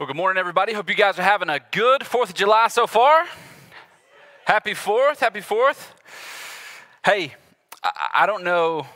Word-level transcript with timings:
Well, 0.00 0.06
good 0.06 0.16
morning, 0.16 0.40
everybody. 0.40 0.72
Hope 0.72 0.88
you 0.88 0.94
guys 0.94 1.18
are 1.18 1.22
having 1.22 1.50
a 1.50 1.60
good 1.72 2.00
4th 2.00 2.30
of 2.30 2.34
July 2.34 2.68
so 2.68 2.86
far. 2.86 3.26
Happy 4.46 4.70
4th. 4.70 5.18
Happy 5.18 5.40
4th. 5.40 5.88
Hey, 7.04 7.34
I, 8.14 8.24
don't 8.24 8.42
know 8.42 8.86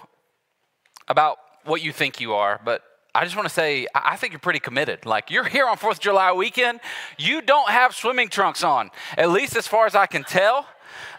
about 1.07 1.37
what 1.67 1.83
you 1.83 1.93
think 1.93 2.23
you 2.23 2.33
are, 2.33 2.59
but 2.65 2.81
I 3.15 3.25
just 3.25 3.37
want 3.37 3.47
to 3.47 3.53
say, 3.53 3.87
I 3.95 4.17
think 4.17 4.33
you're 4.33 4.41
pretty 4.41 4.61
committed. 4.61 5.05
Like, 5.05 5.31
you're 5.31 5.45
here 5.45 5.69
on 5.69 5.77
4th 5.77 5.91
of 5.91 6.01
July 6.01 6.33
weekend. 6.33 6.81
You 7.19 7.43
don't 7.43 7.69
have 7.69 7.95
swimming 7.95 8.31
trunks 8.31 8.65
on, 8.65 8.91
at 9.19 9.29
least 9.29 9.57
as 9.57 9.67
far 9.67 9.85
as 9.85 9.95
I 9.95 10.07
can 10.07 10.25
tell. 10.25 10.67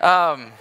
Um, 0.02 0.52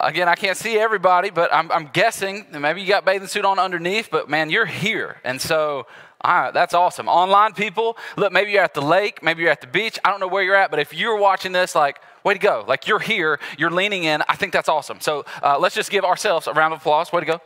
again, 0.00 0.28
I 0.28 0.34
can't 0.34 0.56
see 0.56 0.80
everybody, 0.80 1.30
but 1.30 1.54
I'm, 1.54 1.70
I'm 1.70 1.90
guessing 1.92 2.46
maybe 2.50 2.80
you 2.82 2.88
got 2.88 3.04
bathing 3.04 3.28
suit 3.28 3.44
on 3.44 3.60
underneath, 3.60 4.08
but 4.10 4.28
man, 4.28 4.50
you're 4.50 4.66
here. 4.66 5.18
And 5.22 5.40
so 5.40 5.86
right, 6.24 6.52
that's 6.52 6.74
awesome. 6.74 7.08
Online 7.08 7.52
people, 7.52 7.96
look, 8.16 8.32
maybe 8.32 8.52
you're 8.52 8.62
at 8.62 8.74
the 8.74 8.82
lake, 8.82 9.22
maybe 9.22 9.42
you're 9.42 9.50
at 9.50 9.60
the 9.60 9.66
beach. 9.66 9.98
I 10.04 10.10
don't 10.10 10.20
know 10.20 10.28
where 10.28 10.42
you're 10.42 10.54
at, 10.54 10.70
but 10.70 10.78
if 10.78 10.92
you're 10.92 11.16
watching 11.16 11.52
this, 11.52 11.74
like, 11.74 11.98
way 12.24 12.34
to 12.34 12.40
go. 12.40 12.64
Like, 12.68 12.86
you're 12.86 12.98
here, 12.98 13.40
you're 13.56 13.70
leaning 13.70 14.04
in. 14.04 14.22
I 14.28 14.36
think 14.36 14.52
that's 14.52 14.68
awesome. 14.68 15.00
So 15.00 15.24
uh, 15.42 15.58
let's 15.58 15.74
just 15.74 15.90
give 15.90 16.04
ourselves 16.04 16.46
a 16.46 16.52
round 16.52 16.74
of 16.74 16.80
applause. 16.80 17.12
Way 17.12 17.20
to 17.20 17.26
go. 17.26 17.40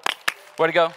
Way 0.58 0.66
to 0.68 0.72
go. 0.72 0.92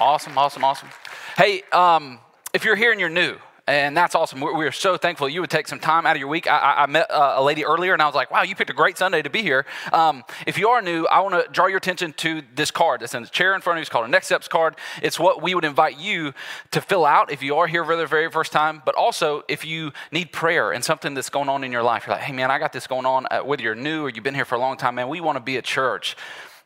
Awesome, 0.00 0.36
awesome, 0.36 0.64
awesome. 0.64 0.88
Hey, 1.36 1.62
um, 1.70 2.18
if 2.52 2.64
you're 2.64 2.76
here 2.76 2.90
and 2.90 3.00
you're 3.00 3.08
new, 3.08 3.36
and 3.66 3.96
that's 3.96 4.14
awesome. 4.14 4.40
We're, 4.40 4.56
we're, 4.56 4.72
so 4.72 4.96
thankful 4.96 5.28
you 5.28 5.40
would 5.40 5.50
take 5.50 5.68
some 5.68 5.78
time 5.78 6.06
out 6.06 6.16
of 6.16 6.20
your 6.20 6.28
week. 6.28 6.48
I, 6.48 6.82
I 6.82 6.86
met 6.86 7.10
uh, 7.10 7.34
a 7.36 7.42
lady 7.42 7.64
earlier 7.64 7.92
and 7.92 8.02
I 8.02 8.06
was 8.06 8.14
like, 8.14 8.30
wow, 8.30 8.42
you 8.42 8.56
picked 8.56 8.70
a 8.70 8.74
great 8.74 8.98
Sunday 8.98 9.22
to 9.22 9.30
be 9.30 9.42
here. 9.42 9.64
Um, 9.92 10.24
if 10.46 10.58
you 10.58 10.68
are 10.70 10.82
new, 10.82 11.06
I 11.06 11.20
want 11.20 11.34
to 11.34 11.50
draw 11.52 11.66
your 11.66 11.76
attention 11.76 12.12
to 12.14 12.42
this 12.54 12.70
card 12.70 13.00
that's 13.00 13.14
in 13.14 13.22
the 13.22 13.28
chair 13.28 13.54
in 13.54 13.60
front 13.60 13.76
of 13.76 13.80
you. 13.80 13.82
It's 13.82 13.90
called 13.90 14.06
a 14.06 14.08
Next 14.08 14.26
Steps 14.26 14.48
card. 14.48 14.76
It's 15.00 15.18
what 15.18 15.42
we 15.42 15.54
would 15.54 15.64
invite 15.64 15.98
you 15.98 16.32
to 16.72 16.80
fill 16.80 17.04
out 17.04 17.30
if 17.30 17.42
you 17.42 17.56
are 17.56 17.68
here 17.68 17.84
for 17.84 17.94
the 17.94 18.06
very 18.06 18.30
first 18.30 18.50
time, 18.50 18.82
but 18.84 18.96
also 18.96 19.44
if 19.48 19.64
you 19.64 19.92
need 20.10 20.32
prayer 20.32 20.72
and 20.72 20.84
something 20.84 21.14
that's 21.14 21.30
going 21.30 21.48
on 21.48 21.62
in 21.62 21.70
your 21.70 21.84
life. 21.84 22.06
You're 22.06 22.16
like, 22.16 22.24
hey, 22.24 22.32
man, 22.32 22.50
I 22.50 22.58
got 22.58 22.72
this 22.72 22.88
going 22.88 23.06
on. 23.06 23.26
Uh, 23.30 23.40
whether 23.42 23.62
you're 23.62 23.76
new 23.76 24.04
or 24.04 24.10
you've 24.10 24.24
been 24.24 24.34
here 24.34 24.44
for 24.44 24.56
a 24.56 24.60
long 24.60 24.76
time, 24.76 24.96
man, 24.96 25.08
we 25.08 25.20
want 25.20 25.36
to 25.36 25.42
be 25.42 25.56
a 25.56 25.62
church 25.62 26.16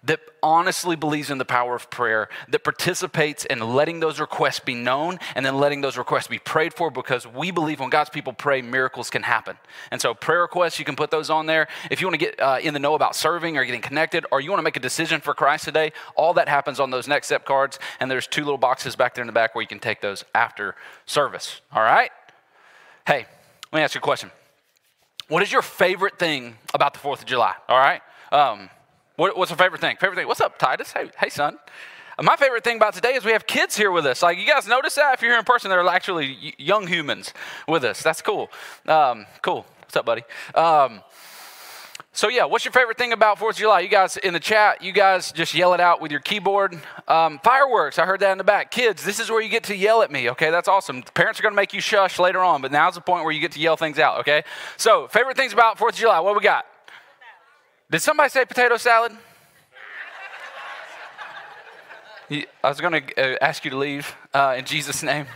that 0.05 0.21
honestly 0.43 0.95
believes 0.95 1.31
in 1.31 1.39
the 1.39 1.45
power 1.45 1.75
of 1.75 1.91
prayer, 1.91 2.29
that 2.49 2.63
participates 2.63 3.45
in 3.45 3.59
letting 3.59 4.01
those 4.01 4.21
requests 4.21 4.61
be 4.61 4.75
known 4.75 5.19
and 5.35 5.45
then 5.45 5.59
letting 5.59 5.81
those 5.81 5.99
requests 5.99 6.29
be 6.29 6.39
prayed 6.39 6.73
for 6.73 6.91
because 6.91 7.27
we 7.27 7.51
believe 7.51 7.81
when 7.81 7.91
God's 7.91 8.11
people 8.11 8.33
pray, 8.33 8.63
miracles 8.63 9.11
can 9.11 9.23
happen. 9.23 9.57
And 9.91 10.01
so, 10.01 10.15
prayer 10.15 10.43
requests, 10.43 10.79
you 10.79 10.85
can 10.85 10.97
put 10.97 11.11
those 11.11 11.31
on 11.31 11.47
there. 11.47 11.69
If 11.91 12.01
you 12.01 12.07
want 12.07 12.21
to 12.21 12.25
get 12.25 12.41
uh, 12.41 12.59
in 12.63 12.75
the 12.75 12.81
know 12.81 12.95
about 12.95 13.17
serving 13.17 13.57
or 13.57 13.65
getting 13.65 13.81
connected, 13.81 14.25
or 14.31 14.41
you 14.41 14.51
want 14.51 14.61
to 14.61 14.65
make 14.65 14.77
a 14.77 14.81
decision 14.81 15.21
for 15.21 15.35
Christ 15.35 15.65
today, 15.65 15.93
all 16.15 16.35
that 16.35 16.49
happens 16.49 16.79
on 16.79 16.91
those 16.91 17.09
next 17.09 17.27
step 17.27 17.45
cards. 17.45 17.79
And 18.01 18.11
there's 18.11 18.27
two 18.27 18.43
little 18.43 18.59
boxes 18.59 18.97
back 18.97 19.15
there 19.15 19.23
in 19.23 19.27
the 19.27 19.33
back 19.33 19.55
where 19.55 19.63
you 19.63 19.69
can 19.69 19.81
take 19.81 20.01
those 20.01 20.25
after 20.35 20.77
service. 21.07 21.61
All 21.73 21.83
right? 21.83 22.11
Hey, 23.07 23.27
let 23.73 23.79
me 23.79 23.83
ask 23.83 23.95
you 23.95 24.01
a 24.01 24.03
question. 24.03 24.31
What 25.29 25.43
is 25.43 25.51
your 25.51 25.63
favorite 25.63 26.19
thing 26.19 26.57
about 26.73 26.95
the 26.95 27.01
4th 27.01 27.21
of 27.21 27.27
July? 27.27 27.55
All 27.69 27.79
right? 27.79 28.01
Um, 28.31 28.71
what, 29.17 29.37
what's 29.37 29.51
your 29.51 29.59
favorite 29.59 29.81
thing? 29.81 29.97
Favorite 29.97 30.17
thing? 30.17 30.27
What's 30.27 30.41
up, 30.41 30.59
Titus? 30.59 30.93
Hey, 30.93 31.11
hey, 31.19 31.29
son. 31.29 31.59
My 32.23 32.37
favorite 32.37 32.65
thing 32.65 32.77
about 32.77 32.95
today 32.95 33.15
is 33.15 33.25
we 33.25 33.33
have 33.33 33.47
kids 33.47 33.77
here 33.77 33.91
with 33.91 34.07
us. 34.07 34.23
Like, 34.23 34.39
you 34.39 34.47
guys 34.47 34.67
notice 34.67 34.95
that? 34.95 35.15
If 35.15 35.23
you're 35.23 35.33
here 35.33 35.39
in 35.39 35.45
person, 35.45 35.69
they're 35.69 35.87
actually 35.87 36.55
young 36.57 36.87
humans 36.87 37.35
with 37.69 37.85
us. 37.85 38.03
That's 38.03 38.23
cool. 38.23 38.51
Um, 38.87 39.27
cool. 39.43 39.67
What's 39.81 39.97
up, 39.97 40.07
buddy? 40.07 40.23
Um, 40.55 41.03
so, 42.13 42.29
yeah, 42.29 42.47
what's 42.47 42.65
your 42.65 42.73
favorite 42.73 42.97
thing 42.97 43.13
about 43.13 43.39
4th 43.39 43.51
of 43.51 43.57
July? 43.57 43.81
You 43.81 43.89
guys 43.89 44.17
in 44.17 44.33
the 44.33 44.41
chat, 44.41 44.83
you 44.83 44.93
guys 44.93 45.31
just 45.33 45.53
yell 45.53 45.75
it 45.75 45.81
out 45.81 46.01
with 46.01 46.11
your 46.11 46.21
keyboard. 46.21 46.81
Um, 47.07 47.39
fireworks, 47.45 47.99
I 47.99 48.07
heard 48.07 48.21
that 48.21 48.33
in 48.33 48.39
the 48.39 48.45
back. 48.45 48.71
Kids, 48.71 49.05
this 49.05 49.21
is 49.21 49.31
where 49.31 49.43
you 49.43 49.51
get 49.51 49.65
to 49.65 49.77
yell 49.77 50.01
at 50.01 50.11
me, 50.11 50.31
okay? 50.31 50.51
That's 50.51 50.69
awesome. 50.69 51.03
Parents 51.13 51.39
are 51.39 51.43
going 51.43 51.53
to 51.53 51.57
make 51.57 51.75
you 51.75 51.83
shush 51.83 52.19
later 52.19 52.43
on, 52.43 52.63
but 52.63 52.73
now's 52.73 52.95
the 52.95 53.03
point 53.03 53.25
where 53.25 53.33
you 53.33 53.41
get 53.41 53.53
to 53.53 53.61
yell 53.61 53.77
things 53.77 53.99
out, 53.99 54.21
okay? 54.21 54.45
So, 54.79 55.07
favorite 55.09 55.37
things 55.37 55.53
about 55.53 55.77
4th 55.77 55.91
of 55.91 55.95
July, 55.97 56.21
what 56.21 56.35
we 56.35 56.41
got? 56.41 56.65
Did 57.89 58.03
somebody 58.03 58.31
say 58.31 58.45
potato 58.45 58.77
salad? 58.79 59.13
I 62.29 62.45
was 62.65 62.81
going 62.81 63.01
to 63.01 63.35
uh, 63.35 63.39
ask 63.41 63.65
you 63.65 63.71
to 63.71 63.77
leave 63.77 64.17
uh, 64.35 64.57
in 64.59 64.65
Jesus' 64.65 65.05
name. 65.05 65.27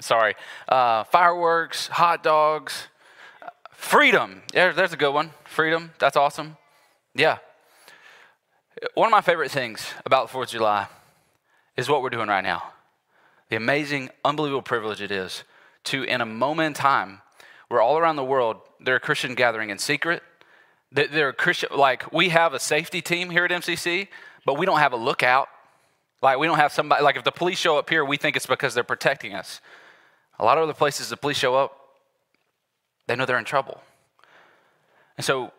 Sorry. 0.00 0.34
Uh, 0.68 1.04
fireworks, 1.04 1.86
hot 1.86 2.24
dogs, 2.24 2.88
freedom. 3.70 4.42
Yeah, 4.52 4.72
there's 4.72 4.92
a 4.92 4.96
good 4.96 5.12
one. 5.14 5.30
Freedom. 5.44 5.92
That's 6.00 6.16
awesome. 6.16 6.56
Yeah. 7.14 7.38
One 8.94 9.06
of 9.06 9.12
my 9.12 9.20
favorite 9.20 9.52
things 9.52 9.86
about 10.04 10.32
the 10.32 10.36
4th 10.36 10.44
of 10.44 10.50
July 10.50 10.88
is 11.76 11.88
what 11.88 12.02
we're 12.02 12.10
doing 12.10 12.28
right 12.28 12.42
now. 12.42 12.72
The 13.50 13.56
amazing, 13.56 14.10
unbelievable 14.24 14.62
privilege 14.62 15.00
it 15.00 15.12
is 15.12 15.44
to, 15.84 16.02
in 16.02 16.20
a 16.20 16.26
moment 16.26 16.66
in 16.66 16.74
time, 16.74 17.20
where 17.68 17.80
all 17.80 17.98
around 17.98 18.16
the 18.16 18.24
world 18.24 18.56
they're 18.80 18.96
a 18.96 19.00
Christian 19.00 19.34
gathering 19.34 19.70
in 19.70 19.78
secret. 19.78 20.22
They're 20.90 21.30
a 21.30 21.34
Christian, 21.34 21.68
like 21.76 22.12
we 22.12 22.30
have 22.30 22.54
a 22.54 22.58
safety 22.58 23.02
team 23.02 23.30
here 23.30 23.44
at 23.44 23.50
MCC, 23.50 24.08
but 24.46 24.58
we 24.58 24.64
don't 24.64 24.78
have 24.78 24.92
a 24.92 24.96
lookout. 24.96 25.48
Like 26.22 26.38
we 26.38 26.46
don't 26.46 26.58
have 26.58 26.72
somebody, 26.72 27.02
like 27.02 27.16
if 27.16 27.24
the 27.24 27.32
police 27.32 27.58
show 27.58 27.78
up 27.78 27.90
here, 27.90 28.04
we 28.04 28.16
think 28.16 28.36
it's 28.36 28.46
because 28.46 28.74
they're 28.74 28.84
protecting 28.84 29.34
us. 29.34 29.60
A 30.38 30.44
lot 30.44 30.56
of 30.56 30.64
other 30.64 30.74
places, 30.74 31.08
the 31.10 31.16
police 31.16 31.36
show 31.36 31.54
up, 31.54 31.76
they 33.06 33.16
know 33.16 33.26
they're 33.26 33.38
in 33.38 33.44
trouble. 33.44 33.82
And 35.16 35.24
so 35.24 35.52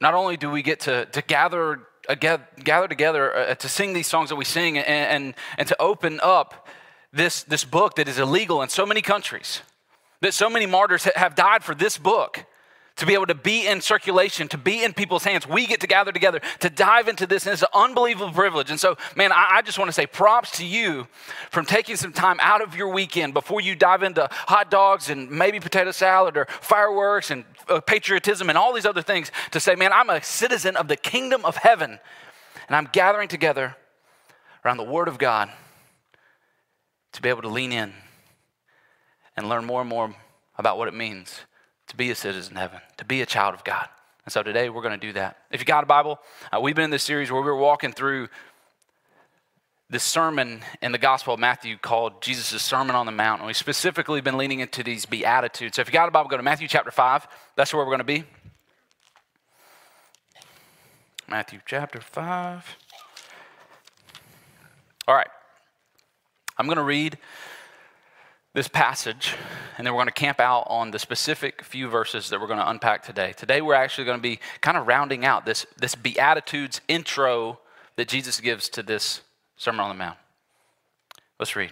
not 0.00 0.14
only 0.14 0.36
do 0.36 0.50
we 0.50 0.62
get 0.62 0.80
to, 0.80 1.06
to 1.06 1.22
gather, 1.22 1.80
uh, 2.08 2.14
gather 2.14 2.88
together 2.88 3.36
uh, 3.36 3.54
to 3.54 3.68
sing 3.68 3.92
these 3.92 4.06
songs 4.06 4.30
that 4.30 4.36
we 4.36 4.44
sing 4.44 4.78
and, 4.78 4.86
and, 4.86 5.34
and 5.58 5.68
to 5.68 5.80
open 5.80 6.18
up 6.22 6.68
this, 7.12 7.42
this 7.44 7.64
book 7.64 7.96
that 7.96 8.08
is 8.08 8.18
illegal 8.18 8.62
in 8.62 8.68
so 8.68 8.84
many 8.84 9.00
countries 9.00 9.62
that 10.20 10.34
so 10.34 10.48
many 10.48 10.66
martyrs 10.66 11.04
have 11.04 11.34
died 11.34 11.62
for 11.62 11.74
this 11.74 11.98
book 11.98 12.44
to 12.96 13.04
be 13.04 13.12
able 13.12 13.26
to 13.26 13.34
be 13.34 13.66
in 13.66 13.80
circulation, 13.82 14.48
to 14.48 14.58
be 14.58 14.82
in 14.82 14.94
people's 14.94 15.22
hands. 15.22 15.46
We 15.46 15.66
get 15.66 15.80
to 15.80 15.86
gather 15.86 16.12
together 16.12 16.40
to 16.60 16.70
dive 16.70 17.08
into 17.08 17.26
this, 17.26 17.44
and 17.44 17.52
it's 17.52 17.62
an 17.62 17.68
unbelievable 17.74 18.32
privilege. 18.32 18.70
And 18.70 18.80
so, 18.80 18.96
man, 19.14 19.32
I, 19.32 19.56
I, 19.56 19.62
just 19.62 19.78
want 19.78 19.88
to 19.90 19.92
say 19.92 20.06
props 20.06 20.52
to 20.58 20.64
you 20.64 21.06
from 21.50 21.66
taking 21.66 21.96
some 21.96 22.12
time 22.12 22.38
out 22.40 22.62
of 22.62 22.74
your 22.74 22.88
weekend 22.88 23.34
before 23.34 23.60
you 23.60 23.74
dive 23.74 24.02
into 24.02 24.26
hot 24.30 24.70
dogs 24.70 25.10
and 25.10 25.30
maybe 25.30 25.60
potato 25.60 25.90
salad 25.90 26.38
or 26.38 26.46
fireworks 26.62 27.30
and 27.30 27.44
uh, 27.68 27.80
patriotism 27.80 28.48
and 28.48 28.56
all 28.56 28.72
these 28.72 28.86
other 28.86 29.02
things 29.02 29.30
to 29.50 29.60
say, 29.60 29.74
man, 29.74 29.92
I'm 29.92 30.08
a 30.08 30.22
citizen 30.22 30.74
of 30.76 30.88
the 30.88 30.96
kingdom 30.96 31.44
of 31.44 31.56
heaven, 31.56 31.98
and 32.66 32.76
I'm 32.76 32.88
gathering 32.92 33.28
together 33.28 33.76
around 34.64 34.78
the 34.78 34.84
Word 34.84 35.08
of 35.08 35.18
God 35.18 35.50
to 37.12 37.22
be 37.22 37.28
able 37.28 37.42
to 37.42 37.48
lean 37.48 37.72
in 37.72 37.92
and 39.36 39.48
learn 39.48 39.64
more 39.64 39.80
and 39.80 39.88
more 39.90 40.14
about 40.58 40.78
what 40.78 40.88
it 40.88 40.94
means 40.94 41.40
to 41.88 41.96
be 41.96 42.10
a 42.10 42.14
citizen 42.14 42.56
of 42.56 42.60
heaven, 42.60 42.80
to 42.96 43.04
be 43.04 43.22
a 43.22 43.26
child 43.26 43.54
of 43.54 43.64
God. 43.64 43.88
And 44.24 44.32
so 44.32 44.42
today 44.42 44.68
we're 44.68 44.82
going 44.82 44.98
to 44.98 45.06
do 45.06 45.12
that. 45.12 45.38
If 45.50 45.60
you 45.60 45.66
got 45.66 45.84
a 45.84 45.86
Bible, 45.86 46.18
uh, 46.52 46.60
we've 46.60 46.74
been 46.74 46.86
in 46.86 46.90
this 46.90 47.04
series 47.04 47.30
where 47.30 47.40
we 47.40 47.46
were 47.46 47.56
walking 47.56 47.92
through 47.92 48.28
this 49.88 50.02
sermon 50.02 50.62
in 50.82 50.90
the 50.90 50.98
Gospel 50.98 51.34
of 51.34 51.40
Matthew 51.40 51.76
called 51.78 52.20
Jesus' 52.20 52.60
Sermon 52.60 52.96
on 52.96 53.06
the 53.06 53.12
Mount. 53.12 53.40
And 53.40 53.46
we've 53.46 53.56
specifically 53.56 54.20
been 54.20 54.36
leaning 54.36 54.58
into 54.58 54.82
these 54.82 55.06
Beatitudes. 55.06 55.76
So 55.76 55.82
if 55.82 55.88
you 55.88 55.92
got 55.92 56.08
a 56.08 56.10
Bible, 56.10 56.28
go 56.28 56.36
to 56.36 56.42
Matthew 56.42 56.66
chapter 56.66 56.90
5. 56.90 57.28
That's 57.54 57.72
where 57.72 57.84
we're 57.84 57.96
going 57.96 57.98
to 57.98 58.04
be. 58.04 58.24
Matthew 61.28 61.60
chapter 61.64 62.00
5. 62.00 62.76
All 65.06 65.14
right. 65.14 65.28
I'm 66.58 66.66
going 66.66 66.78
to 66.78 66.82
read 66.82 67.18
this 68.56 68.68
passage, 68.68 69.34
and 69.76 69.86
then 69.86 69.92
we're 69.92 69.98
going 69.98 70.06
to 70.06 70.12
camp 70.12 70.40
out 70.40 70.62
on 70.68 70.90
the 70.90 70.98
specific 70.98 71.62
few 71.62 71.90
verses 71.90 72.30
that 72.30 72.40
we're 72.40 72.46
going 72.46 72.58
to 72.58 72.70
unpack 72.70 73.02
today. 73.02 73.34
Today, 73.36 73.60
we're 73.60 73.74
actually 73.74 74.06
going 74.06 74.16
to 74.16 74.22
be 74.22 74.40
kind 74.62 74.78
of 74.78 74.86
rounding 74.86 75.26
out 75.26 75.44
this, 75.44 75.66
this 75.76 75.94
Beatitudes 75.94 76.80
intro 76.88 77.60
that 77.96 78.08
Jesus 78.08 78.40
gives 78.40 78.70
to 78.70 78.82
this 78.82 79.20
Sermon 79.58 79.80
on 79.80 79.90
the 79.90 79.94
Mount. 79.94 80.16
Let's 81.38 81.54
read. 81.54 81.70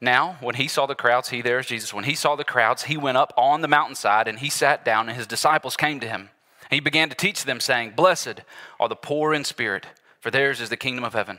Now, 0.00 0.38
when 0.40 0.56
he 0.56 0.66
saw 0.66 0.86
the 0.86 0.96
crowds, 0.96 1.28
he 1.28 1.40
there 1.40 1.60
is 1.60 1.66
Jesus, 1.66 1.94
when 1.94 2.02
he 2.02 2.16
saw 2.16 2.34
the 2.34 2.42
crowds, 2.42 2.82
he 2.82 2.96
went 2.96 3.18
up 3.18 3.32
on 3.36 3.60
the 3.60 3.68
mountainside 3.68 4.26
and 4.26 4.40
he 4.40 4.50
sat 4.50 4.84
down, 4.84 5.08
and 5.08 5.16
his 5.16 5.28
disciples 5.28 5.76
came 5.76 6.00
to 6.00 6.08
him. 6.08 6.30
And 6.68 6.72
he 6.72 6.80
began 6.80 7.08
to 7.10 7.14
teach 7.14 7.44
them, 7.44 7.60
saying, 7.60 7.92
Blessed 7.94 8.40
are 8.80 8.88
the 8.88 8.96
poor 8.96 9.32
in 9.32 9.44
spirit, 9.44 9.86
for 10.18 10.32
theirs 10.32 10.60
is 10.60 10.68
the 10.68 10.76
kingdom 10.76 11.04
of 11.04 11.14
heaven. 11.14 11.38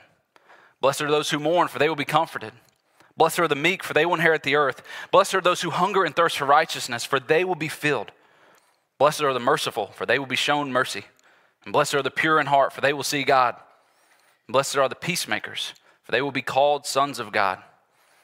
Blessed 0.80 1.02
are 1.02 1.12
those 1.12 1.32
who 1.32 1.40
mourn, 1.40 1.68
for 1.68 1.80
they 1.80 1.90
will 1.90 1.98
be 1.98 2.06
comforted. 2.06 2.54
Blessed 3.18 3.40
are 3.40 3.48
the 3.48 3.56
meek, 3.56 3.84
for 3.84 3.94
they 3.94 4.06
will 4.06 4.16
inherit 4.16 4.44
the 4.44 4.56
earth. 4.56 4.84
Blessed 5.12 5.34
are 5.34 5.42
those 5.42 5.62
who 5.62 5.72
hunger 5.72 6.04
and 6.04 6.16
thirst 6.16 6.38
for 6.38 6.46
righteousness, 6.46 7.04
for 7.04 7.20
they 7.20 7.44
will 7.44 7.56
be 7.56 7.68
filled. 7.68 8.12
Blessed 9.00 9.24
are 9.24 9.34
the 9.34 9.40
merciful, 9.40 9.88
for 9.88 10.06
they 10.06 10.20
will 10.20 10.28
be 10.28 10.36
shown 10.36 10.72
mercy. 10.72 11.06
And 11.66 11.74
blessed 11.74 11.96
are 11.96 12.04
the 12.04 12.12
pure 12.12 12.40
in 12.40 12.48
heart, 12.48 12.74
for 12.74 12.82
they 12.82 12.94
will 12.94 13.04
see 13.04 13.24
God. 13.24 13.56
And 14.48 14.54
blessed 14.54 14.78
are 14.78 14.88
the 14.88 14.96
peacemakers, 14.96 15.74
for 16.04 16.12
they 16.12 16.22
will 16.22 16.32
be 16.32 16.42
called 16.42 16.86
sons 16.86 17.20
of 17.20 17.32
God. 17.32 17.62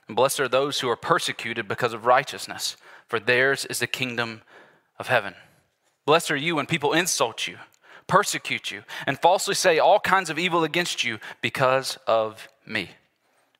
And 0.07 0.15
blessed 0.15 0.39
are 0.39 0.47
those 0.47 0.79
who 0.79 0.89
are 0.89 0.95
persecuted 0.95 1.67
because 1.67 1.93
of 1.93 2.05
righteousness, 2.05 2.77
for 3.07 3.19
theirs 3.19 3.65
is 3.65 3.79
the 3.79 3.87
kingdom 3.87 4.41
of 4.99 5.07
heaven. 5.07 5.33
Blessed 6.05 6.31
are 6.31 6.37
you 6.37 6.55
when 6.55 6.65
people 6.65 6.93
insult 6.93 7.47
you, 7.47 7.57
persecute 8.07 8.71
you, 8.71 8.83
and 9.07 9.19
falsely 9.19 9.55
say 9.55 9.79
all 9.79 9.99
kinds 9.99 10.29
of 10.29 10.37
evil 10.37 10.63
against 10.63 11.03
you 11.03 11.19
because 11.41 11.97
of 12.07 12.47
me. 12.65 12.91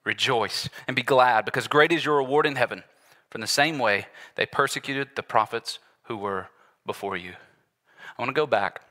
Rejoice 0.06 0.70
and 0.88 0.96
be 0.96 1.04
glad, 1.04 1.46
because 1.46 1.68
great 1.68 1.92
is 1.92 2.06
your 2.06 2.18
reward 2.18 2.46
in 2.46 2.56
heaven. 2.56 2.84
From 3.30 3.42
the 3.42 3.48
same 3.48 3.80
way 3.80 4.08
they 4.36 4.46
persecuted 4.46 5.10
the 5.16 5.24
prophets 5.24 5.80
who 6.04 6.18
were 6.18 6.50
before 6.86 7.18
you. 7.18 7.32
I 8.18 8.22
want 8.22 8.30
to 8.30 8.34
go 8.34 8.46
back 8.46 8.82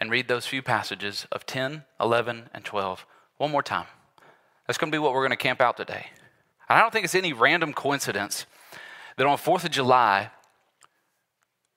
and 0.00 0.10
read 0.10 0.28
those 0.28 0.46
few 0.46 0.62
passages 0.62 1.26
of 1.30 1.46
10, 1.46 1.84
11, 2.00 2.50
and 2.52 2.64
12 2.64 3.06
one 3.36 3.50
more 3.50 3.62
time. 3.62 3.86
That's 4.66 4.78
going 4.78 4.90
to 4.90 4.96
be 4.96 4.98
what 4.98 5.12
we're 5.12 5.20
going 5.20 5.30
to 5.30 5.36
camp 5.36 5.60
out 5.60 5.76
today. 5.76 6.06
And 6.68 6.78
I 6.78 6.80
don't 6.80 6.92
think 6.92 7.04
it's 7.04 7.14
any 7.14 7.32
random 7.32 7.72
coincidence 7.72 8.46
that 9.16 9.26
on 9.26 9.38
4th 9.38 9.64
of 9.64 9.70
July, 9.70 10.30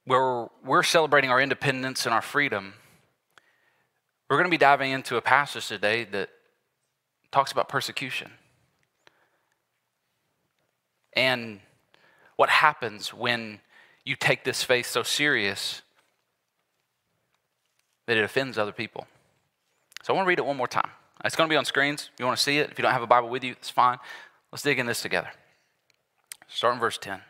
where 0.06 0.48
we're 0.64 0.84
celebrating 0.84 1.30
our 1.30 1.40
independence 1.40 2.06
and 2.06 2.14
our 2.14 2.22
freedom, 2.22 2.74
we're 4.30 4.38
going 4.38 4.48
to 4.48 4.52
be 4.52 4.58
diving 4.58 4.92
into 4.92 5.18
a 5.18 5.22
passage 5.22 5.68
today 5.68 6.06
that 6.06 6.30
talks 7.32 7.52
about 7.52 7.70
persecution 7.70 8.32
and 11.14 11.60
what 12.36 12.50
happens 12.50 13.14
when 13.14 13.60
you 14.06 14.16
take 14.16 14.44
this 14.44 14.64
faith 14.64 14.86
so 14.86 15.04
serious 15.04 15.82
that 18.08 18.18
it 18.18 18.24
offends 18.24 18.58
other 18.58 18.72
people. 18.72 19.08
So 20.02 20.14
I 20.14 20.16
want 20.16 20.26
to 20.26 20.30
read 20.30 20.40
it 20.40 20.46
one 20.46 20.58
more 20.58 20.68
time. 20.68 20.90
It's 21.26 21.36
going 21.36 21.50
to 21.50 21.54
be 21.54 21.58
on 21.58 21.66
screens. 21.66 22.10
If 22.14 22.20
you 22.20 22.26
want 22.26 22.38
to 22.38 22.44
see 22.44 22.60
it, 22.60 22.72
if 22.72 22.80
you 22.80 22.82
don't 22.82 22.94
have 22.94 23.04
a 23.04 23.08
Bible 23.08 23.30
with 23.30 23.44
you, 23.44 23.52
it's 23.52 23.70
fine. 23.70 23.98
Let's 24.52 24.64
dig 24.64 24.80
in 24.80 24.86
this 24.86 25.02
together. 25.02 25.30
Start 26.48 26.76
in 26.76 26.80
verse 26.80 26.98
10. 26.98 27.22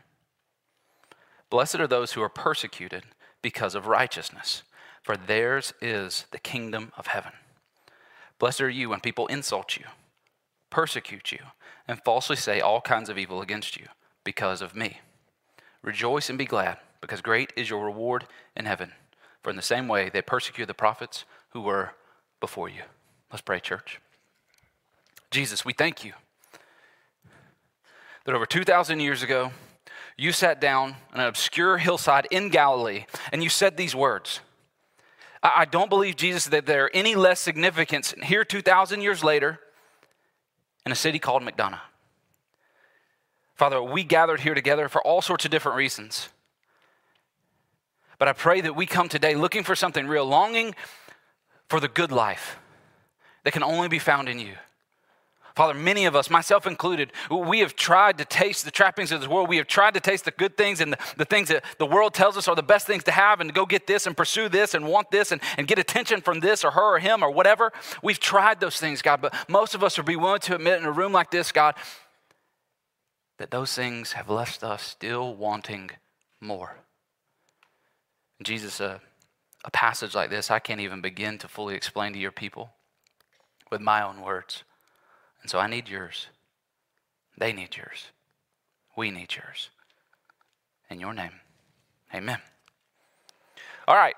Blessed 1.49 1.79
are 1.79 1.87
those 1.87 2.13
who 2.13 2.21
are 2.21 2.29
persecuted 2.29 3.03
because 3.41 3.73
of 3.73 3.87
righteousness, 3.87 4.63
for 5.01 5.17
theirs 5.17 5.73
is 5.81 6.25
the 6.31 6.37
kingdom 6.39 6.91
of 6.97 7.07
heaven. 7.07 7.31
Blessed 8.39 8.61
are 8.61 8.69
you 8.69 8.89
when 8.89 9.01
people 9.01 9.27
insult 9.27 9.77
you, 9.77 9.83
persecute 10.69 11.31
you, 11.31 11.39
and 11.87 12.01
falsely 12.03 12.37
say 12.37 12.61
all 12.61 12.81
kinds 12.81 13.09
of 13.09 13.17
evil 13.17 13.41
against 13.41 13.77
you 13.77 13.87
because 14.23 14.61
of 14.61 14.75
me. 14.75 15.01
Rejoice 15.81 16.29
and 16.29 16.37
be 16.37 16.45
glad, 16.45 16.77
because 17.01 17.21
great 17.21 17.51
is 17.55 17.69
your 17.69 17.83
reward 17.83 18.25
in 18.55 18.65
heaven. 18.65 18.93
For 19.43 19.49
in 19.49 19.55
the 19.55 19.61
same 19.61 19.87
way 19.87 20.09
they 20.09 20.21
persecuted 20.21 20.69
the 20.69 20.73
prophets 20.73 21.25
who 21.49 21.61
were 21.61 21.91
before 22.39 22.69
you. 22.69 22.81
Let's 23.31 23.41
pray, 23.41 23.59
church. 23.59 23.99
Jesus, 25.31 25.63
we 25.63 25.73
thank 25.73 26.03
you 26.03 26.13
that 28.25 28.35
over 28.35 28.45
2,000 28.45 28.99
years 28.99 29.23
ago, 29.23 29.51
you 30.17 30.31
sat 30.31 30.59
down 30.59 30.95
on 31.13 31.19
an 31.21 31.27
obscure 31.27 31.77
hillside 31.77 32.27
in 32.31 32.49
Galilee 32.49 33.05
and 33.31 33.43
you 33.43 33.49
said 33.49 33.77
these 33.77 33.95
words. 33.95 34.41
I 35.41 35.65
don't 35.65 35.89
believe, 35.89 36.17
Jesus, 36.17 36.47
that 36.47 36.65
they're 36.65 36.93
any 36.93 37.15
less 37.15 37.39
significant 37.39 38.13
here 38.23 38.43
2,000 38.43 39.01
years 39.01 39.23
later 39.23 39.59
in 40.85 40.91
a 40.91 40.95
city 40.95 41.17
called 41.17 41.43
McDonough. 41.43 41.79
Father, 43.55 43.81
we 43.81 44.03
gathered 44.03 44.41
here 44.41 44.53
together 44.53 44.89
for 44.89 45.01
all 45.01 45.21
sorts 45.21 45.45
of 45.45 45.51
different 45.51 45.77
reasons. 45.77 46.29
But 48.17 48.27
I 48.27 48.33
pray 48.33 48.61
that 48.61 48.75
we 48.75 48.85
come 48.85 49.07
today 49.07 49.35
looking 49.35 49.63
for 49.63 49.75
something 49.75 50.07
real, 50.07 50.25
longing 50.25 50.75
for 51.69 51.79
the 51.79 51.87
good 51.87 52.11
life 52.11 52.57
that 53.43 53.53
can 53.53 53.63
only 53.63 53.87
be 53.87 53.99
found 53.99 54.27
in 54.27 54.39
you. 54.39 54.55
Father, 55.59 55.73
many 55.73 56.05
of 56.05 56.15
us, 56.15 56.29
myself 56.29 56.65
included, 56.65 57.11
we 57.29 57.59
have 57.59 57.75
tried 57.75 58.17
to 58.19 58.23
taste 58.23 58.63
the 58.63 58.71
trappings 58.71 59.11
of 59.11 59.19
this 59.19 59.27
world. 59.27 59.49
We 59.49 59.57
have 59.57 59.67
tried 59.67 59.93
to 59.95 59.99
taste 59.99 60.23
the 60.23 60.31
good 60.31 60.55
things 60.55 60.79
and 60.79 60.93
the, 60.93 60.97
the, 61.17 61.25
things 61.25 61.49
that 61.49 61.65
the 61.77 61.85
world 61.85 62.13
tells 62.13 62.37
us 62.37 62.47
are 62.47 62.55
the 62.55 62.63
best 62.63 62.87
things 62.87 63.03
to 63.03 63.11
have 63.11 63.41
and 63.41 63.49
to 63.49 63.53
go 63.53 63.65
get 63.65 63.85
this 63.85 64.07
and 64.07 64.15
pursue 64.15 64.47
this 64.47 64.73
and 64.73 64.87
want 64.87 65.11
this 65.11 65.33
and, 65.33 65.41
and 65.57 65.67
get 65.67 65.77
attention 65.77 66.21
from 66.21 66.39
this 66.39 66.63
or 66.63 66.71
her 66.71 66.95
or 66.95 66.99
him 66.99 67.21
or 67.21 67.29
whatever. 67.29 67.73
We've 68.01 68.21
tried 68.21 68.61
those 68.61 68.79
things, 68.79 69.01
God, 69.01 69.19
but 69.19 69.35
most 69.49 69.75
of 69.75 69.83
us 69.83 69.97
would 69.97 70.05
be 70.05 70.15
willing 70.15 70.39
to 70.39 70.55
admit 70.55 70.79
in 70.79 70.85
a 70.85 70.93
room 70.93 71.11
like 71.11 71.29
this, 71.29 71.51
God, 71.51 71.75
that 73.37 73.51
those 73.51 73.73
things 73.73 74.13
have 74.13 74.29
left 74.29 74.63
us 74.63 74.81
still 74.81 75.35
wanting 75.35 75.89
more. 76.39 76.77
Jesus, 78.41 78.79
a, 78.79 79.01
a 79.65 79.71
passage 79.71 80.15
like 80.15 80.29
this, 80.29 80.49
I 80.49 80.59
can't 80.59 80.79
even 80.79 81.01
begin 81.01 81.37
to 81.39 81.49
fully 81.49 81.75
explain 81.75 82.13
to 82.13 82.19
your 82.19 82.31
people 82.31 82.69
with 83.69 83.81
my 83.81 84.01
own 84.01 84.21
words. 84.21 84.63
And 85.41 85.49
so 85.49 85.59
I 85.59 85.67
need 85.67 85.89
yours. 85.89 86.27
They 87.37 87.53
need 87.53 87.75
yours. 87.75 88.07
We 88.95 89.11
need 89.11 89.33
yours. 89.35 89.69
In 90.89 90.99
your 90.99 91.13
name, 91.13 91.31
amen. 92.13 92.39
All 93.87 93.95
right. 93.95 94.15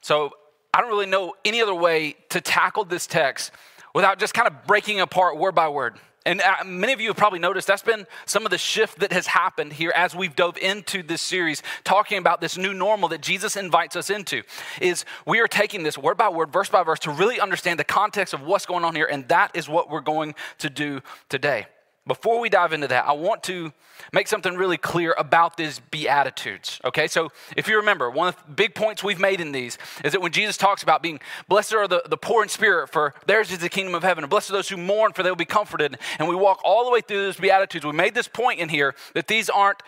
So 0.00 0.32
I 0.72 0.80
don't 0.80 0.90
really 0.90 1.06
know 1.06 1.34
any 1.44 1.62
other 1.62 1.74
way 1.74 2.16
to 2.30 2.40
tackle 2.40 2.84
this 2.84 3.06
text 3.06 3.52
without 3.94 4.18
just 4.18 4.34
kind 4.34 4.48
of 4.48 4.66
breaking 4.66 5.00
apart 5.00 5.36
word 5.36 5.54
by 5.54 5.68
word. 5.68 5.96
And 6.26 6.42
uh, 6.42 6.64
many 6.66 6.92
of 6.92 7.00
you 7.00 7.08
have 7.08 7.16
probably 7.16 7.38
noticed 7.38 7.66
that's 7.66 7.82
been 7.82 8.06
some 8.26 8.44
of 8.44 8.50
the 8.50 8.58
shift 8.58 9.00
that 9.00 9.12
has 9.12 9.26
happened 9.26 9.72
here 9.72 9.92
as 9.96 10.14
we've 10.14 10.36
dove 10.36 10.58
into 10.58 11.02
this 11.02 11.22
series, 11.22 11.62
talking 11.82 12.18
about 12.18 12.42
this 12.42 12.58
new 12.58 12.74
normal 12.74 13.08
that 13.08 13.22
Jesus 13.22 13.56
invites 13.56 13.96
us 13.96 14.10
into. 14.10 14.42
Is 14.82 15.06
we 15.26 15.40
are 15.40 15.48
taking 15.48 15.82
this 15.82 15.96
word 15.96 16.18
by 16.18 16.28
word, 16.28 16.52
verse 16.52 16.68
by 16.68 16.82
verse, 16.82 16.98
to 17.00 17.10
really 17.10 17.40
understand 17.40 17.78
the 17.78 17.84
context 17.84 18.34
of 18.34 18.42
what's 18.42 18.66
going 18.66 18.84
on 18.84 18.94
here, 18.94 19.06
and 19.10 19.26
that 19.28 19.52
is 19.54 19.68
what 19.68 19.88
we're 19.88 20.00
going 20.00 20.34
to 20.58 20.68
do 20.68 21.00
today. 21.30 21.66
Before 22.06 22.40
we 22.40 22.48
dive 22.48 22.72
into 22.72 22.88
that, 22.88 23.06
I 23.06 23.12
want 23.12 23.42
to 23.44 23.72
make 24.12 24.26
something 24.26 24.56
really 24.56 24.78
clear 24.78 25.14
about 25.18 25.56
these 25.58 25.80
Beatitudes. 25.90 26.80
Okay, 26.84 27.06
so 27.06 27.28
if 27.56 27.68
you 27.68 27.76
remember, 27.76 28.10
one 28.10 28.28
of 28.28 28.36
the 28.36 28.52
big 28.52 28.74
points 28.74 29.04
we've 29.04 29.20
made 29.20 29.40
in 29.40 29.52
these 29.52 29.76
is 30.02 30.12
that 30.12 30.22
when 30.22 30.32
Jesus 30.32 30.56
talks 30.56 30.82
about 30.82 31.02
being 31.02 31.20
blessed 31.46 31.74
are 31.74 31.86
the, 31.86 32.02
the 32.08 32.16
poor 32.16 32.42
in 32.42 32.48
spirit, 32.48 32.88
for 32.88 33.14
theirs 33.26 33.52
is 33.52 33.58
the 33.58 33.68
kingdom 33.68 33.94
of 33.94 34.02
heaven, 34.02 34.24
and 34.24 34.30
blessed 34.30 34.50
are 34.50 34.54
those 34.54 34.68
who 34.70 34.78
mourn, 34.78 35.12
for 35.12 35.22
they 35.22 35.30
will 35.30 35.36
be 35.36 35.44
comforted. 35.44 35.98
And 36.18 36.26
we 36.26 36.34
walk 36.34 36.60
all 36.64 36.84
the 36.84 36.90
way 36.90 37.02
through 37.02 37.22
those 37.22 37.36
Beatitudes. 37.36 37.84
We 37.84 37.92
made 37.92 38.14
this 38.14 38.28
point 38.28 38.60
in 38.60 38.70
here 38.70 38.94
that 39.14 39.28
these 39.28 39.50
aren't 39.50 39.82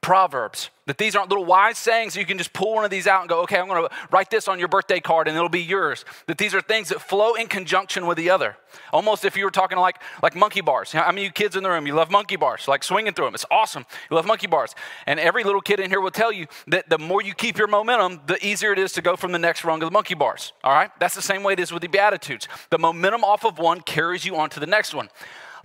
Proverbs. 0.00 0.70
That 0.86 0.98
these 0.98 1.16
aren't 1.16 1.30
little 1.30 1.44
wise 1.44 1.78
sayings 1.78 2.14
you 2.14 2.24
can 2.24 2.38
just 2.38 2.52
pull 2.52 2.76
one 2.76 2.84
of 2.84 2.92
these 2.92 3.08
out 3.08 3.22
and 3.22 3.28
go, 3.28 3.40
okay, 3.42 3.58
I'm 3.58 3.66
going 3.66 3.82
to 3.82 3.90
write 4.12 4.30
this 4.30 4.46
on 4.46 4.60
your 4.60 4.68
birthday 4.68 5.00
card 5.00 5.26
and 5.26 5.36
it'll 5.36 5.48
be 5.48 5.62
yours. 5.62 6.04
That 6.28 6.38
these 6.38 6.54
are 6.54 6.60
things 6.60 6.90
that 6.90 7.00
flow 7.00 7.34
in 7.34 7.48
conjunction 7.48 8.06
with 8.06 8.16
the 8.16 8.30
other. 8.30 8.56
Almost 8.92 9.24
if 9.24 9.36
you 9.36 9.44
were 9.44 9.50
talking 9.50 9.78
like, 9.78 10.00
like 10.22 10.36
monkey 10.36 10.60
bars. 10.60 10.94
I 10.94 11.10
mean, 11.10 11.24
you 11.24 11.32
kids 11.32 11.56
in 11.56 11.64
the 11.64 11.70
room, 11.70 11.88
you 11.88 11.94
love 11.94 12.08
monkey 12.08 12.36
bars, 12.36 12.68
like 12.68 12.84
swinging 12.84 13.14
through 13.14 13.24
them. 13.24 13.34
It's 13.34 13.46
awesome. 13.50 13.84
You 14.08 14.14
love 14.14 14.26
monkey 14.26 14.46
bars. 14.46 14.76
And 15.06 15.18
every 15.18 15.42
little 15.42 15.60
kid 15.60 15.80
in 15.80 15.90
here 15.90 16.00
will 16.00 16.12
tell 16.12 16.30
you 16.30 16.46
that 16.68 16.88
the 16.88 16.98
more 16.98 17.20
you 17.20 17.34
keep 17.34 17.58
your 17.58 17.66
momentum, 17.66 18.20
the 18.28 18.46
easier 18.46 18.72
it 18.72 18.78
is 18.78 18.92
to 18.92 19.02
go 19.02 19.16
from 19.16 19.32
the 19.32 19.40
next 19.40 19.64
rung 19.64 19.82
of 19.82 19.88
the 19.88 19.92
monkey 19.92 20.14
bars. 20.14 20.52
All 20.62 20.72
right? 20.72 20.92
That's 21.00 21.16
the 21.16 21.22
same 21.22 21.42
way 21.42 21.54
it 21.54 21.60
is 21.60 21.72
with 21.72 21.82
the 21.82 21.88
Beatitudes. 21.88 22.46
The 22.70 22.78
momentum 22.78 23.24
off 23.24 23.44
of 23.44 23.58
one 23.58 23.80
carries 23.80 24.24
you 24.24 24.36
on 24.36 24.50
to 24.50 24.60
the 24.60 24.66
next 24.66 24.94
one. 24.94 25.08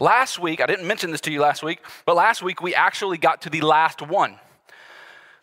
Last 0.01 0.39
week, 0.39 0.61
I 0.61 0.65
didn't 0.65 0.87
mention 0.87 1.11
this 1.11 1.21
to 1.21 1.31
you 1.31 1.41
last 1.41 1.61
week, 1.61 1.79
but 2.07 2.15
last 2.15 2.41
week 2.41 2.59
we 2.59 2.73
actually 2.73 3.19
got 3.19 3.43
to 3.43 3.51
the 3.51 3.61
last 3.61 4.01
one. 4.01 4.39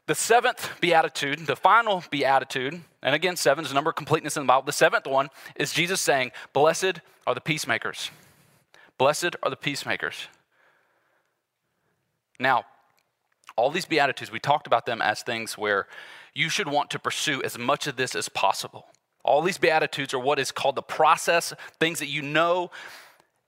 The 0.07 0.17
seventh 0.17 0.81
beatitude, 0.81 1.47
the 1.47 1.55
final 1.55 2.03
beatitude, 2.11 2.81
and 3.01 3.15
again, 3.15 3.37
seven 3.37 3.65
is 3.65 3.71
the 3.71 3.77
number 3.77 3.91
of 3.91 3.95
completeness 3.95 4.37
in 4.37 4.43
the 4.43 4.49
Bible. 4.49 4.65
The 4.65 4.73
seventh 4.73 5.07
one 5.07 5.29
is 5.55 5.73
Jesus 5.73 6.01
saying, 6.01 6.33
Blessed 6.53 6.99
are 7.25 7.37
the 7.37 7.41
peacemakers. 7.41 8.11
Blessed 8.99 9.37
are 9.45 9.51
the 9.51 9.55
peacemakers. 9.57 10.27
Now, 12.41 12.65
all 13.55 13.71
these 13.71 13.85
beatitudes, 13.85 14.33
we 14.33 14.41
talked 14.41 14.67
about 14.67 14.87
them 14.87 15.01
as 15.01 15.23
things 15.23 15.57
where 15.57 15.87
you 16.35 16.49
should 16.49 16.69
want 16.69 16.91
to 16.91 16.99
pursue 16.99 17.41
as 17.45 17.57
much 17.57 17.87
of 17.87 17.95
this 17.95 18.17
as 18.17 18.29
possible. 18.29 18.87
All 19.25 19.41
these 19.41 19.59
beatitudes 19.59 20.13
are 20.15 20.19
what 20.19 20.41
is 20.41 20.51
called 20.51 20.75
the 20.75 20.83
process, 20.83 21.55
things 21.79 22.01
that 22.01 22.09
you 22.09 22.23
know 22.23 22.73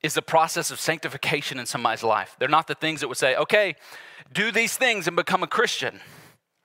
is 0.03 0.13
the 0.13 0.21
process 0.21 0.71
of 0.71 0.79
sanctification 0.79 1.59
in 1.59 1.65
somebody's 1.65 2.03
life. 2.03 2.35
They're 2.39 2.47
not 2.47 2.67
the 2.67 2.75
things 2.75 3.01
that 3.01 3.07
would 3.07 3.17
say, 3.17 3.35
okay, 3.35 3.75
do 4.33 4.51
these 4.51 4.75
things 4.77 5.07
and 5.07 5.15
become 5.15 5.43
a 5.43 5.47
Christian. 5.47 5.99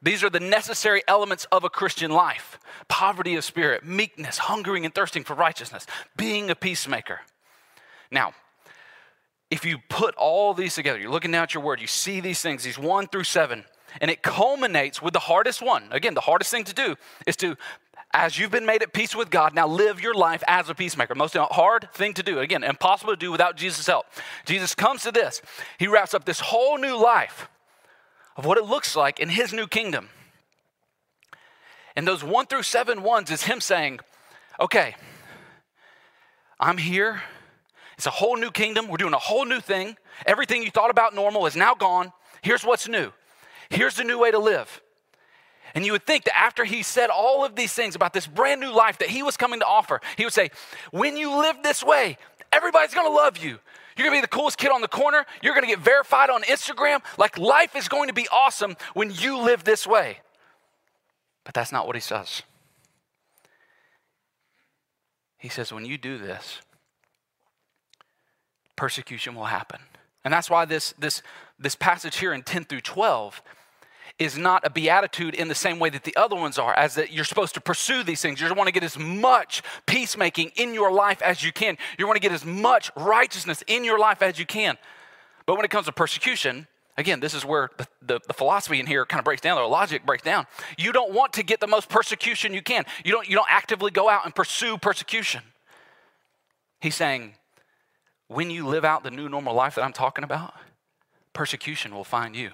These 0.02 0.22
are 0.22 0.30
the 0.30 0.40
necessary 0.40 1.02
elements 1.08 1.46
of 1.50 1.64
a 1.64 1.70
Christian 1.70 2.10
life 2.10 2.58
poverty 2.88 3.34
of 3.34 3.44
spirit, 3.44 3.84
meekness, 3.84 4.38
hungering 4.38 4.84
and 4.84 4.94
thirsting 4.94 5.24
for 5.24 5.34
righteousness, 5.34 5.86
being 6.16 6.50
a 6.50 6.54
peacemaker. 6.54 7.20
Now, 8.10 8.32
if 9.50 9.64
you 9.64 9.78
put 9.88 10.14
all 10.16 10.54
these 10.54 10.74
together, 10.74 10.98
you're 10.98 11.10
looking 11.10 11.32
down 11.32 11.44
at 11.44 11.54
your 11.54 11.62
word, 11.62 11.80
you 11.80 11.86
see 11.86 12.20
these 12.20 12.40
things, 12.40 12.62
these 12.62 12.78
one 12.78 13.06
through 13.06 13.24
seven, 13.24 13.64
and 14.00 14.10
it 14.10 14.22
culminates 14.22 15.00
with 15.00 15.14
the 15.14 15.20
hardest 15.20 15.62
one. 15.62 15.84
Again, 15.90 16.14
the 16.14 16.20
hardest 16.20 16.50
thing 16.50 16.64
to 16.64 16.74
do 16.74 16.96
is 17.26 17.36
to, 17.36 17.56
as 18.12 18.38
you've 18.38 18.50
been 18.50 18.66
made 18.66 18.82
at 18.82 18.92
peace 18.92 19.14
with 19.14 19.30
God, 19.30 19.54
now 19.54 19.66
live 19.66 20.00
your 20.00 20.14
life 20.14 20.42
as 20.46 20.70
a 20.70 20.74
peacemaker. 20.74 21.14
Most 21.14 21.36
hard 21.36 21.88
thing 21.92 22.14
to 22.14 22.22
do. 22.22 22.38
Again, 22.38 22.64
impossible 22.64 23.12
to 23.12 23.18
do 23.18 23.30
without 23.30 23.56
Jesus' 23.56 23.86
help. 23.86 24.06
Jesus 24.46 24.74
comes 24.74 25.02
to 25.02 25.12
this, 25.12 25.42
he 25.78 25.86
wraps 25.86 26.14
up 26.14 26.24
this 26.24 26.40
whole 26.40 26.78
new 26.78 26.96
life 26.96 27.48
of 28.36 28.44
what 28.44 28.58
it 28.58 28.64
looks 28.64 28.96
like 28.96 29.18
in 29.18 29.28
his 29.28 29.52
new 29.52 29.66
kingdom. 29.66 30.08
And 31.94 32.06
those 32.06 32.22
one 32.22 32.46
through 32.46 32.62
seven 32.62 33.02
ones 33.02 33.30
is 33.30 33.44
him 33.44 33.60
saying, 33.60 34.00
okay, 34.60 34.94
I'm 36.60 36.78
here. 36.78 37.22
It's 37.96 38.06
a 38.06 38.10
whole 38.10 38.36
new 38.36 38.50
kingdom. 38.50 38.88
We're 38.88 38.98
doing 38.98 39.14
a 39.14 39.18
whole 39.18 39.46
new 39.46 39.60
thing. 39.60 39.96
Everything 40.26 40.62
you 40.62 40.70
thought 40.70 40.90
about 40.90 41.14
normal 41.14 41.46
is 41.46 41.56
now 41.56 41.74
gone. 41.74 42.12
Here's 42.42 42.62
what's 42.62 42.86
new. 42.86 43.12
Here's 43.70 43.96
the 43.96 44.04
new 44.04 44.18
way 44.18 44.30
to 44.30 44.38
live. 44.38 44.82
And 45.76 45.84
you 45.84 45.92
would 45.92 46.06
think 46.06 46.24
that 46.24 46.36
after 46.36 46.64
he 46.64 46.82
said 46.82 47.10
all 47.10 47.44
of 47.44 47.54
these 47.54 47.74
things 47.74 47.94
about 47.94 48.14
this 48.14 48.26
brand 48.26 48.62
new 48.62 48.74
life 48.74 48.96
that 48.98 49.10
he 49.10 49.22
was 49.22 49.36
coming 49.36 49.60
to 49.60 49.66
offer, 49.66 50.00
he 50.16 50.24
would 50.24 50.32
say, 50.32 50.50
When 50.90 51.18
you 51.18 51.36
live 51.36 51.62
this 51.62 51.84
way, 51.84 52.16
everybody's 52.50 52.94
gonna 52.94 53.10
love 53.10 53.36
you. 53.36 53.58
You're 53.94 54.06
gonna 54.06 54.16
be 54.16 54.22
the 54.22 54.26
coolest 54.26 54.56
kid 54.56 54.70
on 54.70 54.80
the 54.80 54.88
corner. 54.88 55.26
You're 55.42 55.54
gonna 55.54 55.66
get 55.66 55.80
verified 55.80 56.30
on 56.30 56.44
Instagram. 56.44 57.02
Like 57.18 57.36
life 57.36 57.76
is 57.76 57.88
going 57.88 58.08
to 58.08 58.14
be 58.14 58.26
awesome 58.32 58.74
when 58.94 59.10
you 59.10 59.38
live 59.38 59.64
this 59.64 59.86
way. 59.86 60.20
But 61.44 61.52
that's 61.52 61.72
not 61.72 61.86
what 61.86 61.94
he 61.94 62.00
says. 62.00 62.42
He 65.36 65.50
says, 65.50 65.74
when 65.74 65.84
you 65.84 65.98
do 65.98 66.16
this, 66.16 66.62
persecution 68.76 69.34
will 69.34 69.44
happen. 69.44 69.80
And 70.24 70.32
that's 70.32 70.48
why 70.48 70.64
this, 70.64 70.94
this, 70.98 71.20
this 71.58 71.76
passage 71.76 72.16
here 72.16 72.32
in 72.32 72.42
10 72.42 72.64
through 72.64 72.80
12 72.80 73.42
is 74.18 74.38
not 74.38 74.66
a 74.66 74.70
beatitude 74.70 75.34
in 75.34 75.48
the 75.48 75.54
same 75.54 75.78
way 75.78 75.90
that 75.90 76.04
the 76.04 76.16
other 76.16 76.36
ones 76.36 76.58
are, 76.58 76.72
as 76.74 76.94
that 76.94 77.12
you're 77.12 77.24
supposed 77.24 77.54
to 77.54 77.60
pursue 77.60 78.02
these 78.02 78.22
things. 78.22 78.40
You 78.40 78.52
want 78.54 78.66
to 78.66 78.72
get 78.72 78.82
as 78.82 78.98
much 78.98 79.62
peacemaking 79.84 80.52
in 80.56 80.72
your 80.72 80.90
life 80.90 81.20
as 81.20 81.42
you 81.42 81.52
can. 81.52 81.76
You 81.98 82.06
want 82.06 82.16
to 82.16 82.20
get 82.20 82.32
as 82.32 82.44
much 82.44 82.90
righteousness 82.96 83.62
in 83.66 83.84
your 83.84 83.98
life 83.98 84.22
as 84.22 84.38
you 84.38 84.46
can. 84.46 84.78
But 85.44 85.56
when 85.56 85.64
it 85.66 85.70
comes 85.70 85.86
to 85.86 85.92
persecution, 85.92 86.66
again, 86.96 87.20
this 87.20 87.34
is 87.34 87.44
where 87.44 87.70
the, 87.76 87.86
the, 88.00 88.20
the 88.26 88.32
philosophy 88.32 88.80
in 88.80 88.86
here 88.86 89.04
kind 89.04 89.18
of 89.18 89.24
breaks 89.26 89.42
down, 89.42 89.60
the 89.60 89.68
logic 89.68 90.06
breaks 90.06 90.22
down. 90.22 90.46
You 90.78 90.92
don't 90.92 91.12
want 91.12 91.34
to 91.34 91.42
get 91.42 91.60
the 91.60 91.66
most 91.66 91.90
persecution 91.90 92.54
you 92.54 92.62
can. 92.62 92.84
You 93.04 93.12
don't, 93.12 93.28
you 93.28 93.36
don't 93.36 93.50
actively 93.50 93.90
go 93.90 94.08
out 94.08 94.24
and 94.24 94.34
pursue 94.34 94.78
persecution. 94.78 95.42
He's 96.80 96.94
saying, 96.94 97.34
when 98.28 98.50
you 98.50 98.66
live 98.66 98.84
out 98.84 99.04
the 99.04 99.10
new 99.10 99.28
normal 99.28 99.54
life 99.54 99.74
that 99.74 99.82
I'm 99.82 99.92
talking 99.92 100.24
about, 100.24 100.54
persecution 101.34 101.94
will 101.94 102.04
find 102.04 102.34
you. 102.34 102.52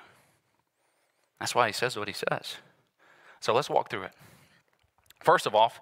That's 1.43 1.57
why 1.57 1.67
he 1.67 1.73
says 1.73 1.97
what 1.97 2.07
he 2.07 2.15
says. 2.15 2.59
So 3.41 3.53
let's 3.53 3.69
walk 3.69 3.91
through 3.91 4.05
it. 4.05 4.13
First 5.25 5.45
of 5.45 5.57
all, 5.57 5.73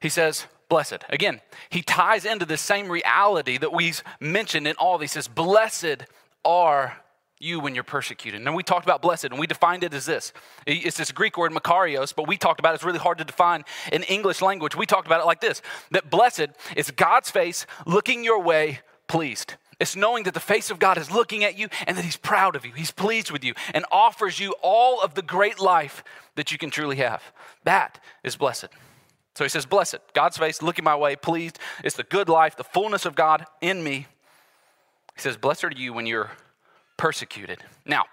he 0.00 0.08
says, 0.08 0.46
blessed. 0.70 1.04
Again, 1.10 1.42
he 1.68 1.82
ties 1.82 2.24
into 2.24 2.46
the 2.46 2.56
same 2.56 2.90
reality 2.90 3.58
that 3.58 3.70
we've 3.70 4.02
mentioned 4.18 4.66
in 4.66 4.76
all 4.76 4.96
these. 4.96 5.12
He 5.12 5.16
says, 5.16 5.28
blessed 5.28 6.04
are 6.42 6.96
you 7.38 7.60
when 7.60 7.74
you're 7.74 7.84
persecuted. 7.84 8.40
And 8.40 8.56
we 8.56 8.62
talked 8.62 8.86
about 8.86 9.02
blessed, 9.02 9.26
and 9.26 9.38
we 9.38 9.46
defined 9.46 9.84
it 9.84 9.92
as 9.92 10.06
this. 10.06 10.32
It's 10.66 10.96
this 10.96 11.12
Greek 11.12 11.36
word 11.36 11.52
makarios, 11.52 12.14
but 12.16 12.26
we 12.26 12.38
talked 12.38 12.58
about 12.58 12.72
it. 12.72 12.76
it's 12.76 12.84
really 12.84 12.98
hard 12.98 13.18
to 13.18 13.24
define 13.24 13.66
in 13.92 14.04
English 14.04 14.40
language. 14.40 14.74
We 14.74 14.86
talked 14.86 15.06
about 15.06 15.20
it 15.20 15.26
like 15.26 15.42
this: 15.42 15.60
that 15.90 16.08
blessed 16.08 16.48
is 16.76 16.90
God's 16.90 17.30
face 17.30 17.66
looking 17.86 18.24
your 18.24 18.40
way, 18.40 18.80
pleased. 19.06 19.56
It's 19.80 19.94
knowing 19.94 20.24
that 20.24 20.34
the 20.34 20.40
face 20.40 20.70
of 20.70 20.78
God 20.78 20.98
is 20.98 21.10
looking 21.10 21.44
at 21.44 21.56
you 21.58 21.68
and 21.86 21.96
that 21.96 22.04
He's 22.04 22.16
proud 22.16 22.56
of 22.56 22.66
you. 22.66 22.72
He's 22.72 22.90
pleased 22.90 23.30
with 23.30 23.44
you 23.44 23.54
and 23.72 23.84
offers 23.92 24.40
you 24.40 24.54
all 24.62 25.00
of 25.00 25.14
the 25.14 25.22
great 25.22 25.60
life 25.60 26.02
that 26.34 26.50
you 26.50 26.58
can 26.58 26.70
truly 26.70 26.96
have. 26.96 27.22
That 27.64 28.00
is 28.24 28.36
blessed. 28.36 28.68
So 29.38 29.44
he 29.44 29.48
says, 29.48 29.66
Blessed, 29.66 29.98
God's 30.14 30.36
face, 30.36 30.62
looking 30.62 30.84
my 30.84 30.96
way, 30.96 31.14
pleased. 31.14 31.60
It's 31.84 31.94
the 31.94 32.02
good 32.02 32.28
life, 32.28 32.56
the 32.56 32.64
fullness 32.64 33.06
of 33.06 33.14
God 33.14 33.46
in 33.60 33.84
me. 33.84 34.08
He 35.14 35.20
says, 35.20 35.36
Blessed 35.36 35.64
are 35.64 35.72
you 35.76 35.92
when 35.92 36.06
you're 36.06 36.32
persecuted. 36.96 37.62
Now, 37.86 38.06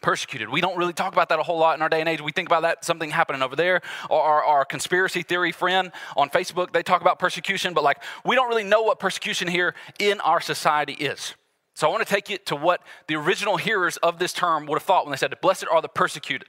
persecuted. 0.00 0.48
We 0.48 0.60
don't 0.60 0.76
really 0.76 0.92
talk 0.92 1.12
about 1.12 1.28
that 1.28 1.38
a 1.38 1.42
whole 1.42 1.58
lot 1.58 1.76
in 1.76 1.82
our 1.82 1.88
day 1.88 2.00
and 2.00 2.08
age. 2.08 2.20
We 2.20 2.32
think 2.32 2.48
about 2.48 2.62
that 2.62 2.84
something 2.84 3.10
happening 3.10 3.42
over 3.42 3.56
there. 3.56 3.82
Or 4.08 4.20
our, 4.20 4.44
our, 4.44 4.64
conspiracy 4.64 5.22
theory 5.22 5.52
friend 5.52 5.92
on 6.16 6.30
Facebook, 6.30 6.72
they 6.72 6.82
talk 6.82 7.00
about 7.00 7.18
persecution, 7.18 7.74
but 7.74 7.84
like 7.84 8.02
we 8.24 8.36
don't 8.36 8.48
really 8.48 8.64
know 8.64 8.82
what 8.82 8.98
persecution 8.98 9.48
here 9.48 9.74
in 9.98 10.20
our 10.20 10.40
society 10.40 10.92
is. 10.92 11.34
So 11.74 11.88
I 11.88 11.90
want 11.90 12.06
to 12.06 12.12
take 12.12 12.28
you 12.28 12.38
to 12.46 12.56
what 12.56 12.82
the 13.06 13.16
original 13.16 13.56
hearers 13.56 13.96
of 13.98 14.18
this 14.18 14.32
term 14.32 14.66
would 14.66 14.76
have 14.76 14.82
thought 14.82 15.04
when 15.04 15.12
they 15.12 15.16
said, 15.16 15.34
Blessed 15.40 15.66
are 15.70 15.80
the 15.80 15.88
persecuted. 15.88 16.48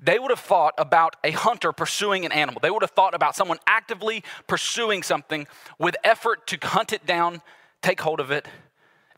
They 0.00 0.18
would 0.18 0.30
have 0.30 0.40
thought 0.40 0.74
about 0.78 1.16
a 1.24 1.32
hunter 1.32 1.72
pursuing 1.72 2.24
an 2.24 2.32
animal. 2.32 2.60
They 2.60 2.70
would 2.70 2.82
have 2.82 2.92
thought 2.92 3.14
about 3.14 3.34
someone 3.34 3.58
actively 3.66 4.22
pursuing 4.46 5.02
something 5.02 5.46
with 5.78 5.96
effort 6.04 6.46
to 6.48 6.58
hunt 6.66 6.92
it 6.92 7.04
down, 7.04 7.42
take 7.82 8.00
hold 8.00 8.20
of 8.20 8.30
it, 8.30 8.46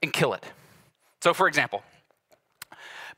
and 0.03 0.13
kill 0.13 0.33
it. 0.33 0.45
So, 1.23 1.35
for 1.35 1.49
example, 1.49 1.83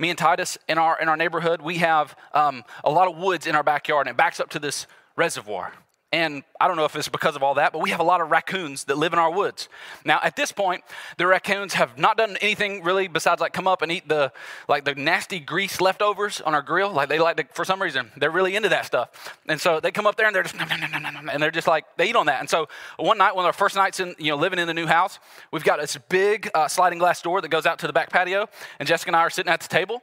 me 0.02 0.10
and 0.10 0.18
Titus 0.18 0.58
in 0.68 0.76
our 0.78 1.00
in 1.00 1.08
our 1.08 1.16
neighborhood, 1.16 1.62
we 1.62 1.78
have 1.78 2.16
um, 2.34 2.64
a 2.84 2.90
lot 2.90 3.08
of 3.08 3.16
woods 3.16 3.46
in 3.46 3.54
our 3.54 3.62
backyard, 3.62 4.08
and 4.08 4.14
it 4.14 4.18
backs 4.18 4.40
up 4.40 4.50
to 4.50 4.58
this 4.58 4.86
reservoir. 5.16 5.72
And 6.12 6.42
I 6.60 6.68
don't 6.68 6.76
know 6.76 6.84
if 6.84 6.94
it's 6.94 7.08
because 7.08 7.36
of 7.36 7.42
all 7.42 7.54
that, 7.54 7.72
but 7.72 7.80
we 7.80 7.88
have 7.88 8.00
a 8.00 8.04
lot 8.04 8.20
of 8.20 8.30
raccoons 8.30 8.84
that 8.84 8.98
live 8.98 9.14
in 9.14 9.18
our 9.18 9.32
woods. 9.32 9.70
Now, 10.04 10.20
at 10.22 10.36
this 10.36 10.52
point, 10.52 10.84
the 11.16 11.26
raccoons 11.26 11.72
have 11.72 11.96
not 11.96 12.18
done 12.18 12.36
anything 12.42 12.82
really 12.82 13.08
besides 13.08 13.40
like 13.40 13.54
come 13.54 13.66
up 13.66 13.80
and 13.80 13.90
eat 13.90 14.06
the 14.08 14.30
like 14.68 14.84
the 14.84 14.94
nasty 14.94 15.40
grease 15.40 15.80
leftovers 15.80 16.42
on 16.42 16.54
our 16.54 16.60
grill. 16.60 16.92
Like 16.92 17.08
they 17.08 17.18
like 17.18 17.38
to, 17.38 17.44
for 17.54 17.64
some 17.64 17.80
reason, 17.80 18.10
they're 18.18 18.30
really 18.30 18.54
into 18.54 18.68
that 18.68 18.84
stuff. 18.84 19.38
And 19.48 19.58
so 19.58 19.80
they 19.80 19.90
come 19.90 20.06
up 20.06 20.16
there 20.16 20.26
and 20.26 20.36
they're 20.36 20.42
just 20.42 20.54
nom, 20.54 20.68
nom, 20.68 21.02
nom, 21.02 21.30
and 21.30 21.42
they're 21.42 21.50
just 21.50 21.66
like 21.66 21.86
they 21.96 22.10
eat 22.10 22.16
on 22.16 22.26
that. 22.26 22.40
And 22.40 22.50
so 22.50 22.68
one 22.98 23.16
night, 23.16 23.34
one 23.34 23.44
of 23.44 23.46
our 23.46 23.54
first 23.54 23.74
nights 23.74 23.98
in 23.98 24.14
you 24.18 24.32
know 24.32 24.36
living 24.36 24.58
in 24.58 24.66
the 24.66 24.74
new 24.74 24.86
house, 24.86 25.18
we've 25.50 25.64
got 25.64 25.80
this 25.80 25.96
big 26.10 26.50
uh, 26.54 26.68
sliding 26.68 26.98
glass 26.98 27.22
door 27.22 27.40
that 27.40 27.48
goes 27.48 27.64
out 27.64 27.78
to 27.78 27.86
the 27.86 27.92
back 27.94 28.10
patio, 28.10 28.48
and 28.78 28.86
Jessica 28.86 29.08
and 29.08 29.16
I 29.16 29.20
are 29.20 29.30
sitting 29.30 29.50
at 29.50 29.60
the 29.60 29.68
table. 29.68 30.02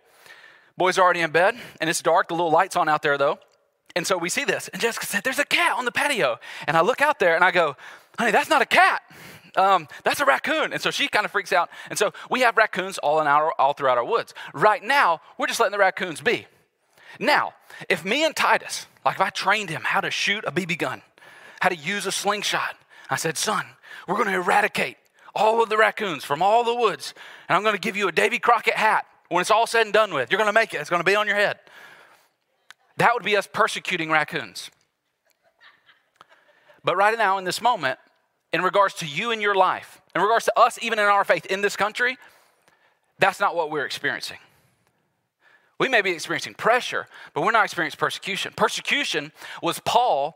Boys 0.75 0.97
are 0.97 1.03
already 1.03 1.19
in 1.19 1.29
bed, 1.29 1.55
and 1.79 1.89
it's 1.89 2.01
dark. 2.01 2.29
The 2.29 2.33
little 2.33 2.51
lights 2.51 2.75
on 2.75 2.89
out 2.89 3.03
there 3.03 3.17
though. 3.17 3.37
And 3.95 4.05
so 4.05 4.17
we 4.17 4.29
see 4.29 4.45
this. 4.45 4.67
And 4.69 4.81
Jessica 4.81 5.05
said, 5.05 5.23
There's 5.23 5.39
a 5.39 5.45
cat 5.45 5.77
on 5.77 5.85
the 5.85 5.91
patio. 5.91 6.39
And 6.67 6.77
I 6.77 6.81
look 6.81 7.01
out 7.01 7.19
there 7.19 7.35
and 7.35 7.43
I 7.43 7.51
go, 7.51 7.75
Honey, 8.17 8.31
that's 8.31 8.49
not 8.49 8.61
a 8.61 8.65
cat. 8.65 9.01
Um, 9.55 9.87
that's 10.03 10.19
a 10.19 10.25
raccoon. 10.25 10.73
And 10.73 10.81
so 10.81 10.91
she 10.91 11.07
kind 11.07 11.25
of 11.25 11.31
freaks 11.31 11.51
out. 11.51 11.69
And 11.89 11.97
so 11.97 12.13
we 12.29 12.41
have 12.41 12.57
raccoons 12.57 12.97
all, 12.97 13.19
in 13.19 13.27
our, 13.27 13.51
all 13.59 13.73
throughout 13.73 13.97
our 13.97 14.05
woods. 14.05 14.33
Right 14.53 14.83
now, 14.83 15.21
we're 15.37 15.47
just 15.47 15.59
letting 15.59 15.71
the 15.71 15.79
raccoons 15.79 16.21
be. 16.21 16.45
Now, 17.19 17.53
if 17.87 18.05
me 18.05 18.23
and 18.23 18.35
Titus, 18.35 18.87
like 19.03 19.15
if 19.15 19.21
I 19.21 19.29
trained 19.29 19.69
him 19.69 19.81
how 19.83 20.01
to 20.01 20.11
shoot 20.11 20.43
a 20.45 20.51
BB 20.51 20.77
gun, 20.77 21.01
how 21.61 21.69
to 21.69 21.75
use 21.75 22.05
a 22.05 22.11
slingshot, 22.11 22.75
I 23.09 23.15
said, 23.15 23.37
Son, 23.37 23.65
we're 24.07 24.15
going 24.15 24.27
to 24.27 24.35
eradicate 24.35 24.97
all 25.33 25.63
of 25.63 25.69
the 25.69 25.77
raccoons 25.77 26.23
from 26.23 26.41
all 26.41 26.63
the 26.63 26.75
woods. 26.75 27.13
And 27.47 27.55
I'm 27.55 27.63
going 27.63 27.75
to 27.75 27.81
give 27.81 27.97
you 27.97 28.07
a 28.07 28.11
Davy 28.11 28.39
Crockett 28.39 28.75
hat 28.75 29.05
when 29.29 29.41
it's 29.41 29.51
all 29.51 29.67
said 29.67 29.83
and 29.85 29.93
done 29.93 30.13
with. 30.13 30.31
You're 30.31 30.37
going 30.37 30.49
to 30.49 30.53
make 30.53 30.73
it, 30.73 30.81
it's 30.81 30.89
going 30.89 31.01
to 31.01 31.05
be 31.05 31.15
on 31.15 31.27
your 31.27 31.35
head. 31.35 31.59
That 32.99 33.13
would 33.13 33.23
be 33.23 33.37
us 33.37 33.47
persecuting 33.51 34.11
raccoons. 34.11 34.69
But 36.83 36.97
right 36.97 37.17
now, 37.17 37.37
in 37.37 37.45
this 37.45 37.61
moment, 37.61 37.97
in 38.51 38.61
regards 38.61 38.93
to 38.95 39.05
you 39.05 39.31
and 39.31 39.41
your 39.41 39.55
life, 39.55 40.01
in 40.13 40.21
regards 40.21 40.45
to 40.45 40.59
us, 40.59 40.77
even 40.81 40.99
in 40.99 41.05
our 41.05 41.23
faith 41.23 41.45
in 41.45 41.61
this 41.61 41.75
country, 41.75 42.17
that's 43.17 43.39
not 43.39 43.55
what 43.55 43.71
we're 43.71 43.85
experiencing. 43.85 44.37
We 45.79 45.87
may 45.87 46.01
be 46.01 46.11
experiencing 46.11 46.55
pressure, 46.55 47.07
but 47.33 47.41
we're 47.41 47.51
not 47.51 47.63
experiencing 47.63 47.97
persecution. 47.97 48.53
Persecution 48.55 49.31
was 49.63 49.79
Paul 49.85 50.35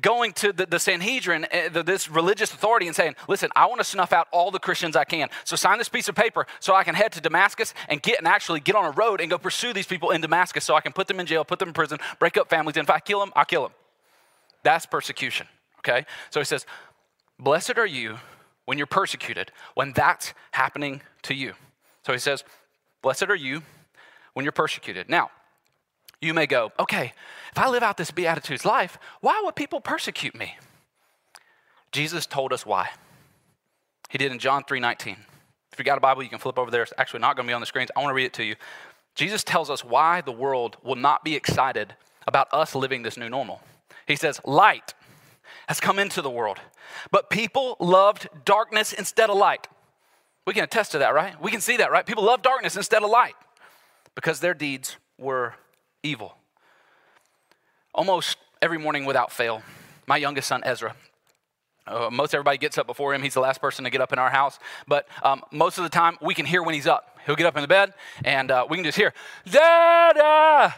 going 0.00 0.32
to 0.34 0.52
the, 0.52 0.66
the 0.66 0.78
Sanhedrin, 0.78 1.46
uh, 1.52 1.68
the, 1.70 1.82
this 1.82 2.08
religious 2.08 2.52
authority, 2.52 2.86
and 2.86 2.94
saying, 2.94 3.16
Listen, 3.28 3.50
I 3.56 3.66
want 3.66 3.78
to 3.78 3.84
snuff 3.84 4.12
out 4.12 4.28
all 4.32 4.50
the 4.50 4.58
Christians 4.58 4.96
I 4.96 5.04
can. 5.04 5.28
So 5.44 5.56
sign 5.56 5.78
this 5.78 5.88
piece 5.88 6.08
of 6.08 6.14
paper 6.14 6.46
so 6.60 6.74
I 6.74 6.84
can 6.84 6.94
head 6.94 7.12
to 7.12 7.20
Damascus 7.20 7.74
and 7.88 8.02
get 8.02 8.18
and 8.18 8.26
actually 8.26 8.60
get 8.60 8.74
on 8.74 8.84
a 8.84 8.90
road 8.90 9.20
and 9.20 9.30
go 9.30 9.38
pursue 9.38 9.72
these 9.72 9.86
people 9.86 10.10
in 10.10 10.20
Damascus 10.20 10.64
so 10.64 10.74
I 10.74 10.80
can 10.80 10.92
put 10.92 11.08
them 11.08 11.20
in 11.20 11.26
jail, 11.26 11.44
put 11.44 11.58
them 11.58 11.68
in 11.68 11.74
prison, 11.74 11.98
break 12.18 12.36
up 12.36 12.48
families. 12.48 12.76
And 12.76 12.84
if 12.84 12.90
I 12.90 13.00
kill 13.00 13.20
them, 13.20 13.32
I'll 13.34 13.44
kill 13.44 13.62
them. 13.62 13.72
That's 14.62 14.86
persecution, 14.86 15.46
okay? 15.80 16.06
So 16.30 16.40
he 16.40 16.44
says, 16.44 16.66
Blessed 17.38 17.78
are 17.78 17.86
you 17.86 18.18
when 18.64 18.78
you're 18.78 18.86
persecuted, 18.86 19.52
when 19.74 19.92
that's 19.92 20.34
happening 20.50 21.02
to 21.22 21.34
you. 21.34 21.54
So 22.04 22.12
he 22.12 22.18
says, 22.18 22.44
Blessed 23.02 23.24
are 23.24 23.36
you 23.36 23.62
when 24.34 24.44
you're 24.44 24.52
persecuted. 24.52 25.08
Now, 25.08 25.30
you 26.20 26.34
may 26.34 26.46
go, 26.46 26.72
okay, 26.78 27.12
if 27.56 27.62
I 27.62 27.70
live 27.70 27.82
out 27.82 27.96
this 27.96 28.10
Beatitudes 28.10 28.66
life, 28.66 28.98
why 29.22 29.40
would 29.42 29.56
people 29.56 29.80
persecute 29.80 30.34
me? 30.34 30.58
Jesus 31.90 32.26
told 32.26 32.52
us 32.52 32.66
why. 32.66 32.90
He 34.10 34.18
did 34.18 34.30
in 34.30 34.38
John 34.38 34.62
3 34.64 34.78
19. 34.78 35.16
If 35.72 35.78
you 35.78 35.84
got 35.84 35.96
a 35.96 36.00
Bible, 36.02 36.22
you 36.22 36.28
can 36.28 36.38
flip 36.38 36.58
over 36.58 36.70
there. 36.70 36.82
It's 36.82 36.92
actually 36.98 37.20
not 37.20 37.34
going 37.34 37.46
to 37.46 37.50
be 37.50 37.54
on 37.54 37.60
the 37.60 37.66
screens. 37.66 37.88
I 37.96 38.00
want 38.00 38.10
to 38.10 38.14
read 38.14 38.26
it 38.26 38.34
to 38.34 38.44
you. 38.44 38.56
Jesus 39.14 39.42
tells 39.42 39.70
us 39.70 39.82
why 39.82 40.20
the 40.20 40.32
world 40.32 40.76
will 40.82 40.96
not 40.96 41.24
be 41.24 41.34
excited 41.34 41.94
about 42.26 42.48
us 42.52 42.74
living 42.74 43.02
this 43.02 43.16
new 43.16 43.30
normal. 43.30 43.62
He 44.06 44.16
says, 44.16 44.38
Light 44.44 44.92
has 45.66 45.80
come 45.80 45.98
into 45.98 46.20
the 46.20 46.30
world, 46.30 46.58
but 47.10 47.30
people 47.30 47.78
loved 47.80 48.28
darkness 48.44 48.92
instead 48.92 49.30
of 49.30 49.38
light. 49.38 49.66
We 50.46 50.52
can 50.52 50.64
attest 50.64 50.92
to 50.92 50.98
that, 50.98 51.14
right? 51.14 51.40
We 51.40 51.50
can 51.50 51.62
see 51.62 51.78
that, 51.78 51.90
right? 51.90 52.04
People 52.04 52.24
love 52.24 52.42
darkness 52.42 52.76
instead 52.76 53.02
of 53.02 53.08
light 53.08 53.34
because 54.14 54.40
their 54.40 54.54
deeds 54.54 54.98
were 55.16 55.54
evil. 56.02 56.36
Almost 57.96 58.36
every 58.60 58.76
morning 58.76 59.06
without 59.06 59.32
fail, 59.32 59.62
my 60.06 60.18
youngest 60.18 60.48
son, 60.48 60.62
Ezra, 60.64 60.94
uh, 61.86 62.10
most 62.12 62.34
everybody 62.34 62.58
gets 62.58 62.76
up 62.76 62.86
before 62.86 63.14
him. 63.14 63.22
He's 63.22 63.32
the 63.32 63.40
last 63.40 63.58
person 63.58 63.84
to 63.84 63.90
get 63.90 64.02
up 64.02 64.12
in 64.12 64.18
our 64.18 64.28
house. 64.28 64.58
But 64.86 65.08
um, 65.22 65.42
most 65.50 65.78
of 65.78 65.84
the 65.84 65.88
time, 65.88 66.18
we 66.20 66.34
can 66.34 66.44
hear 66.44 66.62
when 66.62 66.74
he's 66.74 66.86
up. 66.86 67.18
He'll 67.24 67.36
get 67.36 67.46
up 67.46 67.56
in 67.56 67.62
the 67.62 67.68
bed, 67.68 67.94
and 68.22 68.50
uh, 68.50 68.66
we 68.68 68.76
can 68.76 68.84
just 68.84 68.98
hear, 68.98 69.14
Dada! 69.50 70.74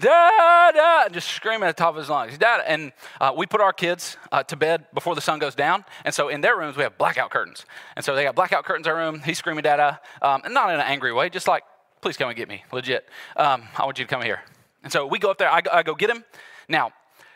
Dada! 0.00 1.02
And 1.04 1.12
just 1.12 1.28
screaming 1.28 1.68
at 1.68 1.76
the 1.76 1.82
top 1.82 1.90
of 1.90 1.96
his 1.96 2.08
lungs. 2.08 2.38
Dada! 2.38 2.66
And 2.66 2.92
uh, 3.20 3.34
we 3.36 3.44
put 3.44 3.60
our 3.60 3.74
kids 3.74 4.16
uh, 4.32 4.42
to 4.44 4.56
bed 4.56 4.86
before 4.94 5.14
the 5.14 5.20
sun 5.20 5.40
goes 5.40 5.54
down. 5.54 5.84
And 6.06 6.14
so 6.14 6.30
in 6.30 6.40
their 6.40 6.56
rooms, 6.56 6.78
we 6.78 6.82
have 6.82 6.96
blackout 6.96 7.30
curtains. 7.30 7.66
And 7.94 8.02
so 8.02 8.14
they 8.14 8.24
got 8.24 8.34
blackout 8.34 8.64
curtains 8.64 8.86
in 8.86 8.92
our 8.94 8.98
room. 8.98 9.20
He's 9.20 9.36
screaming, 9.36 9.64
Dada! 9.64 10.00
Um, 10.22 10.40
and 10.46 10.54
not 10.54 10.70
in 10.70 10.76
an 10.76 10.86
angry 10.86 11.12
way, 11.12 11.28
just 11.28 11.46
like, 11.46 11.64
please 12.00 12.16
come 12.16 12.30
and 12.30 12.36
get 12.38 12.48
me, 12.48 12.64
legit. 12.72 13.06
Um, 13.36 13.64
I 13.76 13.84
want 13.84 13.98
you 13.98 14.06
to 14.06 14.08
come 14.08 14.22
here. 14.22 14.40
And 14.82 14.92
so 14.92 15.06
we 15.06 15.18
go 15.18 15.30
up 15.30 15.38
there, 15.38 15.50
I 15.50 15.60
go, 15.60 15.70
I 15.72 15.82
go 15.82 15.94
get 15.94 16.10
him. 16.10 16.24
Now, 16.68 16.92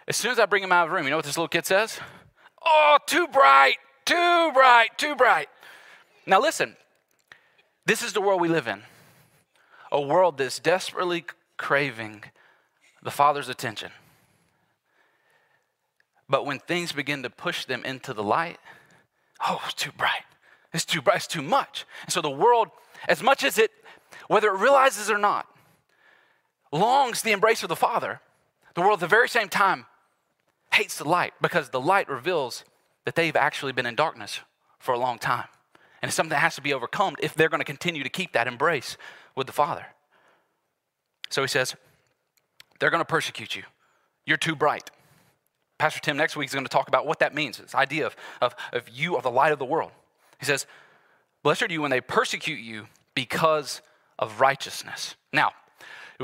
as 0.06 0.16
soon 0.16 0.32
as 0.32 0.38
I 0.38 0.47
bring 0.47 0.62
him 0.62 0.73
out 0.73 0.85
of 0.85 0.90
the 0.90 0.97
room, 0.97 1.04
you 1.04 1.11
know 1.11 1.16
what 1.16 1.25
this 1.25 1.37
little 1.37 1.49
kid 1.49 1.66
says? 1.66 1.99
Oh, 2.64 2.99
too 3.06 3.26
bright, 3.28 3.76
too 4.04 4.50
bright, 4.52 4.88
too 4.97 5.14
bright. 5.14 5.49
Now, 6.26 6.40
listen, 6.40 6.76
this 7.87 8.02
is 8.02 8.12
the 8.12 8.20
world 8.20 8.40
we 8.40 8.49
live 8.49 8.68
in 8.68 8.82
a 9.90 10.00
world 10.00 10.38
that's 10.38 10.58
desperately 10.58 11.25
craving 11.56 12.25
the 13.02 13.11
Father's 13.11 13.49
attention. 13.49 13.90
But 16.28 16.44
when 16.44 16.58
things 16.58 16.92
begin 16.92 17.23
to 17.23 17.30
push 17.30 17.64
them 17.64 17.85
into 17.85 18.12
the 18.12 18.23
light, 18.23 18.58
oh, 19.47 19.61
it's 19.64 19.75
too 19.75 19.92
bright. 19.97 20.25
It's 20.75 20.85
too 20.85 21.00
bright. 21.00 21.16
It's 21.16 21.26
too 21.26 21.42
much. 21.42 21.87
And 22.04 22.12
so 22.12 22.20
the 22.20 22.30
world, 22.30 22.68
as 23.08 23.23
much 23.23 23.44
as 23.44 23.56
it, 23.56 23.70
whether 24.26 24.49
it 24.49 24.58
realizes 24.58 25.11
or 25.11 25.16
not, 25.16 25.47
longs 26.70 27.23
the 27.23 27.32
embrace 27.32 27.62
of 27.62 27.70
the 27.70 27.76
Father, 27.76 28.20
the 28.78 28.82
world 28.82 28.99
at 28.99 29.00
the 29.00 29.06
very 29.08 29.28
same 29.28 29.49
time 29.49 29.87
hates 30.73 30.99
the 30.99 31.08
light 31.08 31.35
because 31.40 31.70
the 31.70 31.80
light 31.80 32.08
reveals 32.08 32.64
that 33.04 33.14
they've 33.14 33.35
actually 33.35 33.73
been 33.73 33.87
in 33.87 33.94
darkness 33.94 34.40
for 34.78 34.94
a 34.94 34.99
long 34.99 35.18
time. 35.18 35.47
And 36.00 36.08
it's 36.08 36.14
something 36.14 36.30
that 36.30 36.40
has 36.40 36.54
to 36.54 36.62
be 36.62 36.73
overcome 36.73 37.16
if 37.20 37.35
they're 37.35 37.49
going 37.49 37.61
to 37.61 37.64
continue 37.64 38.02
to 38.02 38.08
keep 38.08 38.32
that 38.32 38.47
embrace 38.47 38.97
with 39.35 39.47
the 39.47 39.52
Father. 39.52 39.87
So 41.30 41.42
he 41.42 41.49
says, 41.49 41.75
they're 42.78 42.90
going 42.90 43.00
to 43.00 43.04
persecute 43.04 43.56
you. 43.56 43.64
You're 44.25 44.37
too 44.37 44.54
bright. 44.54 44.90
Pastor 45.78 46.00
Tim 46.00 46.16
next 46.16 46.37
week 46.37 46.49
is 46.49 46.54
going 46.54 46.64
to 46.64 46.70
talk 46.70 46.88
about 46.88 47.06
what 47.06 47.18
that 47.20 47.35
means 47.35 47.58
this 47.58 47.75
idea 47.75 48.06
of, 48.06 48.16
of, 48.40 48.54
of 48.73 48.88
you 48.88 49.16
are 49.16 49.23
the 49.23 49.30
light 49.30 49.52
of 49.52 49.58
the 49.58 49.64
world. 49.64 49.92
He 50.38 50.47
says, 50.47 50.66
Blessed 51.42 51.62
are 51.62 51.73
you 51.73 51.82
when 51.82 51.90
they 51.90 52.00
persecute 52.00 52.61
you 52.61 52.87
because 53.14 53.80
of 54.18 54.40
righteousness. 54.40 55.14
Now, 55.32 55.52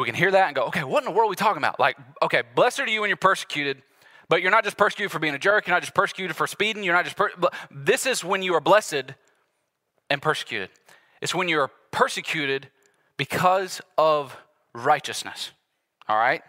we 0.01 0.07
can 0.07 0.15
hear 0.15 0.31
that 0.31 0.47
and 0.47 0.57
go, 0.57 0.65
okay, 0.65 0.83
what 0.83 1.03
in 1.03 1.05
the 1.05 1.11
world 1.11 1.29
are 1.29 1.31
we 1.31 1.37
talking 1.37 1.59
about? 1.59 1.79
Like, 1.79 1.97
okay, 2.23 2.43
blessed 2.55 2.81
are 2.81 2.89
you 2.89 3.01
when 3.01 3.11
you're 3.11 3.17
persecuted, 3.17 3.83
but 4.29 4.43
you're 4.43 4.51
not 4.51 4.65
just 4.65 4.77
persecuted 4.77 5.13
for 5.13 5.19
being 5.19 5.35
a 5.35 5.39
jerk, 5.39 5.67
you're 5.67 5.75
not 5.75 5.83
just 5.83 5.95
persecuted 5.95 6.37
for 6.37 6.47
speeding, 6.47 6.83
you're 6.83 6.95
not 6.95 7.05
just, 7.05 7.17
per- 7.17 7.31
this 7.71 8.07
is 8.07 8.25
when 8.25 8.43
you 8.43 8.55
are 8.55 8.61
blessed 8.61 9.13
and 10.11 10.21
persecuted. 10.21 10.71
It's 11.21 11.35
when 11.35 11.49
you're 11.49 11.71
persecuted 11.91 12.71
because 13.17 13.81
of 13.97 14.37
righteousness. 14.75 15.53
All 16.09 16.17
right? 16.17 16.43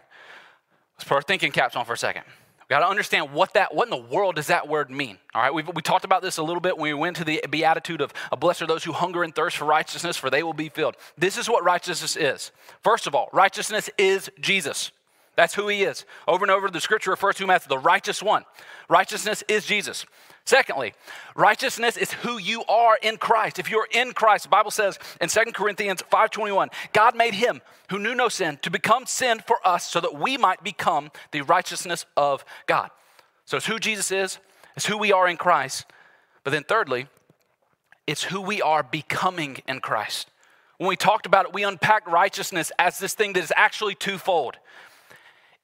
Let's 0.96 1.08
put 1.08 1.14
our 1.14 1.22
thinking 1.22 1.52
caps 1.52 1.76
on 1.76 1.84
for 1.84 1.92
a 1.92 1.98
second. 1.98 2.24
We 2.68 2.74
got 2.74 2.80
to 2.80 2.88
understand 2.88 3.32
what 3.32 3.54
that, 3.54 3.72
what 3.72 3.84
in 3.86 3.90
the 3.90 3.96
world 3.96 4.34
does 4.34 4.48
that 4.48 4.66
word 4.66 4.90
mean? 4.90 5.18
All 5.34 5.42
right, 5.42 5.54
we 5.54 5.62
we 5.62 5.82
talked 5.82 6.04
about 6.04 6.20
this 6.20 6.36
a 6.38 6.42
little 6.42 6.60
bit 6.60 6.76
when 6.76 6.90
we 6.90 6.94
went 6.94 7.16
to 7.18 7.24
the 7.24 7.40
beatitude 7.48 8.00
of, 8.00 8.12
a 8.32 8.36
blessed 8.36 8.62
are 8.62 8.66
those 8.66 8.82
who 8.82 8.92
hunger 8.92 9.22
and 9.22 9.32
thirst 9.32 9.56
for 9.56 9.66
righteousness, 9.66 10.16
for 10.16 10.30
they 10.30 10.42
will 10.42 10.52
be 10.52 10.68
filled. 10.68 10.96
This 11.16 11.36
is 11.36 11.48
what 11.48 11.62
righteousness 11.62 12.16
is. 12.16 12.50
First 12.82 13.06
of 13.06 13.14
all, 13.14 13.28
righteousness 13.32 13.88
is 13.96 14.30
Jesus. 14.40 14.90
That's 15.36 15.54
who 15.54 15.68
he 15.68 15.84
is. 15.84 16.04
Over 16.26 16.44
and 16.44 16.50
over, 16.50 16.70
the 16.70 16.80
scripture 16.80 17.10
refers 17.10 17.36
to 17.36 17.44
him 17.44 17.50
as 17.50 17.64
the 17.64 17.78
righteous 17.78 18.22
one. 18.22 18.44
Righteousness 18.88 19.44
is 19.48 19.66
Jesus. 19.66 20.06
Secondly, 20.46 20.94
righteousness 21.34 21.96
is 21.96 22.12
who 22.12 22.38
you 22.38 22.64
are 22.64 22.96
in 23.02 23.16
Christ. 23.16 23.58
If 23.58 23.68
you're 23.68 23.88
in 23.90 24.12
Christ, 24.12 24.44
the 24.44 24.48
Bible 24.48 24.70
says 24.70 24.98
in 25.20 25.28
2 25.28 25.52
Corinthians 25.54 26.02
5:21, 26.02 26.70
God 26.92 27.16
made 27.16 27.34
him 27.34 27.60
who 27.90 27.98
knew 27.98 28.14
no 28.14 28.28
sin 28.28 28.58
to 28.62 28.70
become 28.70 29.06
sin 29.06 29.42
for 29.46 29.58
us 29.66 29.84
so 29.84 30.00
that 30.00 30.14
we 30.14 30.38
might 30.38 30.62
become 30.62 31.10
the 31.32 31.42
righteousness 31.42 32.06
of 32.16 32.44
God. 32.66 32.90
So 33.44 33.56
it's 33.56 33.66
who 33.66 33.78
Jesus 33.78 34.10
is, 34.10 34.38
it's 34.76 34.86
who 34.86 34.96
we 34.96 35.12
are 35.12 35.28
in 35.28 35.36
Christ. 35.36 35.84
But 36.44 36.52
then 36.52 36.64
thirdly, 36.64 37.08
it's 38.06 38.22
who 38.22 38.40
we 38.40 38.62
are 38.62 38.84
becoming 38.84 39.58
in 39.66 39.80
Christ. 39.80 40.30
When 40.78 40.88
we 40.88 40.96
talked 40.96 41.26
about 41.26 41.46
it, 41.46 41.52
we 41.52 41.64
unpacked 41.64 42.06
righteousness 42.06 42.70
as 42.78 42.98
this 42.98 43.14
thing 43.14 43.32
that 43.32 43.42
is 43.42 43.52
actually 43.56 43.96
twofold. 43.96 44.58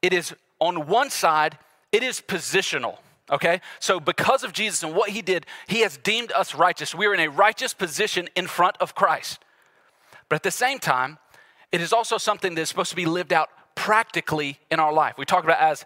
It 0.03 0.13
is 0.13 0.35
on 0.59 0.87
one 0.87 1.11
side, 1.11 1.59
it 1.91 2.03
is 2.03 2.21
positional 2.21 2.99
okay? 3.31 3.61
So, 3.81 3.99
because 3.99 4.45
of 4.45 4.53
Jesus 4.53 4.83
and 4.83 4.95
what 4.95 5.11
he 5.11 5.23
did, 5.23 5.47
he 5.67 5.81
has 5.81 5.97
deemed 5.97 6.31
us 6.33 6.55
righteous. 6.55 6.95
We 6.95 7.07
are 7.07 7.15
in 7.15 7.21
a 7.21 7.31
righteous 7.31 7.73
position 7.73 8.29
in 8.37 8.47
front 8.47 8.77
of 8.79 8.95
Christ. 8.95 9.41
But 10.29 10.37
at 10.37 10.43
the 10.43 10.51
same 10.51 10.79
time, 10.79 11.19
it 11.73 11.81
is 11.81 11.93
also 11.93 12.19
something 12.19 12.55
that's 12.55 12.69
supposed 12.69 12.91
to 12.91 12.97
be 12.97 13.07
lived 13.07 13.33
out 13.33 13.49
practically 13.75 14.59
in 14.71 14.79
our 14.79 14.93
life. 14.93 15.15
We 15.17 15.25
talk 15.25 15.45
about 15.45 15.61
as 15.61 15.85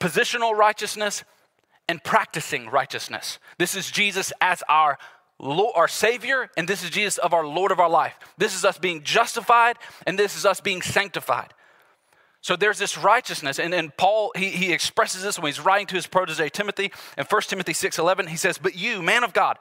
positional 0.00 0.56
righteousness 0.56 1.24
and 1.88 2.02
practicing 2.02 2.68
righteousness. 2.70 3.38
This 3.58 3.74
is 3.74 3.90
Jesus 3.90 4.32
as 4.40 4.62
our 4.68 4.98
Lord, 5.40 5.72
our 5.74 5.88
Savior, 5.88 6.50
and 6.56 6.68
this 6.68 6.84
is 6.84 6.90
Jesus 6.90 7.18
of 7.18 7.32
our 7.32 7.46
Lord 7.46 7.72
of 7.72 7.80
our 7.80 7.90
life. 7.90 8.14
This 8.36 8.54
is 8.54 8.64
us 8.64 8.78
being 8.78 9.02
justified, 9.02 9.76
and 10.06 10.18
this 10.18 10.36
is 10.36 10.44
us 10.44 10.60
being 10.60 10.82
sanctified. 10.82 11.54
So 12.40 12.56
there's 12.56 12.78
this 12.78 12.96
righteousness, 12.96 13.58
and, 13.58 13.74
and 13.74 13.94
Paul, 13.96 14.32
he, 14.36 14.50
he 14.50 14.72
expresses 14.72 15.22
this 15.22 15.38
when 15.38 15.46
he's 15.46 15.60
writing 15.60 15.86
to 15.88 15.96
his 15.96 16.06
protege 16.06 16.48
Timothy 16.48 16.92
in 17.16 17.24
1 17.24 17.42
Timothy 17.42 17.72
6.11. 17.72 18.28
He 18.28 18.36
says, 18.36 18.58
but 18.58 18.76
you, 18.76 19.02
man 19.02 19.24
of 19.24 19.32
God, 19.32 19.58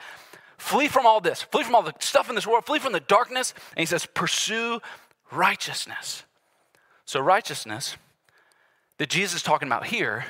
flee 0.57 0.87
from 0.87 1.05
all 1.05 1.19
this, 1.19 1.41
flee 1.41 1.63
from 1.63 1.73
all 1.73 1.81
the 1.81 1.93
stuff 1.99 2.29
in 2.29 2.35
this 2.35 2.45
world, 2.45 2.65
flee 2.65 2.79
from 2.79 2.93
the 2.93 2.99
darkness, 2.99 3.53
and 3.75 3.79
he 3.79 3.85
says, 3.85 4.05
pursue 4.05 4.79
righteousness. 5.31 6.23
So 7.05 7.19
righteousness 7.19 7.97
that 8.99 9.09
Jesus 9.09 9.37
is 9.37 9.43
talking 9.43 9.67
about 9.67 9.87
here 9.87 10.25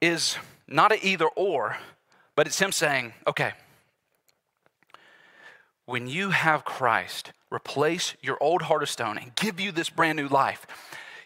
is 0.00 0.36
not 0.68 0.92
an 0.92 0.98
either 1.02 1.26
or, 1.26 1.76
but 2.36 2.46
it's 2.46 2.60
him 2.60 2.70
saying, 2.70 3.12
okay, 3.26 3.52
when 5.86 6.06
you 6.06 6.30
have 6.30 6.64
Christ 6.64 7.32
replace 7.52 8.14
your 8.22 8.36
old 8.42 8.62
heart 8.62 8.82
of 8.82 8.90
stone 8.90 9.18
and 9.18 9.34
give 9.34 9.60
you 9.60 9.72
this 9.72 9.90
brand 9.90 10.16
new 10.16 10.28
life, 10.28 10.66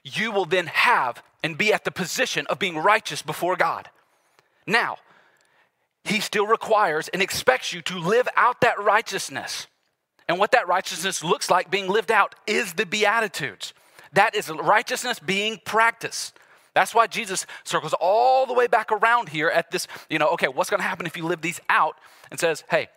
you 0.04 0.32
will 0.32 0.44
then 0.44 0.66
have 0.66 1.22
and 1.42 1.58
be 1.58 1.72
at 1.72 1.84
the 1.84 1.90
position 1.90 2.46
of 2.48 2.58
being 2.58 2.78
righteous 2.78 3.22
before 3.22 3.56
God. 3.56 3.88
Now, 4.66 4.98
he 6.04 6.20
still 6.20 6.46
requires 6.46 7.08
and 7.08 7.22
expects 7.22 7.72
you 7.72 7.82
to 7.82 7.98
live 7.98 8.28
out 8.36 8.60
that 8.60 8.82
righteousness. 8.82 9.66
And 10.28 10.38
what 10.38 10.52
that 10.52 10.68
righteousness 10.68 11.22
looks 11.22 11.50
like 11.50 11.70
being 11.70 11.88
lived 11.88 12.10
out 12.10 12.34
is 12.46 12.74
the 12.74 12.86
Beatitudes. 12.86 13.74
That 14.12 14.34
is 14.34 14.50
righteousness 14.50 15.18
being 15.18 15.60
practiced. 15.64 16.38
That's 16.74 16.94
why 16.94 17.06
Jesus 17.06 17.46
circles 17.64 17.94
all 18.00 18.46
the 18.46 18.54
way 18.54 18.66
back 18.66 18.90
around 18.90 19.28
here 19.28 19.48
at 19.48 19.70
this, 19.70 19.86
you 20.08 20.18
know, 20.18 20.28
okay, 20.28 20.48
what's 20.48 20.70
gonna 20.70 20.82
happen 20.82 21.06
if 21.06 21.16
you 21.16 21.26
live 21.26 21.40
these 21.42 21.60
out? 21.68 21.96
And 22.30 22.40
says, 22.40 22.64
hey, 22.70 22.88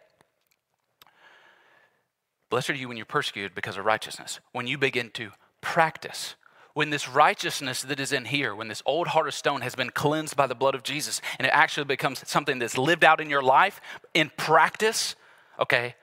Blessed 2.56 2.70
are 2.70 2.76
you 2.76 2.88
when 2.88 2.96
you're 2.96 3.06
persecuted 3.06 3.54
because 3.54 3.76
of 3.76 3.84
righteousness. 3.84 4.40
When 4.54 4.66
you 4.66 4.78
begin 4.78 5.10
to 5.16 5.32
practice, 5.60 6.36
when 6.74 6.90
this 6.90 7.10
righteousness 7.10 7.82
that 7.82 8.00
is 8.00 8.14
in 8.14 8.24
here, 8.24 8.56
when 8.56 8.70
this 8.70 8.82
old 8.86 9.08
heart 9.08 9.28
of 9.28 9.34
stone 9.34 9.60
has 9.60 9.76
been 9.76 9.90
cleansed 9.90 10.38
by 10.38 10.48
the 10.48 10.56
blood 10.56 10.74
of 10.74 10.82
Jesus, 10.82 11.20
and 11.38 11.46
it 11.46 11.50
actually 11.50 11.84
becomes 11.84 12.26
something 12.26 12.58
that's 12.58 12.78
lived 12.78 13.04
out 13.04 13.20
in 13.20 13.30
your 13.30 13.42
life 13.42 13.82
in 14.14 14.32
practice, 14.38 15.18
okay, 15.60 15.96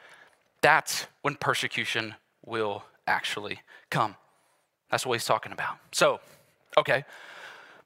that's 0.60 1.06
when 1.22 1.36
persecution 1.36 2.16
will 2.44 2.84
actually 3.06 3.60
come. 3.88 4.16
That's 4.90 5.06
what 5.06 5.14
he's 5.14 5.24
talking 5.24 5.52
about. 5.52 5.78
So, 5.90 6.20
okay, 6.76 7.06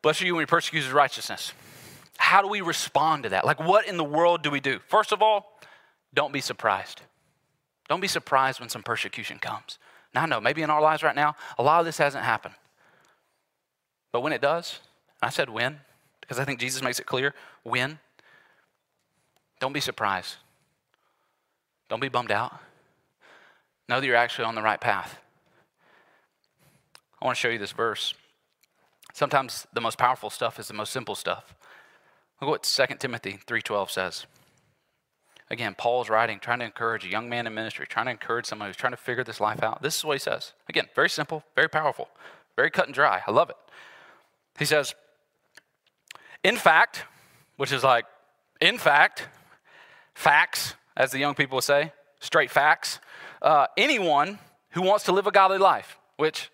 blessed 0.03 0.23
are 0.23 0.27
you 0.27 0.35
when 0.35 0.41
you're 0.41 0.49
persecuted 0.49 0.91
righteousness. 0.91 1.53
How 2.19 2.43
do 2.43 2.49
we 2.49 2.63
respond 2.63 3.23
to 3.23 3.29
that? 3.29 3.45
Like, 3.45 3.61
what 3.61 3.87
in 3.87 3.97
the 3.97 4.03
world 4.03 4.43
do 4.43 4.51
we 4.51 4.59
do? 4.59 4.81
First 4.89 5.13
of 5.13 5.23
all, 5.23 5.57
don't 6.13 6.33
be 6.33 6.41
surprised. 6.41 7.03
Don't 7.89 8.01
be 8.01 8.09
surprised 8.09 8.61
when 8.61 8.69
some 8.69 8.83
persecution 8.83 9.39
comes. 9.39 9.79
Now, 10.15 10.23
I 10.23 10.27
know 10.27 10.41
maybe 10.41 10.63
in 10.63 10.71
our 10.71 10.81
lives 10.81 11.03
right 11.03 11.15
now, 11.15 11.37
a 11.59 11.63
lot 11.63 11.81
of 11.81 11.87
this 11.87 11.99
hasn't 11.99 12.25
happened. 12.25 12.55
But 14.13 14.23
when 14.23 14.33
it 14.33 14.41
does, 14.41 14.81
I 15.23 15.31
said 15.31 15.51
when, 15.51 15.81
because 16.21 16.39
I 16.39 16.45
think 16.45 16.59
Jesus 16.59 16.83
makes 16.83 16.99
it 16.99 17.07
clear 17.07 17.35
when, 17.63 17.99
don't 19.61 19.73
be 19.73 19.81
surprised. 19.81 20.37
Don't 21.89 22.01
be 22.01 22.09
bummed 22.09 22.33
out. 22.33 22.59
Know 23.89 24.01
that 24.01 24.07
you're 24.07 24.17
actually 24.17 24.47
on 24.47 24.55
the 24.55 24.63
right 24.63 24.81
path. 24.81 25.19
I 27.21 27.25
want 27.25 27.37
to 27.37 27.41
show 27.41 27.49
you 27.49 27.59
this 27.59 27.73
verse. 27.73 28.15
Sometimes 29.15 29.67
the 29.73 29.81
most 29.81 29.97
powerful 29.97 30.29
stuff 30.29 30.59
is 30.59 30.69
the 30.69 30.75
most 30.75 30.93
simple 30.93 31.15
stuff. 31.15 31.55
Look 32.41 32.51
what 32.51 32.65
2 32.65 32.99
Timothy 32.99 33.39
3:12 33.47 33.91
says. 33.91 34.27
Again, 35.49 35.75
Paul's 35.79 36.09
writing, 36.09 36.41
trying 36.41 36.59
to 36.59 36.65
encourage 36.65 37.05
a 37.05 37.09
young 37.09 37.29
man 37.29 37.47
in 37.47 37.55
ministry, 37.55 37.87
trying 37.89 38.07
to 38.07 38.11
encourage 38.11 38.47
someone 38.47 38.69
who's 38.69 38.77
trying 38.77 38.93
to 38.93 38.97
figure 38.97 39.23
this 39.23 39.41
life 39.41 39.63
out. 39.63 39.81
This 39.81 39.97
is 39.97 40.05
what 40.05 40.15
he 40.15 40.19
says. 40.19 40.53
Again, 40.69 40.87
very 40.95 41.09
simple, 41.09 41.45
very 41.55 41.69
powerful, 41.69 42.09
very 42.57 42.71
cut 42.71 42.87
and 42.87 42.95
dry. 42.95 43.23
I 43.27 43.31
love 43.31 43.51
it. 43.51 43.57
He 44.59 44.65
says, 44.65 44.95
in 46.43 46.57
fact, 46.57 47.05
which 47.57 47.71
is 47.71 47.85
like, 47.85 48.07
in 48.61 48.79
fact, 48.79 49.29
facts, 50.15 50.75
as 50.97 51.13
the 51.13 51.19
young 51.19 51.35
people 51.35 51.61
say, 51.61 51.93
straight 52.21 52.51
facts. 52.51 52.99
Uh, 53.41 53.67
anyone 53.77 54.39
who 54.71 54.83
wants 54.83 55.05
to 55.05 55.13
live 55.13 55.27
a 55.27 55.31
godly 55.31 55.59
life, 55.59 55.99
which, 56.17 56.51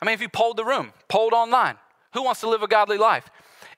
I 0.00 0.06
mean, 0.06 0.14
if 0.14 0.20
you 0.20 0.28
polled 0.28 0.56
the 0.56 0.64
room, 0.64 0.92
polled 1.08 1.34
online, 1.34 1.76
who 2.14 2.22
wants 2.22 2.40
to 2.40 2.48
live 2.48 2.62
a 2.62 2.68
godly 2.68 2.98
life? 2.98 3.30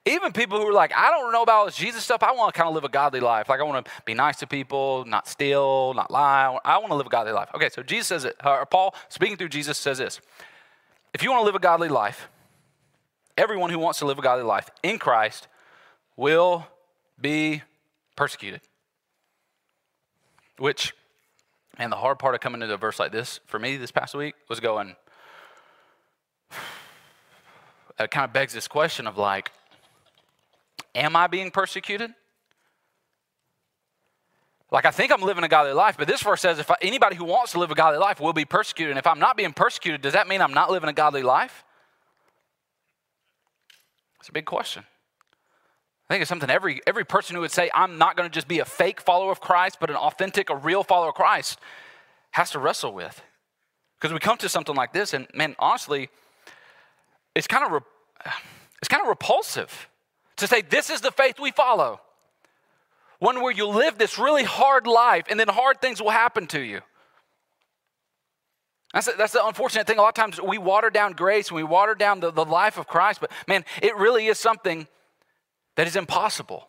Even 0.06 0.32
people 0.32 0.58
who 0.58 0.66
are 0.66 0.72
like, 0.72 0.92
I 0.96 1.10
don't 1.10 1.32
know 1.32 1.42
about 1.42 1.54
all 1.56 1.66
this 1.66 1.76
Jesus 1.76 2.02
stuff. 2.02 2.22
I 2.22 2.32
want 2.32 2.54
to 2.54 2.58
kind 2.58 2.68
of 2.68 2.74
live 2.74 2.84
a 2.84 2.88
godly 2.88 3.20
life. 3.20 3.48
Like, 3.48 3.60
I 3.60 3.62
want 3.62 3.84
to 3.84 3.92
be 4.06 4.14
nice 4.14 4.38
to 4.38 4.46
people, 4.46 5.04
not 5.06 5.28
steal, 5.28 5.92
not 5.92 6.10
lie. 6.10 6.58
I 6.64 6.78
want 6.78 6.90
to 6.90 6.94
live 6.94 7.06
a 7.06 7.10
godly 7.10 7.32
life. 7.32 7.50
Okay, 7.54 7.68
so 7.68 7.82
Jesus 7.82 8.06
says 8.06 8.24
it, 8.24 8.36
or 8.44 8.64
Paul, 8.64 8.94
speaking 9.08 9.36
through 9.36 9.50
Jesus, 9.50 9.76
says 9.76 9.98
this 9.98 10.20
If 11.12 11.22
you 11.22 11.30
want 11.30 11.42
to 11.42 11.44
live 11.44 11.54
a 11.54 11.60
godly 11.60 11.88
life, 11.88 12.28
everyone 13.36 13.70
who 13.70 13.78
wants 13.78 13.98
to 13.98 14.06
live 14.06 14.18
a 14.18 14.22
godly 14.22 14.44
life 14.44 14.70
in 14.82 14.98
Christ 14.98 15.46
will 16.16 16.66
be 17.20 17.62
persecuted. 18.16 18.60
which, 20.58 20.92
and 21.78 21.92
the 21.92 21.96
hard 21.96 22.18
part 22.18 22.34
of 22.34 22.40
coming 22.40 22.60
to 22.60 22.74
a 22.74 22.76
verse 22.76 22.98
like 22.98 23.12
this 23.12 23.38
for 23.46 23.60
me 23.60 23.76
this 23.76 23.92
past 23.92 24.14
week 24.14 24.34
was 24.48 24.58
going, 24.58 24.96
it 28.00 28.10
kind 28.10 28.24
of 28.24 28.32
begs 28.32 28.52
this 28.52 28.66
question 28.66 29.06
of 29.06 29.16
like, 29.16 29.52
am 30.98 31.16
I 31.16 31.26
being 31.26 31.50
persecuted? 31.50 32.12
Like, 34.70 34.84
I 34.84 34.90
think 34.90 35.12
I'm 35.12 35.22
living 35.22 35.44
a 35.44 35.48
godly 35.48 35.72
life, 35.72 35.96
but 35.96 36.06
this 36.06 36.22
verse 36.22 36.42
says 36.42 36.58
if 36.58 36.70
anybody 36.82 37.16
who 37.16 37.24
wants 37.24 37.52
to 37.52 37.58
live 37.58 37.70
a 37.70 37.74
godly 37.74 37.98
life 37.98 38.20
will 38.20 38.34
be 38.34 38.44
persecuted. 38.44 38.90
And 38.90 38.98
if 38.98 39.06
I'm 39.06 39.18
not 39.18 39.36
being 39.36 39.54
persecuted, 39.54 40.02
does 40.02 40.12
that 40.12 40.28
mean 40.28 40.42
I'm 40.42 40.52
not 40.52 40.70
living 40.70 40.90
a 40.90 40.92
godly 40.92 41.22
life? 41.22 41.64
It's 44.20 44.28
a 44.28 44.32
big 44.32 44.44
question. 44.44 44.84
I 46.08 46.14
think 46.14 46.22
it's 46.22 46.28
something 46.28 46.50
every, 46.50 46.80
every 46.86 47.04
person 47.04 47.34
who 47.34 47.40
would 47.40 47.50
say, 47.50 47.70
I'm 47.72 47.98
not 47.98 48.16
going 48.16 48.28
to 48.28 48.34
just 48.34 48.48
be 48.48 48.58
a 48.58 48.64
fake 48.64 49.00
follower 49.00 49.30
of 49.30 49.40
Christ, 49.40 49.78
but 49.80 49.90
an 49.90 49.96
authentic, 49.96 50.50
a 50.50 50.56
real 50.56 50.82
follower 50.82 51.10
of 51.10 51.14
Christ, 51.14 51.58
has 52.32 52.50
to 52.50 52.58
wrestle 52.58 52.92
with. 52.92 53.22
Because 53.98 54.12
we 54.12 54.18
come 54.18 54.36
to 54.38 54.48
something 54.48 54.74
like 54.74 54.92
this, 54.92 55.12
and 55.12 55.26
man, 55.34 55.56
honestly, 55.58 56.08
it's 57.34 57.46
kind 57.46 57.64
of, 57.64 57.72
re- 57.72 58.32
it's 58.80 58.88
kind 58.88 59.02
of 59.02 59.08
repulsive 59.08 59.88
to 60.38 60.46
say, 60.46 60.62
this 60.62 60.90
is 60.90 61.00
the 61.00 61.10
faith 61.10 61.38
we 61.38 61.50
follow. 61.50 62.00
One 63.18 63.42
where 63.42 63.52
you 63.52 63.66
live 63.66 63.98
this 63.98 64.18
really 64.18 64.44
hard 64.44 64.86
life 64.86 65.24
and 65.28 65.38
then 65.38 65.48
hard 65.48 65.80
things 65.80 66.00
will 66.00 66.10
happen 66.10 66.46
to 66.48 66.60
you. 66.60 66.80
That's, 68.94 69.12
that's 69.16 69.32
the 69.32 69.44
unfortunate 69.44 69.86
thing. 69.86 69.98
A 69.98 70.02
lot 70.02 70.08
of 70.08 70.14
times 70.14 70.40
we 70.40 70.56
water 70.56 70.88
down 70.88 71.12
grace 71.12 71.48
and 71.48 71.56
we 71.56 71.64
water 71.64 71.94
down 71.94 72.20
the, 72.20 72.30
the 72.30 72.44
life 72.44 72.78
of 72.78 72.86
Christ, 72.86 73.20
but 73.20 73.30
man, 73.46 73.64
it 73.82 73.96
really 73.96 74.26
is 74.26 74.38
something 74.38 74.86
that 75.76 75.86
is 75.86 75.96
impossible. 75.96 76.68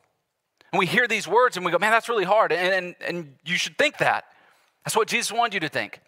And 0.72 0.80
we 0.80 0.86
hear 0.86 1.08
these 1.08 1.28
words 1.28 1.56
and 1.56 1.66
we 1.66 1.72
go, 1.72 1.80
man, 1.80 1.92
that's 1.92 2.10
really 2.10 2.26
hard. 2.26 2.52
And, 2.52 2.74
and, 2.74 2.96
and 3.08 3.36
you 3.46 3.56
should 3.56 3.78
think 3.78 3.98
that. 4.00 4.26
That's 4.84 4.96
what 4.96 5.08
Jesus 5.08 5.32
wanted 5.32 5.54
you 5.54 5.60
to 5.62 5.70
think. 5.70 6.02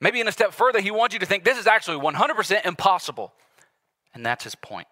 Maybe 0.00 0.20
in 0.20 0.28
a 0.28 0.32
step 0.32 0.52
further, 0.52 0.80
he 0.80 0.90
wants 0.90 1.14
you 1.14 1.20
to 1.20 1.26
think 1.26 1.44
this 1.44 1.58
is 1.58 1.66
actually 1.66 1.98
100% 2.00 2.66
impossible. 2.66 3.32
And 4.14 4.26
that's 4.26 4.44
his 4.44 4.54
point. 4.54 4.88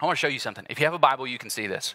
I 0.00 0.06
want 0.06 0.18
to 0.18 0.20
show 0.20 0.28
you 0.28 0.38
something. 0.38 0.66
If 0.68 0.78
you 0.78 0.86
have 0.86 0.94
a 0.94 0.98
Bible, 0.98 1.26
you 1.26 1.38
can 1.38 1.50
see 1.50 1.66
this. 1.66 1.94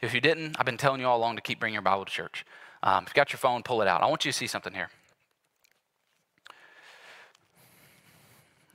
If 0.00 0.14
you 0.14 0.20
didn't, 0.20 0.56
I've 0.58 0.66
been 0.66 0.76
telling 0.76 1.00
you 1.00 1.06
all 1.06 1.18
along 1.18 1.36
to 1.36 1.42
keep 1.42 1.58
bringing 1.58 1.74
your 1.74 1.82
Bible 1.82 2.04
to 2.04 2.10
church. 2.10 2.44
Um, 2.82 3.04
if 3.04 3.10
you 3.10 3.14
got 3.14 3.32
your 3.32 3.38
phone, 3.38 3.62
pull 3.62 3.82
it 3.82 3.88
out. 3.88 4.02
I 4.02 4.06
want 4.06 4.24
you 4.24 4.32
to 4.32 4.36
see 4.36 4.46
something 4.46 4.72
here. 4.72 4.90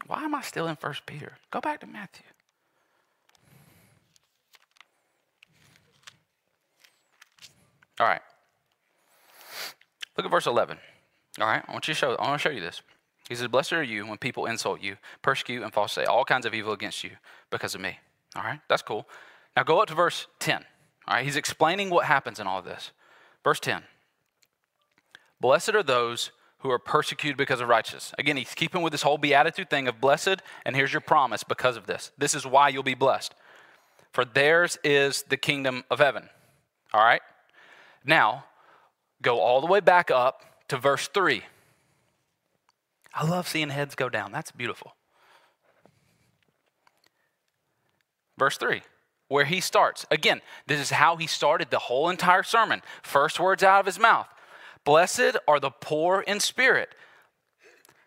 Why 0.07 0.23
am 0.23 0.35
I 0.35 0.41
still 0.41 0.67
in 0.67 0.75
First 0.75 1.05
Peter? 1.05 1.33
Go 1.51 1.61
back 1.61 1.79
to 1.79 1.87
Matthew. 1.87 2.25
All 7.99 8.07
right. 8.07 8.21
Look 10.17 10.25
at 10.25 10.31
verse 10.31 10.45
11. 10.45 10.77
All 11.39 11.47
right, 11.47 11.63
I 11.67 11.71
want 11.71 11.87
you 11.87 11.93
to 11.93 11.97
show. 11.97 12.15
I 12.15 12.27
want 12.27 12.41
to 12.41 12.49
show 12.49 12.53
you 12.53 12.61
this. 12.61 12.81
He 13.27 13.35
says, 13.35 13.47
"Blessed 13.47 13.73
are 13.73 13.83
you 13.83 14.05
when 14.05 14.17
people 14.17 14.45
insult 14.45 14.81
you, 14.81 14.97
persecute, 15.21 15.63
and 15.63 15.73
falsely 15.73 16.05
all 16.05 16.25
kinds 16.25 16.45
of 16.45 16.53
evil 16.53 16.73
against 16.73 17.03
you 17.03 17.11
because 17.49 17.73
of 17.73 17.81
me." 17.81 17.99
All 18.35 18.43
right, 18.43 18.59
that's 18.67 18.81
cool. 18.81 19.07
Now 19.55 19.63
go 19.63 19.81
up 19.81 19.87
to 19.89 19.95
verse 19.95 20.27
10. 20.39 20.65
All 21.07 21.15
right, 21.15 21.25
he's 21.25 21.35
explaining 21.35 21.89
what 21.89 22.05
happens 22.05 22.39
in 22.39 22.47
all 22.47 22.59
of 22.59 22.65
this. 22.65 22.91
Verse 23.43 23.59
10 23.59 23.83
Blessed 25.39 25.75
are 25.75 25.83
those 25.83 26.31
who 26.59 26.71
are 26.71 26.79
persecuted 26.79 27.37
because 27.37 27.59
of 27.59 27.67
righteousness. 27.67 28.13
Again, 28.17 28.37
he's 28.37 28.53
keeping 28.55 28.81
with 28.81 28.91
this 28.91 29.01
whole 29.01 29.17
beatitude 29.17 29.69
thing 29.69 29.87
of 29.89 29.99
blessed, 29.99 30.41
and 30.65 30.75
here's 30.75 30.93
your 30.93 31.01
promise 31.01 31.43
because 31.43 31.75
of 31.75 31.85
this. 31.85 32.11
This 32.17 32.33
is 32.33 32.45
why 32.45 32.69
you'll 32.69 32.83
be 32.83 32.93
blessed. 32.93 33.35
For 34.13 34.23
theirs 34.23 34.77
is 34.83 35.23
the 35.23 35.35
kingdom 35.35 35.83
of 35.91 35.99
heaven. 35.99 36.29
All 36.93 37.03
right? 37.03 37.21
Now, 38.05 38.45
go 39.21 39.39
all 39.39 39.59
the 39.59 39.67
way 39.67 39.81
back 39.81 40.09
up 40.09 40.45
to 40.69 40.77
verse 40.77 41.09
3. 41.09 41.43
I 43.13 43.27
love 43.27 43.47
seeing 43.47 43.69
heads 43.69 43.95
go 43.95 44.07
down. 44.07 44.31
That's 44.31 44.51
beautiful. 44.51 44.95
Verse 48.37 48.57
3 48.57 48.81
where 49.33 49.45
he 49.45 49.59
starts. 49.59 50.05
Again, 50.11 50.41
this 50.67 50.79
is 50.79 50.91
how 50.91 51.15
he 51.15 51.25
started 51.25 51.71
the 51.71 51.79
whole 51.79 52.09
entire 52.09 52.43
sermon. 52.43 52.83
First 53.01 53.39
words 53.39 53.63
out 53.63 53.79
of 53.79 53.87
his 53.87 53.97
mouth 53.97 54.27
Blessed 54.85 55.37
are 55.47 55.59
the 55.59 55.71
poor 55.71 56.21
in 56.21 56.39
spirit, 56.39 56.93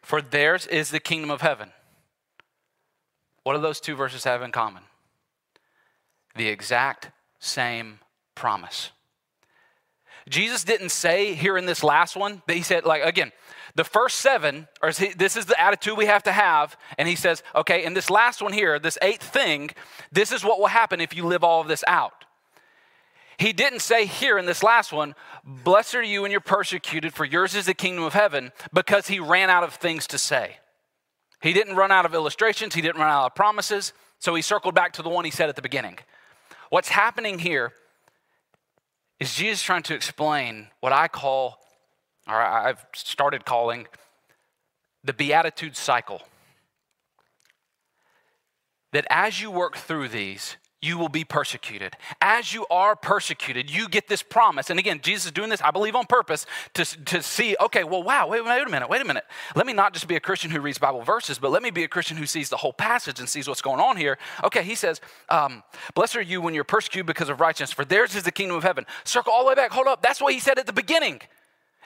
for 0.03 0.23
theirs 0.23 0.67
is 0.67 0.91
the 0.91 1.01
kingdom 1.01 1.31
of 1.31 1.41
heaven. 1.41 1.73
What 3.43 3.55
do 3.55 3.61
those 3.61 3.81
two 3.81 3.97
verses 3.97 4.25
have 4.25 4.43
in 4.43 4.53
common? 4.53 4.85
The 6.37 6.49
exact 6.49 7.11
same 7.41 8.01
promise. 8.35 8.93
Jesus 10.29 10.65
didn't 10.65 10.89
say 10.89 11.35
here 11.35 11.57
in 11.57 11.67
this 11.67 11.85
last 11.85 12.17
one 12.17 12.43
that 12.47 12.57
he 12.57 12.63
said, 12.63 12.85
like, 12.85 13.03
again, 13.03 13.33
the 13.77 13.85
first 13.85 14.19
seven, 14.19 14.67
or 14.83 14.91
this 14.93 15.37
is 15.37 15.47
the 15.47 15.61
attitude 15.61 15.97
we 15.97 16.07
have 16.07 16.23
to 16.25 16.33
have. 16.33 16.77
And 16.99 17.07
he 17.07 17.15
says, 17.15 17.43
okay, 17.55 17.85
in 17.85 17.95
this 17.95 18.11
last 18.11 18.43
one 18.43 18.53
here, 18.53 18.79
this 18.79 18.99
eighth 19.03 19.23
thing, 19.23 19.71
this 20.11 20.33
is 20.33 20.45
what 20.45 20.59
will 20.59 20.67
happen 20.67 21.01
if 21.01 21.15
you 21.15 21.27
live 21.27 21.45
all 21.45 21.61
of 21.61 21.69
this 21.69 21.85
out. 21.87 22.25
He 23.39 23.53
didn't 23.53 23.81
say 23.81 24.07
here 24.07 24.39
in 24.39 24.47
this 24.47 24.63
last 24.63 24.93
one, 24.93 25.15
Blessed 25.45 25.95
are 25.97 26.03
you 26.03 26.23
when 26.23 26.31
you're 26.31 26.41
persecuted, 26.41 27.13
for 27.13 27.25
yours 27.25 27.55
is 27.55 27.67
the 27.67 27.75
kingdom 27.75 28.03
of 28.03 28.15
heaven, 28.15 28.51
because 28.73 29.09
he 29.09 29.21
ran 29.21 29.51
out 29.51 29.63
of 29.63 29.75
things 29.75 30.07
to 30.09 30.19
say. 30.19 30.57
He 31.43 31.53
didn't 31.53 31.77
run 31.77 31.93
out 31.93 32.07
of 32.07 32.15
illustrations, 32.15 32.75
he 32.75 32.81
didn't 32.81 33.01
run 33.01 33.11
out 33.11 33.27
of 33.27 33.35
promises, 33.35 33.93
so 34.19 34.35
he 34.35 34.41
circled 34.41 34.75
back 34.75 34.95
to 34.95 35.03
the 35.03 35.11
one 35.11 35.27
he 35.27 35.31
said 35.31 35.51
at 35.51 35.57
the 35.57 35.63
beginning. 35.63 35.99
What's 36.71 36.89
happening 36.89 37.39
here 37.39 37.75
is 39.19 39.35
Jesus 39.35 39.63
trying 39.63 39.83
to 39.85 39.95
explain 39.95 40.69
what 40.81 40.93
I 40.93 41.09
call 41.09 41.59
or 42.27 42.35
I've 42.35 42.85
started 42.95 43.45
calling 43.45 43.87
the 45.05 45.13
Beatitude 45.13 45.77
cycle. 45.77 46.23
That 48.93 49.07
as 49.11 49.41
you 49.41 49.51
work 49.51 49.77
through 49.77 50.09
these, 50.09 50.57
you 50.87 50.97
will 50.97 51.09
be 51.09 51.25
persecuted. 51.25 51.97
As 52.21 52.55
you 52.55 52.67
are 52.71 52.95
persecuted, 52.95 53.71
you 53.71 53.89
get 53.89 54.09
this 54.09 54.23
promise. 54.23 54.71
And 54.71 54.79
again, 54.79 55.01
Jesus 55.03 55.27
is 55.27 55.33
doing 55.33 55.51
this, 55.51 55.61
I 55.61 55.71
believe, 55.71 55.97
on 55.97 56.07
purpose 56.07 56.47
to, 56.75 56.85
to 57.07 57.23
see, 57.23 57.57
okay, 57.61 57.85
well, 57.85 58.03
wow, 58.03 58.29
wait, 58.29 58.45
wait 58.45 58.67
a 58.67 58.71
minute, 58.71 58.89
wait 58.89 59.03
a 59.03 59.05
minute. 59.05 59.25
Let 59.55 59.67
me 59.67 59.73
not 59.73 59.93
just 59.93 60.07
be 60.07 60.17
a 60.17 60.21
Christian 60.21 60.51
who 60.51 60.61
reads 60.61 60.79
Bible 60.79 61.03
verses, 61.03 61.39
but 61.39 61.51
let 61.51 61.63
me 61.63 61.71
be 61.71 61.85
a 61.85 61.89
Christian 61.89 62.17
who 62.17 62.27
sees 62.27 62.49
the 62.49 62.57
whole 62.57 62.73
passage 62.73 63.19
and 63.19 63.29
sees 63.29 63.49
what's 63.49 63.63
going 63.63 63.81
on 63.81 63.97
here. 63.97 64.19
Okay, 64.45 64.63
he 64.63 64.75
says, 64.75 65.01
um, 65.29 65.63
Blessed 65.95 66.17
are 66.17 66.23
you 66.23 66.41
when 66.41 66.55
you're 66.55 66.65
persecuted 66.65 67.07
because 67.07 67.29
of 67.29 67.41
righteousness, 67.41 67.73
for 67.73 67.85
theirs 67.85 68.15
is 68.15 68.23
the 68.23 68.33
kingdom 68.33 68.57
of 68.57 68.63
heaven. 68.63 68.87
Circle 69.05 69.33
all 69.33 69.43
the 69.43 69.49
way 69.49 69.55
back, 69.55 69.73
hold 69.73 69.87
up. 69.87 70.03
That's 70.03 70.21
what 70.21 70.33
he 70.33 70.41
said 70.41 70.59
at 70.59 70.67
the 70.67 70.73
beginning. 70.73 71.21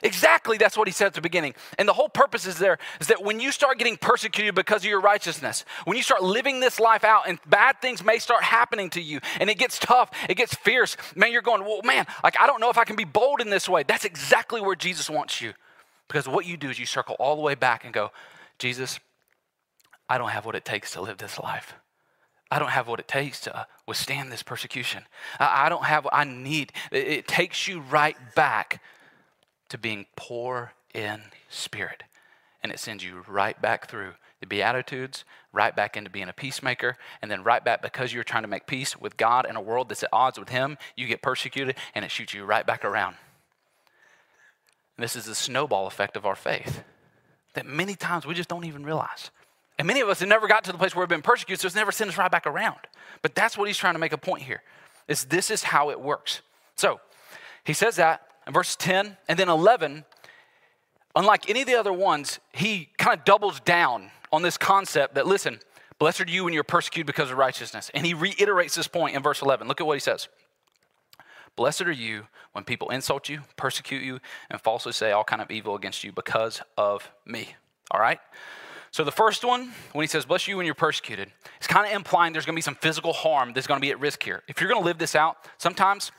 Exactly, 0.03 0.57
that's 0.57 0.77
what 0.77 0.87
he 0.87 0.91
said 0.91 1.07
at 1.07 1.13
the 1.13 1.21
beginning. 1.21 1.53
And 1.77 1.87
the 1.87 1.93
whole 1.93 2.09
purpose 2.09 2.47
is 2.47 2.57
there 2.57 2.79
is 2.99 3.07
that 3.07 3.23
when 3.23 3.39
you 3.39 3.51
start 3.51 3.77
getting 3.77 3.97
persecuted 3.97 4.55
because 4.55 4.83
of 4.83 4.89
your 4.89 5.01
righteousness, 5.01 5.63
when 5.85 5.95
you 5.95 6.03
start 6.03 6.23
living 6.23 6.59
this 6.59 6.79
life 6.79 7.03
out 7.03 7.27
and 7.27 7.39
bad 7.47 7.81
things 7.81 8.03
may 8.03 8.17
start 8.17 8.43
happening 8.43 8.89
to 8.91 9.01
you 9.01 9.19
and 9.39 9.49
it 9.49 9.57
gets 9.57 9.77
tough, 9.77 10.09
it 10.27 10.35
gets 10.35 10.55
fierce, 10.55 10.97
man, 11.15 11.31
you're 11.31 11.41
going, 11.41 11.63
well, 11.63 11.81
man, 11.83 12.07
like 12.23 12.35
I 12.39 12.47
don't 12.47 12.59
know 12.59 12.69
if 12.69 12.77
I 12.77 12.83
can 12.83 12.95
be 12.95 13.03
bold 13.03 13.41
in 13.41 13.49
this 13.49 13.69
way. 13.69 13.83
That's 13.83 14.05
exactly 14.05 14.61
where 14.61 14.75
Jesus 14.75 15.09
wants 15.09 15.39
you. 15.41 15.53
Because 16.07 16.27
what 16.27 16.45
you 16.45 16.57
do 16.57 16.69
is 16.69 16.79
you 16.79 16.85
circle 16.85 17.15
all 17.19 17.35
the 17.35 17.41
way 17.41 17.55
back 17.55 17.85
and 17.85 17.93
go, 17.93 18.11
Jesus, 18.59 18.99
I 20.09 20.17
don't 20.17 20.29
have 20.29 20.45
what 20.45 20.55
it 20.55 20.65
takes 20.65 20.91
to 20.91 21.01
live 21.01 21.19
this 21.19 21.39
life. 21.39 21.73
I 22.51 22.59
don't 22.59 22.71
have 22.71 22.89
what 22.89 22.99
it 22.99 23.07
takes 23.07 23.39
to 23.41 23.55
uh, 23.55 23.63
withstand 23.87 24.29
this 24.29 24.43
persecution. 24.43 25.03
I 25.39 25.69
don't 25.69 25.85
have 25.85 26.03
what 26.03 26.13
I 26.13 26.25
need. 26.25 26.73
It 26.91 27.27
takes 27.27 27.65
you 27.65 27.79
right 27.79 28.17
back 28.35 28.81
to 29.71 29.77
being 29.77 30.05
poor 30.15 30.73
in 30.93 31.21
spirit. 31.49 32.03
And 32.61 32.71
it 32.71 32.79
sends 32.79 33.03
you 33.03 33.23
right 33.27 33.59
back 33.59 33.89
through 33.89 34.11
the 34.41 34.45
Beatitudes, 34.45 35.23
right 35.53 35.75
back 35.75 35.95
into 35.95 36.09
being 36.09 36.27
a 36.27 36.33
peacemaker, 36.33 36.97
and 37.21 37.31
then 37.31 37.43
right 37.43 37.63
back 37.63 37.81
because 37.81 38.13
you're 38.13 38.23
trying 38.23 38.43
to 38.43 38.49
make 38.49 38.67
peace 38.67 38.97
with 38.99 39.15
God 39.15 39.47
in 39.49 39.55
a 39.55 39.61
world 39.61 39.89
that's 39.89 40.03
at 40.03 40.09
odds 40.11 40.37
with 40.37 40.49
Him, 40.49 40.77
you 40.95 41.07
get 41.07 41.21
persecuted 41.21 41.75
and 41.95 42.03
it 42.03 42.11
shoots 42.11 42.33
you 42.33 42.43
right 42.43 42.65
back 42.65 42.83
around. 42.83 43.15
And 44.97 45.03
this 45.03 45.15
is 45.15 45.25
the 45.25 45.35
snowball 45.35 45.87
effect 45.87 46.17
of 46.17 46.25
our 46.25 46.35
faith 46.35 46.83
that 47.53 47.65
many 47.65 47.95
times 47.95 48.25
we 48.25 48.33
just 48.33 48.49
don't 48.49 48.65
even 48.65 48.83
realize. 48.83 49.31
And 49.77 49.87
many 49.87 50.01
of 50.01 50.09
us 50.09 50.19
have 50.19 50.29
never 50.29 50.47
got 50.47 50.63
to 50.65 50.71
the 50.71 50.77
place 50.77 50.95
where 50.95 51.03
we've 51.03 51.09
been 51.09 51.21
persecuted, 51.21 51.61
so 51.61 51.65
it's 51.65 51.75
never 51.75 51.91
sent 51.91 52.09
us 52.09 52.17
right 52.17 52.31
back 52.31 52.45
around. 52.45 52.79
But 53.21 53.35
that's 53.35 53.57
what 53.57 53.67
he's 53.67 53.77
trying 53.77 53.95
to 53.95 53.99
make 53.99 54.13
a 54.13 54.17
point 54.17 54.43
here. 54.43 54.63
Is 55.07 55.25
this 55.25 55.49
is 55.49 55.63
how 55.63 55.91
it 55.91 55.99
works. 55.99 56.41
So 56.75 56.99
he 57.63 57.73
says 57.73 57.95
that, 57.95 58.21
and 58.45 58.53
verse 58.53 58.75
10 58.75 59.17
and 59.27 59.39
then 59.39 59.49
11, 59.49 60.05
unlike 61.15 61.49
any 61.49 61.61
of 61.61 61.67
the 61.67 61.75
other 61.75 61.93
ones, 61.93 62.39
he 62.53 62.89
kind 62.97 63.17
of 63.17 63.25
doubles 63.25 63.59
down 63.59 64.11
on 64.31 64.41
this 64.41 64.57
concept 64.57 65.15
that, 65.15 65.27
listen, 65.27 65.59
blessed 65.99 66.21
are 66.21 66.29
you 66.29 66.43
when 66.43 66.53
you're 66.53 66.63
persecuted 66.63 67.07
because 67.07 67.31
of 67.31 67.37
righteousness. 67.37 67.91
And 67.93 68.05
he 68.05 68.13
reiterates 68.13 68.75
this 68.75 68.87
point 68.87 69.15
in 69.15 69.21
verse 69.21 69.41
11. 69.41 69.67
Look 69.67 69.81
at 69.81 69.87
what 69.87 69.95
he 69.95 69.99
says. 69.99 70.27
Blessed 71.55 71.81
are 71.83 71.91
you 71.91 72.27
when 72.53 72.63
people 72.63 72.89
insult 72.89 73.29
you, 73.29 73.41
persecute 73.57 74.01
you, 74.01 74.19
and 74.49 74.59
falsely 74.61 74.93
say 74.93 75.11
all 75.11 75.23
kind 75.23 75.41
of 75.41 75.51
evil 75.51 75.75
against 75.75 76.03
you 76.03 76.11
because 76.11 76.61
of 76.77 77.11
me. 77.25 77.55
All 77.91 77.99
right? 77.99 78.19
So 78.91 79.03
the 79.05 79.11
first 79.11 79.45
one, 79.45 79.71
when 79.93 80.03
he 80.03 80.07
says, 80.07 80.25
bless 80.25 80.47
you 80.47 80.57
when 80.57 80.65
you're 80.65 80.75
persecuted, 80.75 81.31
it's 81.57 81.67
kind 81.67 81.85
of 81.85 81.93
implying 81.93 82.33
there's 82.33 82.45
going 82.45 82.55
to 82.55 82.57
be 82.57 82.61
some 82.61 82.75
physical 82.75 83.13
harm 83.13 83.53
that's 83.53 83.67
going 83.67 83.79
to 83.79 83.81
be 83.81 83.91
at 83.91 83.99
risk 83.99 84.21
here. 84.23 84.43
If 84.47 84.59
you're 84.59 84.69
going 84.69 84.81
to 84.81 84.85
live 84.85 84.97
this 84.97 85.15
out, 85.15 85.37
sometimes 85.57 86.11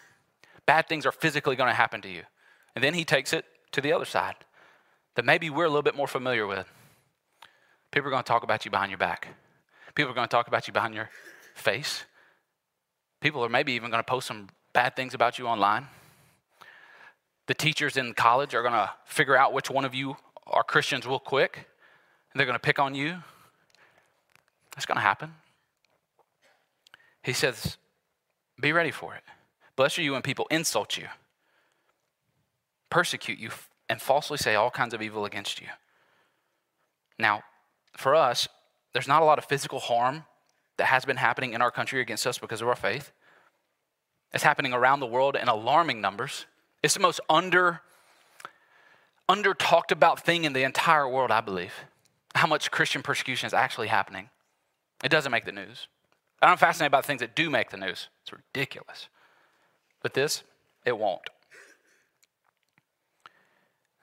bad 0.67 0.89
things 0.89 1.07
are 1.07 1.13
physically 1.13 1.57
going 1.57 1.69
to 1.69 1.75
happen 1.75 2.01
to 2.03 2.09
you. 2.09 2.23
And 2.75 2.83
then 2.83 2.95
he 2.95 3.05
takes 3.05 3.33
it 3.33 3.45
to 3.73 3.81
the 3.81 3.93
other 3.93 4.05
side 4.05 4.37
that 5.15 5.25
maybe 5.25 5.51
we're 5.51 5.65
a 5.65 5.69
little 5.69 5.83
bit 5.83 5.97
more 5.97 6.07
familiar 6.07 6.47
with. 6.47 6.67
People 7.91 8.09
are 8.09 8.11
going 8.11 8.23
to 8.23 8.29
talk 8.29 8.43
about 8.43 8.65
you 8.65 8.71
behind 8.71 8.91
your 8.91 8.99
back. 8.99 9.29
People 9.95 10.11
are 10.11 10.15
going 10.15 10.27
to 10.27 10.31
talk 10.31 10.49
about 10.49 10.67
you 10.67 10.73
behind 10.73 10.95
your 10.95 11.11
face. 11.55 12.05
People 13.21 13.45
are 13.45 13.49
maybe 13.49 13.73
even 13.73 13.91
going 13.91 14.03
to 14.03 14.09
post 14.09 14.27
some 14.27 14.49
bad 14.73 14.97
things 14.97 15.13
about 15.13 15.39
you 15.39 15.47
online. 15.47 15.87
The 17.47 17.55
teachers 17.55 17.97
in 17.97 18.15
college 18.15 18.55
are 18.55 18.63
going 18.63 18.73
to 18.73 18.91
figure 19.05 19.37
out 19.37 19.53
which 19.53 19.69
one 19.69 19.85
of 19.85 19.95
you 19.95 20.17
are 20.47 20.65
Christians 20.65 21.07
real 21.07 21.19
quick, 21.19 21.69
and 22.33 22.39
they're 22.39 22.47
going 22.47 22.57
to 22.57 22.61
pick 22.61 22.79
on 22.79 22.95
you. 22.95 23.17
That's 24.75 24.87
going 24.87 24.97
to 24.97 25.03
happen. 25.03 25.35
He 27.23 27.33
says, 27.33 27.77
Be 28.61 28.73
ready 28.73 28.91
for 28.91 29.15
it. 29.15 29.23
Blessed 29.77 29.99
are 29.99 30.03
you 30.03 30.13
when 30.13 30.23
people 30.23 30.47
insult 30.51 30.97
you, 30.97 31.09
persecute 32.91 33.39
you, 33.39 33.51
and 33.89 34.01
falsely 34.01 34.39
say 34.39 34.55
all 34.55 34.71
kinds 34.71 34.95
of 34.95 35.03
evil 35.03 35.25
against 35.25 35.61
you. 35.61 35.69
Now, 37.19 37.43
for 37.97 38.15
us, 38.15 38.49
there's 38.93 39.09
not 39.09 39.23
a 39.23 39.25
lot 39.25 39.39
of 39.39 39.45
physical 39.45 39.81
harm 39.81 40.25
that 40.77 40.87
has 40.87 41.05
been 41.05 41.17
happening 41.17 41.53
in 41.53 41.63
our 41.63 41.71
country 41.71 42.01
against 42.01 42.27
us 42.27 42.39
because 42.39 42.61
of 42.61 42.69
our 42.69 42.77
faith. 42.77 43.13
It's 44.33 44.45
happening 44.45 44.73
around 44.73 45.01
the 45.01 45.07
world 45.07 45.37
in 45.37 45.49
alarming 45.49 46.01
numbers. 46.01 46.47
It's 46.83 46.95
the 46.95 47.01
most 47.01 47.21
under 47.29 47.81
under 49.29 49.55
talked 49.55 49.93
about 49.93 50.25
thing 50.25 50.45
in 50.45 50.53
the 50.53 50.65
entire 50.65 51.09
world, 51.09 51.31
I 51.31 51.41
believe. 51.41 51.73
How 52.35 52.47
much 52.47 52.71
Christian 52.71 53.03
persecution 53.03 53.47
is 53.47 53.55
actually 53.55 53.87
happening. 53.87 54.29
It 55.03 55.09
doesn't 55.09 55.33
make 55.33 55.45
the 55.45 55.53
news. 55.53 55.89
I'm 56.43 56.59
fascinated 56.59 56.93
by 56.93 57.01
the 57.01 57.07
things 57.07 57.21
that 57.21 57.37
do 57.37 57.49
make 57.49 57.71
the 57.71 57.77
news. 57.77 58.09
It's 58.23 58.33
ridiculous. 58.33 59.09
But 60.03 60.15
this, 60.15 60.43
it 60.85 60.99
won't. 60.99 61.23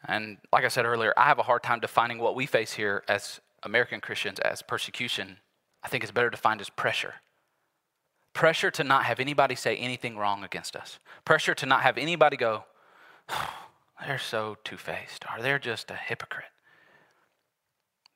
And 0.08 0.38
like 0.52 0.64
I 0.64 0.70
said 0.70 0.86
earlier, 0.86 1.14
I 1.18 1.26
have 1.26 1.40
a 1.40 1.44
hard 1.44 1.64
time 1.64 1.80
defining 1.80 2.20
what 2.20 2.36
we 2.36 2.46
face 2.46 2.74
here 2.74 3.04
as 3.08 3.42
American 3.64 4.00
Christians 4.00 4.40
as 4.40 4.62
persecution. 4.62 5.38
I 5.84 5.90
think 5.90 6.04
it's 6.04 6.12
better 6.12 6.30
defined 6.30 6.62
as 6.62 6.70
pressure. 6.70 7.16
Pressure 8.34 8.72
to 8.72 8.84
not 8.84 9.04
have 9.06 9.20
anybody 9.20 9.56
say 9.56 9.76
anything 9.76 10.18
wrong 10.18 10.44
against 10.44 10.76
us. 10.76 11.00
Pressure 11.26 11.54
to 11.56 11.66
not 11.66 11.82
have 11.82 11.98
anybody 11.98 12.38
go, 12.38 12.64
oh, 13.30 13.54
they're 14.06 14.18
so 14.18 14.58
two 14.64 14.78
faced, 14.78 15.26
or 15.26 15.42
they're 15.42 15.60
just 15.60 15.92
a 15.92 15.96
hypocrite. 15.96 16.46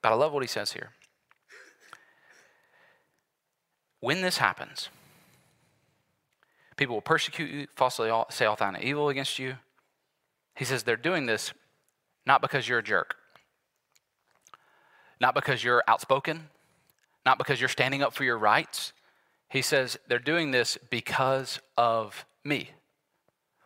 But 0.02 0.14
I 0.14 0.16
love 0.16 0.32
what 0.32 0.44
he 0.44 0.48
says 0.48 0.72
here. 0.74 0.92
When 4.00 4.22
this 4.22 4.38
happens, 4.38 4.90
people 6.78 6.96
will 6.96 7.02
persecute 7.02 7.50
you, 7.50 7.68
falsely 7.76 8.12
say 8.30 8.46
all 8.46 8.56
kind 8.56 8.76
of 8.76 8.82
evil 8.82 9.10
against 9.10 9.40
you. 9.40 9.58
He 10.56 10.66
says 10.66 10.84
they're 10.84 10.96
doing 10.96 11.26
this 11.26 11.54
not 12.26 12.42
because 12.42 12.68
you're 12.68 12.80
a 12.80 12.84
jerk, 12.84 13.16
not 15.20 15.36
because 15.36 15.64
you're 15.64 15.84
outspoken, 15.88 16.50
not 17.26 17.38
because 17.38 17.60
you're 17.60 17.70
standing 17.70 18.02
up 18.02 18.14
for 18.14 18.24
your 18.24 18.38
rights. 18.38 18.94
He 19.50 19.62
says 19.62 19.98
they're 20.08 20.20
doing 20.20 20.52
this 20.52 20.78
because 20.90 21.60
of 21.78 22.26
me. 22.44 22.72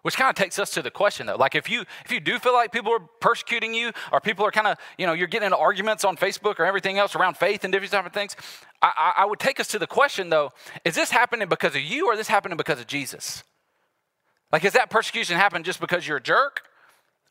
Which 0.08 0.16
kind 0.16 0.30
of 0.30 0.36
takes 0.36 0.58
us 0.58 0.70
to 0.70 0.82
the 0.82 0.90
question 0.90 1.28
though. 1.28 1.36
Like 1.36 1.54
if 1.54 1.70
you 1.70 1.82
if 2.06 2.14
you 2.14 2.22
do 2.22 2.40
feel 2.40 2.54
like 2.54 2.72
people 2.72 2.94
are 2.94 3.02
persecuting 3.20 3.74
you 3.74 3.92
or 4.14 4.22
people 4.22 4.46
are 4.46 4.52
kind 4.52 4.66
of, 4.66 4.78
you 4.98 5.06
know, 5.06 5.12
you're 5.12 5.28
getting 5.28 5.48
into 5.48 5.58
arguments 5.58 6.06
on 6.06 6.16
Facebook 6.16 6.60
or 6.60 6.66
everything 6.66 6.98
else 6.98 7.14
around 7.14 7.36
faith 7.36 7.66
and 7.66 7.74
different 7.74 7.92
type 7.92 8.06
of 8.06 8.14
things, 8.14 8.38
I, 8.82 9.16
I 9.18 9.26
would 9.26 9.38
take 9.38 9.60
us 9.60 9.68
to 9.68 9.80
the 9.80 9.86
question 9.86 10.30
though, 10.30 10.54
is 10.86 10.96
this 10.96 11.12
happening 11.12 11.50
because 11.50 11.76
of 11.76 11.82
you 11.82 12.08
or 12.08 12.14
is 12.14 12.20
this 12.20 12.30
happening 12.30 12.56
because 12.56 12.80
of 12.80 12.88
Jesus? 12.88 13.44
Like 14.50 14.64
is 14.64 14.72
that 14.72 14.90
persecution 14.90 15.36
happening 15.36 15.66
just 15.66 15.82
because 15.82 16.08
you're 16.08 16.16
a 16.16 16.24
jerk? 16.24 16.62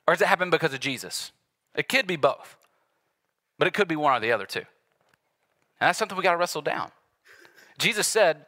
Or 0.06 0.12
is 0.12 0.20
it 0.20 0.26
happening 0.26 0.50
because 0.50 0.74
of 0.74 0.80
Jesus? 0.80 1.32
It 1.74 1.88
could 1.88 2.06
be 2.06 2.16
both. 2.16 2.58
But 3.58 3.68
it 3.68 3.72
could 3.72 3.88
be 3.88 3.96
one 3.96 4.12
or 4.12 4.20
the 4.20 4.32
other 4.32 4.44
too. 4.44 4.66
And 5.80 5.88
that's 5.88 5.98
something 5.98 6.14
we 6.14 6.22
got 6.22 6.32
to 6.32 6.36
wrestle 6.36 6.60
down. 6.60 6.90
Jesus 7.78 8.06
said 8.06 8.44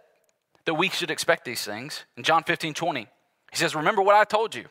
that 0.67 0.75
we 0.75 0.91
should 0.91 1.11
expect 1.11 1.47
these 1.47 1.65
things. 1.65 2.05
In 2.19 2.25
John 2.25 2.45
15, 2.45 2.75
20, 2.75 3.09
he 3.59 3.63
says, 3.63 3.75
Remember 3.75 4.03
what 4.03 4.15
I 4.15 4.25
told 4.25 4.55
you. 4.55 4.67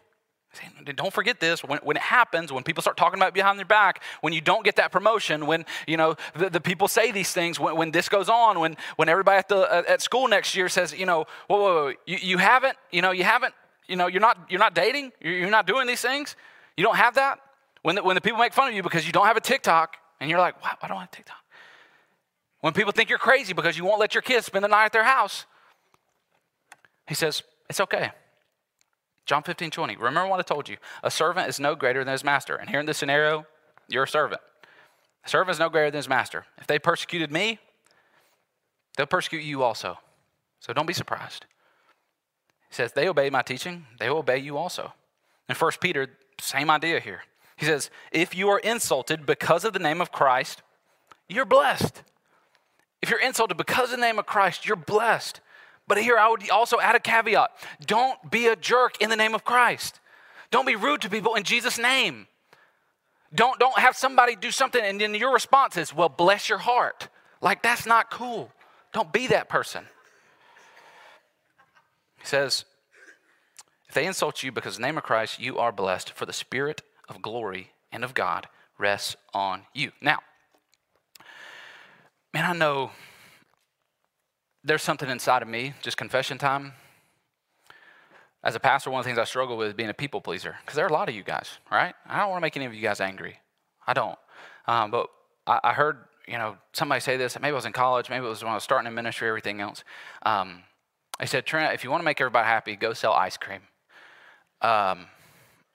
Don't 0.96 1.14
forget 1.14 1.40
this. 1.40 1.64
When, 1.64 1.78
when, 1.80 1.98
it 1.98 2.04
happens, 2.04 2.52
when 2.52 2.64
people 2.64 2.82
start 2.82 2.98
talking 2.98 3.20
about 3.20 3.34
behind 3.34 3.60
their 3.60 3.66
back, 3.66 4.02
when 4.22 4.34
you 4.34 4.42
don't 4.42 4.64
get 4.64 4.78
that 4.78 4.92
promotion, 4.92 5.46
when 5.46 5.66
you 5.88 5.98
know 5.98 6.16
the, 6.36 6.50
the 6.50 6.62
people 6.62 6.88
say 6.88 7.12
these 7.12 7.32
things, 7.32 7.60
when, 7.60 7.76
when, 7.76 7.92
this 7.92 8.10
goes 8.10 8.30
on, 8.30 8.60
when 8.60 8.78
when 8.96 9.10
everybody 9.10 9.38
at 9.38 9.50
the 9.50 9.86
at 9.88 10.02
school 10.02 10.28
next 10.28 10.56
year 10.56 10.70
says, 10.70 10.98
you 10.98 11.06
know, 11.06 11.26
whoa, 11.48 11.58
whoa, 11.58 11.74
whoa, 11.76 11.94
you, 12.06 12.18
you 12.18 12.38
haven't, 12.38 12.76
you 12.92 13.02
know, 13.02 13.12
you 13.12 13.24
haven't, 13.24 13.54
you 13.88 13.96
know, 13.96 14.08
you're 14.08 14.22
not 14.22 14.38
you're 14.50 14.60
not 14.60 14.74
dating, 14.74 15.12
you're, 15.22 15.34
you're 15.34 15.50
not 15.50 15.68
doing 15.68 15.86
these 15.86 16.02
things. 16.02 16.36
You 16.76 16.84
don't 16.84 16.98
have 16.98 17.16
that. 17.16 17.40
When 17.84 17.96
the, 17.96 18.04
when 18.04 18.16
the 18.16 18.22
people 18.22 18.40
make 18.40 18.54
fun 18.54 18.70
of 18.70 18.74
you 18.74 18.84
because 18.84 19.06
you 19.06 19.12
don't 19.12 19.28
have 19.28 19.38
a 19.38 19.42
TikTok, 19.42 19.98
and 20.20 20.30
you're 20.30 20.40
like, 20.40 20.62
why, 20.64 20.74
why 20.80 20.88
don't 20.88 20.98
I 20.98 21.02
have 21.02 21.12
TikTok? 21.12 21.38
When 22.62 22.74
people 22.74 22.92
think 22.92 23.10
you're 23.10 23.20
crazy 23.20 23.54
because 23.54 23.78
you 23.78 23.86
won't 23.86 24.00
let 24.00 24.16
your 24.16 24.22
kids 24.22 24.46
spend 24.46 24.64
the 24.64 24.70
night 24.70 24.86
at 24.86 24.94
their 24.94 25.04
house, 25.04 25.46
he 27.08 27.14
says, 27.14 27.44
it's 27.70 27.80
okay. 27.80 28.12
John 29.28 29.44
15, 29.44 29.70
20. 29.72 29.98
Remember 29.98 30.30
what 30.30 30.40
I 30.40 30.44
told 30.44 30.70
you. 30.70 30.78
A 31.04 31.12
servant 31.12 31.50
is 31.50 31.60
no 31.60 31.76
greater 31.76 32.04
than 32.04 32.14
his 32.14 32.24
master. 32.24 32.56
And 32.56 32.70
here 32.70 32.80
in 32.80 32.86
this 32.86 32.98
scenario, 32.98 33.46
you're 33.90 34.06
a 34.06 34.08
servant. 34.08 34.42
A 35.26 35.30
servant 35.30 35.56
is 35.56 35.60
no 35.60 35.70
greater 35.70 35.92
than 35.92 35.98
his 35.98 36.08
master. 36.08 36.46
If 36.58 36.66
they 36.66 36.80
persecuted 36.80 37.30
me, 37.32 37.60
they'll 38.96 39.06
persecute 39.06 39.44
you 39.44 39.64
also. 39.64 40.00
So 40.62 40.72
don't 40.72 40.86
be 40.86 40.94
surprised. 40.94 41.46
He 42.70 42.76
says, 42.76 42.94
they 42.94 43.10
obey 43.10 43.30
my 43.30 43.42
teaching, 43.42 43.86
they 44.00 44.10
will 44.10 44.20
obey 44.20 44.38
you 44.38 44.58
also. 44.58 44.94
In 45.50 45.56
1 45.56 45.72
Peter, 45.82 46.08
same 46.40 46.70
idea 46.70 47.00
here. 47.00 47.22
He 47.58 47.66
says, 47.66 47.90
if 48.12 48.36
you 48.36 48.50
are 48.50 48.60
insulted 48.60 49.26
because 49.26 49.66
of 49.66 49.74
the 49.74 49.80
name 49.80 50.00
of 50.00 50.12
Christ, 50.12 50.62
you're 51.28 51.46
blessed. 51.46 52.02
If 53.02 53.10
you're 53.10 53.22
insulted 53.22 53.58
because 53.58 53.92
of 53.92 54.00
the 54.00 54.06
name 54.06 54.20
of 54.20 54.26
Christ, 54.26 54.66
you're 54.66 54.76
blessed. 54.76 55.42
But 55.88 55.98
here 55.98 56.18
I 56.18 56.30
would 56.30 56.50
also 56.50 56.80
add 56.80 56.96
a 56.96 57.00
caveat 57.00 57.52
don't 57.86 58.30
be 58.30 58.48
a 58.48 58.56
jerk 58.56 59.02
in 59.02 59.10
the 59.10 59.16
name 59.16 59.34
of 59.34 59.44
Christ. 59.44 60.00
Don't 60.52 60.66
be 60.66 60.76
rude 60.76 61.02
to 61.02 61.10
people 61.10 61.36
in 61.36 61.44
Jesus' 61.44 61.78
name. 61.78 62.28
Don't, 63.34 63.60
don't 63.60 63.78
have 63.78 63.96
somebody 63.96 64.36
do 64.36 64.52
something 64.52 64.82
and 64.82 65.02
then 65.02 65.14
your 65.14 65.34
response 65.34 65.76
is, 65.76 65.94
well, 65.94 66.10
bless 66.10 66.48
your 66.48 66.60
heart. 66.60 67.10
Like, 67.42 67.62
that's 67.62 67.86
not 67.86 68.10
cool. 68.10 68.52
Don't 68.94 69.12
be 69.12 69.28
that 69.28 69.50
person. 69.50 69.86
He 72.20 72.26
says, 72.26 72.66
if 73.88 73.94
they 73.94 74.06
insult 74.06 74.44
you 74.44 74.52
because 74.52 74.78
the 74.78 74.82
name 74.82 74.98
of 74.98 75.04
Christ, 75.04 75.40
you 75.40 75.58
are 75.58 75.72
blessed, 75.72 76.12
for 76.12 76.26
the 76.26 76.34
Spirit 76.34 76.82
of 77.08 77.22
glory 77.22 77.72
and 77.92 78.04
of 78.04 78.14
God 78.14 78.48
rests 78.78 79.16
on 79.34 79.64
you. 79.74 79.92
Now, 80.02 80.20
man, 82.34 82.46
I 82.46 82.54
know 82.54 82.92
there's 84.64 84.82
something 84.82 85.10
inside 85.10 85.42
of 85.42 85.48
me, 85.48 85.74
just 85.82 85.98
confession 85.98 86.38
time. 86.38 86.74
As 88.44 88.56
a 88.56 88.60
pastor, 88.60 88.92
one 88.92 89.00
of 89.00 89.06
the 89.06 89.10
things 89.10 89.20
I 89.20 89.24
struggle 89.24 89.58
with 89.58 89.70
is 89.70 89.74
being 89.74 89.90
a 89.90 89.94
people 89.94 90.22
pleaser 90.22 90.56
because 90.62 90.76
there 90.76 90.86
are 90.86 90.90
a 90.90 90.94
lot 90.94 91.10
of 91.10 91.16
you 91.16 91.24
guys, 91.24 91.58
right? 91.72 91.94
I 92.08 92.20
don't 92.20 92.30
want 92.30 92.42
to 92.42 92.46
make 92.46 92.56
any 92.56 92.66
of 92.66 92.74
you 92.74 92.82
guys 92.82 93.02
angry. 93.02 93.40
I 93.86 93.94
don't. 93.94 94.18
Um, 94.68 94.92
but 94.92 95.08
I, 95.46 95.60
I, 95.64 95.74
heard, 95.74 95.98
you 96.28 96.38
know, 96.38 96.58
somebody 96.74 97.02
say 97.02 97.18
this. 97.18 97.38
Maybe 97.40 97.52
I 97.52 97.56
was 97.56 97.66
in 97.66 97.74
college. 97.74 98.10
Maybe 98.10 98.26
it 98.26 98.30
was 98.30 98.44
when 98.44 98.52
I 98.52 98.56
was 98.56 98.64
starting 98.64 98.88
in 98.88 98.94
ministry, 98.94 99.28
everything 99.28 99.60
else. 99.60 99.84
Um, 100.24 100.64
I 101.20 101.26
said, 101.26 101.46
Trent, 101.46 101.74
if 101.74 101.84
you 101.84 101.90
want 101.90 102.02
to 102.02 102.06
make 102.06 102.22
everybody 102.22 102.46
happy, 102.46 102.76
go 102.76 102.94
sell 102.94 103.14
ice 103.14 103.38
cream. 103.38 103.62
Um, 104.62 105.08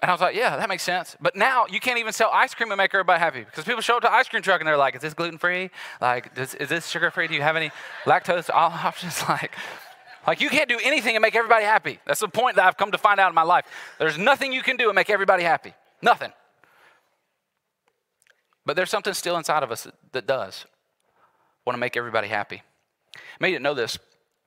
and 0.02 0.10
I 0.10 0.14
was 0.14 0.20
like, 0.20 0.34
yeah, 0.34 0.56
that 0.56 0.68
makes 0.68 0.82
sense. 0.82 1.16
But 1.20 1.36
now 1.36 1.66
you 1.70 1.78
can't 1.78 1.98
even 1.98 2.12
sell 2.12 2.28
ice 2.32 2.54
cream 2.54 2.72
and 2.72 2.76
make 2.76 2.92
everybody 2.92 3.20
happy 3.20 3.44
because 3.44 3.64
people 3.64 3.80
show 3.80 3.98
up 3.98 4.02
to 4.02 4.12
ice 4.12 4.28
cream 4.28 4.42
truck 4.42 4.60
and 4.60 4.66
they're 4.66 4.76
like, 4.76 4.96
is 4.96 5.00
this 5.00 5.14
gluten 5.14 5.38
free? 5.38 5.70
Like, 6.00 6.34
does, 6.34 6.56
is 6.56 6.68
this 6.68 6.88
sugar 6.88 7.12
free? 7.12 7.28
Do 7.28 7.34
you 7.34 7.42
have 7.42 7.54
any 7.54 7.70
lactose 8.04 8.50
all 8.52 8.70
options? 8.70 9.22
Like, 9.28 9.54
like 10.26 10.40
you 10.40 10.48
can't 10.48 10.68
do 10.68 10.78
anything 10.82 11.14
and 11.14 11.22
make 11.22 11.36
everybody 11.36 11.64
happy. 11.64 12.00
That's 12.04 12.18
the 12.18 12.26
point 12.26 12.56
that 12.56 12.66
I've 12.66 12.76
come 12.76 12.90
to 12.90 12.98
find 12.98 13.20
out 13.20 13.28
in 13.28 13.34
my 13.36 13.44
life. 13.44 13.64
There's 14.00 14.18
nothing 14.18 14.52
you 14.52 14.62
can 14.62 14.76
do 14.76 14.88
and 14.88 14.96
make 14.96 15.08
everybody 15.08 15.44
happy. 15.44 15.72
Nothing. 16.02 16.32
But 18.66 18.74
there's 18.74 18.90
something 18.90 19.14
still 19.14 19.36
inside 19.36 19.62
of 19.62 19.70
us 19.70 19.86
that 20.10 20.26
does 20.26 20.66
want 21.64 21.76
to 21.76 21.80
make 21.80 21.96
everybody 21.96 22.26
happy. 22.26 22.62
You 23.40 23.46
didn't 23.46 23.62
know 23.62 23.74
this. 23.74 23.98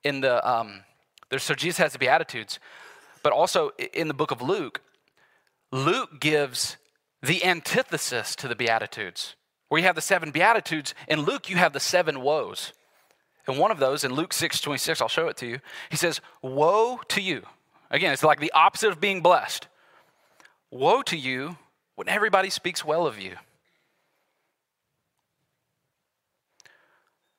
In 0.04 0.20
the 0.20 0.46
um, 0.48 0.84
there's 1.30 1.42
so 1.42 1.54
Jesus 1.54 1.78
has 1.78 1.92
the 1.92 1.98
Beatitudes, 1.98 2.58
but 3.22 3.32
also 3.32 3.70
in 3.94 4.08
the 4.08 4.14
book 4.14 4.30
of 4.30 4.40
Luke, 4.42 4.82
Luke 5.72 6.20
gives 6.20 6.76
the 7.22 7.44
antithesis 7.44 8.36
to 8.36 8.48
the 8.48 8.56
Beatitudes. 8.56 9.36
Where 9.68 9.80
you 9.80 9.86
have 9.86 9.96
the 9.96 10.00
seven 10.00 10.30
Beatitudes, 10.30 10.94
in 11.08 11.22
Luke, 11.22 11.50
you 11.50 11.56
have 11.56 11.72
the 11.72 11.80
seven 11.80 12.20
woes. 12.20 12.72
And 13.46 13.58
one 13.58 13.70
of 13.70 13.78
those, 13.78 14.04
in 14.04 14.12
Luke 14.12 14.32
6 14.32 14.60
26, 14.60 15.00
I'll 15.00 15.08
show 15.08 15.28
it 15.28 15.36
to 15.38 15.46
you, 15.46 15.60
he 15.90 15.96
says, 15.96 16.20
Woe 16.42 17.00
to 17.08 17.20
you. 17.20 17.42
Again, 17.90 18.12
it's 18.12 18.22
like 18.22 18.40
the 18.40 18.52
opposite 18.52 18.90
of 18.90 19.00
being 19.00 19.22
blessed. 19.22 19.68
Woe 20.70 21.02
to 21.02 21.16
you 21.16 21.56
when 21.94 22.08
everybody 22.08 22.50
speaks 22.50 22.84
well 22.84 23.06
of 23.06 23.18
you. 23.18 23.36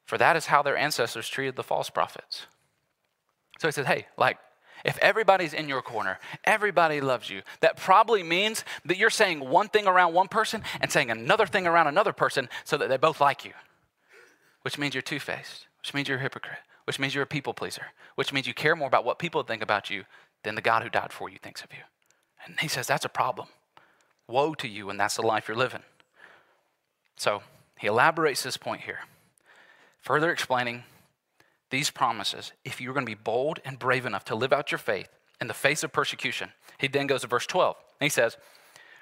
For 0.06 0.18
that 0.18 0.38
is 0.38 0.46
how 0.46 0.62
their 0.62 0.78
ancestors 0.78 1.28
treated 1.28 1.58
the 1.58 1.64
false 1.64 1.90
prophets. 1.90 2.48
So 3.60 3.68
he 3.68 3.74
says, 3.74 3.86
Hey, 3.86 4.08
like, 4.18 4.38
if 4.86 4.98
everybody's 5.00 5.54
in 5.54 5.68
your 5.68 5.82
corner, 5.82 6.20
everybody 6.44 7.02
loves 7.02 7.30
you, 7.30 7.42
that 7.62 7.78
probably 7.78 8.24
means 8.24 8.64
that 8.86 8.98
you're 8.98 9.10
saying 9.10 9.40
one 9.40 9.70
thing 9.70 9.88
around 9.88 10.14
one 10.14 10.28
person 10.28 10.64
and 10.82 10.92
saying 10.92 11.10
another 11.10 11.46
thing 11.46 11.68
around 11.68 11.88
another 11.88 12.14
person 12.14 12.50
so 12.64 12.78
that 12.78 12.90
they 12.90 12.98
both 12.98 13.22
like 13.22 13.46
you, 13.46 13.54
which 14.62 14.78
means 14.78 14.94
you're 14.94 15.02
two 15.02 15.20
faced, 15.20 15.68
which 15.82 15.94
means 15.94 16.08
you're 16.08 16.18
a 16.18 16.22
hypocrite, 16.22 16.60
which 16.86 17.00
means 17.00 17.14
you're 17.14 17.24
a 17.24 17.28
people 17.28 17.54
pleaser, 17.54 17.88
which 18.16 18.32
means 18.32 18.48
you 18.48 18.54
care 18.54 18.76
more 18.76 18.88
about 18.88 19.06
what 19.06 19.20
people 19.20 19.44
think 19.44 19.62
about 19.62 19.90
you 19.90 20.06
than 20.44 20.56
the 20.56 20.62
God 20.62 20.84
who 20.84 20.90
died 20.90 21.12
for 21.12 21.30
you 21.30 21.38
thinks 21.38 21.62
of 21.62 21.72
you. 21.72 21.84
And 22.46 22.60
he 22.60 22.68
says 22.68 22.88
that's 22.88 23.06
a 23.06 23.10
problem. 23.10 23.48
Woe 24.28 24.54
to 24.56 24.68
you 24.68 24.88
when 24.88 24.98
that's 24.98 25.16
the 25.16 25.22
life 25.22 25.48
you're 25.48 25.58
living. 25.58 25.84
So 27.16 27.42
he 27.78 27.88
elaborates 27.88 28.44
this 28.44 28.58
point 28.58 28.82
here, 28.82 29.00
further 30.02 30.32
explaining 30.32 30.84
these 31.70 31.90
promises 31.90 32.54
if 32.64 32.80
you're 32.80 32.94
going 32.94 33.06
to 33.06 33.10
be 33.10 33.22
bold 33.22 33.60
and 33.66 33.78
brave 33.78 34.06
enough 34.06 34.26
to 34.26 34.36
live 34.36 34.54
out 34.54 34.72
your 34.72 34.80
faith 34.80 35.10
in 35.42 35.48
the 35.48 35.54
face 35.54 35.84
of 35.84 35.92
persecution. 35.92 36.50
He 36.78 36.88
then 36.88 37.08
goes 37.08 37.22
to 37.22 37.28
verse 37.28 37.46
12 37.46 37.76
and 38.00 38.06
he 38.06 38.10
says, 38.10 38.38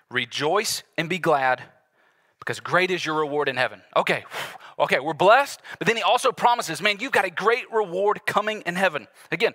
Rejoice 0.10 0.84
and 0.98 1.10
be 1.10 1.18
glad 1.18 1.64
because 2.40 2.60
great 2.60 2.92
is 2.92 3.06
your 3.06 3.16
reward 3.16 3.50
in 3.50 3.58
heaven. 3.58 3.82
Okay, 3.96 4.24
okay, 4.80 5.00
we're 5.00 5.14
blessed, 5.14 5.62
but 5.80 5.88
then 5.88 5.96
he 5.96 6.04
also 6.04 6.32
promises, 6.32 6.82
man, 6.82 6.98
you've 7.00 7.12
got 7.12 7.26
a 7.26 7.30
great 7.30 7.72
reward 7.72 8.26
coming 8.26 8.62
in 8.66 8.76
heaven. 8.76 9.08
Again, 9.32 9.54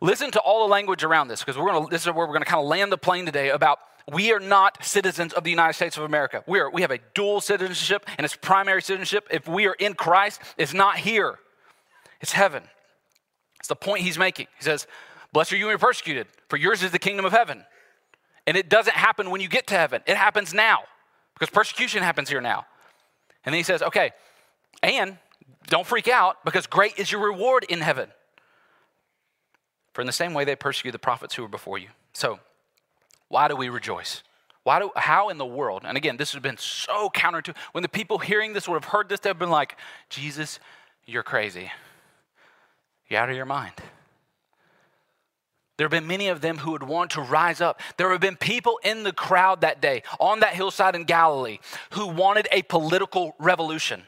listen 0.00 0.30
to 0.30 0.40
all 0.40 0.66
the 0.66 0.72
language 0.72 1.04
around 1.04 1.28
this 1.28 1.40
because 1.40 1.58
we're 1.58 1.70
gonna, 1.70 1.88
this 1.88 2.02
is 2.02 2.06
where 2.06 2.26
we're 2.26 2.34
going 2.34 2.40
to 2.40 2.50
kind 2.50 2.60
of 2.60 2.68
land 2.68 2.90
the 2.90 2.98
plane 2.98 3.26
today 3.26 3.50
about 3.50 3.78
we 4.10 4.32
are 4.32 4.40
not 4.40 4.84
citizens 4.84 5.32
of 5.32 5.44
the 5.44 5.50
United 5.50 5.74
States 5.74 5.96
of 5.96 6.02
America. 6.02 6.42
We, 6.46 6.58
are, 6.58 6.70
we 6.70 6.82
have 6.82 6.90
a 6.90 6.98
dual 7.14 7.40
citizenship, 7.40 8.06
and 8.18 8.24
its 8.24 8.34
primary 8.34 8.82
citizenship, 8.82 9.28
if 9.30 9.46
we 9.46 9.66
are 9.66 9.74
in 9.74 9.94
Christ, 9.94 10.40
is 10.58 10.74
not 10.74 10.98
here. 10.98 11.38
It's 12.22 12.32
heaven. 12.32 12.62
It's 13.58 13.68
the 13.68 13.76
point 13.76 14.02
he's 14.02 14.18
making. 14.18 14.46
He 14.56 14.64
says, 14.64 14.86
Blessed 15.32 15.52
are 15.52 15.56
you 15.56 15.66
when 15.66 15.72
you're 15.72 15.78
persecuted, 15.78 16.26
for 16.48 16.56
yours 16.56 16.82
is 16.82 16.90
the 16.90 16.98
kingdom 16.98 17.24
of 17.24 17.32
heaven. 17.32 17.64
And 18.46 18.56
it 18.56 18.68
doesn't 18.68 18.94
happen 18.94 19.30
when 19.30 19.40
you 19.40 19.48
get 19.48 19.66
to 19.68 19.74
heaven, 19.74 20.02
it 20.06 20.16
happens 20.16 20.54
now 20.54 20.80
because 21.34 21.50
persecution 21.50 22.02
happens 22.02 22.28
here 22.28 22.40
now. 22.40 22.66
And 23.44 23.52
then 23.52 23.58
he 23.58 23.64
says, 23.64 23.82
Okay, 23.82 24.12
and 24.82 25.18
don't 25.66 25.86
freak 25.86 26.08
out 26.08 26.44
because 26.44 26.66
great 26.66 26.98
is 26.98 27.10
your 27.10 27.22
reward 27.22 27.64
in 27.68 27.80
heaven. 27.80 28.08
For 29.92 30.00
in 30.00 30.06
the 30.06 30.12
same 30.12 30.32
way 30.32 30.44
they 30.44 30.56
persecuted 30.56 30.94
the 30.94 30.98
prophets 30.98 31.34
who 31.34 31.42
were 31.42 31.48
before 31.48 31.78
you. 31.78 31.88
So, 32.12 32.40
why 33.28 33.48
do 33.48 33.56
we 33.56 33.68
rejoice? 33.68 34.22
Why 34.64 34.78
do, 34.78 34.90
how 34.94 35.28
in 35.28 35.38
the 35.38 35.46
world, 35.46 35.82
and 35.84 35.96
again, 35.96 36.16
this 36.16 36.32
has 36.32 36.42
been 36.42 36.56
so 36.56 37.10
counter 37.10 37.42
to, 37.42 37.54
when 37.72 37.82
the 37.82 37.88
people 37.88 38.18
hearing 38.18 38.52
this 38.52 38.68
would 38.68 38.74
have 38.74 38.92
heard 38.92 39.08
this, 39.08 39.20
they've 39.20 39.38
been 39.38 39.50
like, 39.50 39.76
Jesus, 40.08 40.60
you're 41.04 41.24
crazy. 41.24 41.72
You're 43.12 43.20
out 43.20 43.28
of 43.28 43.36
your 43.36 43.44
mind. 43.44 43.74
There 45.76 45.84
have 45.84 45.90
been 45.90 46.06
many 46.06 46.28
of 46.28 46.40
them 46.40 46.56
who 46.56 46.70
would 46.70 46.82
want 46.82 47.10
to 47.10 47.20
rise 47.20 47.60
up. 47.60 47.78
There 47.98 48.10
have 48.10 48.22
been 48.22 48.36
people 48.36 48.80
in 48.82 49.02
the 49.02 49.12
crowd 49.12 49.60
that 49.60 49.82
day 49.82 50.02
on 50.18 50.40
that 50.40 50.54
hillside 50.54 50.94
in 50.94 51.04
Galilee 51.04 51.58
who 51.90 52.06
wanted 52.06 52.48
a 52.50 52.62
political 52.62 53.34
revolution. 53.38 54.04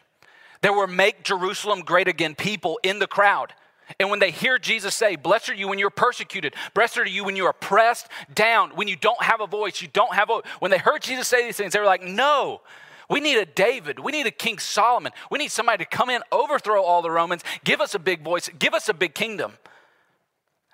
There 0.62 0.72
were 0.72 0.86
make 0.86 1.22
Jerusalem 1.22 1.82
great 1.82 2.08
again 2.08 2.34
people 2.34 2.80
in 2.82 2.98
the 2.98 3.06
crowd. 3.06 3.52
And 4.00 4.08
when 4.08 4.20
they 4.20 4.30
hear 4.30 4.58
Jesus 4.58 4.94
say, 4.94 5.16
Blessed 5.16 5.50
are 5.50 5.54
you 5.54 5.68
when 5.68 5.78
you're 5.78 5.90
persecuted, 5.90 6.54
blessed 6.72 6.96
are 6.96 7.06
you 7.06 7.24
when 7.24 7.36
you're 7.36 7.50
oppressed 7.50 8.08
down, 8.34 8.70
when 8.70 8.88
you 8.88 8.96
don't 8.96 9.22
have 9.22 9.42
a 9.42 9.46
voice, 9.46 9.82
you 9.82 9.88
don't 9.88 10.14
have 10.14 10.30
a 10.30 10.40
when 10.60 10.70
they 10.70 10.78
heard 10.78 11.02
Jesus 11.02 11.28
say 11.28 11.44
these 11.44 11.58
things, 11.58 11.74
they 11.74 11.78
were 11.78 11.84
like, 11.84 12.02
No, 12.02 12.62
we 13.08 13.20
need 13.20 13.36
a 13.36 13.44
David. 13.44 13.98
We 13.98 14.12
need 14.12 14.26
a 14.26 14.30
King 14.30 14.58
Solomon. 14.58 15.12
We 15.30 15.38
need 15.38 15.50
somebody 15.50 15.84
to 15.84 15.90
come 15.90 16.10
in, 16.10 16.22
overthrow 16.32 16.82
all 16.82 17.02
the 17.02 17.10
Romans, 17.10 17.42
give 17.64 17.80
us 17.80 17.94
a 17.94 17.98
big 17.98 18.22
voice, 18.22 18.48
give 18.58 18.74
us 18.74 18.88
a 18.88 18.94
big 18.94 19.14
kingdom. 19.14 19.54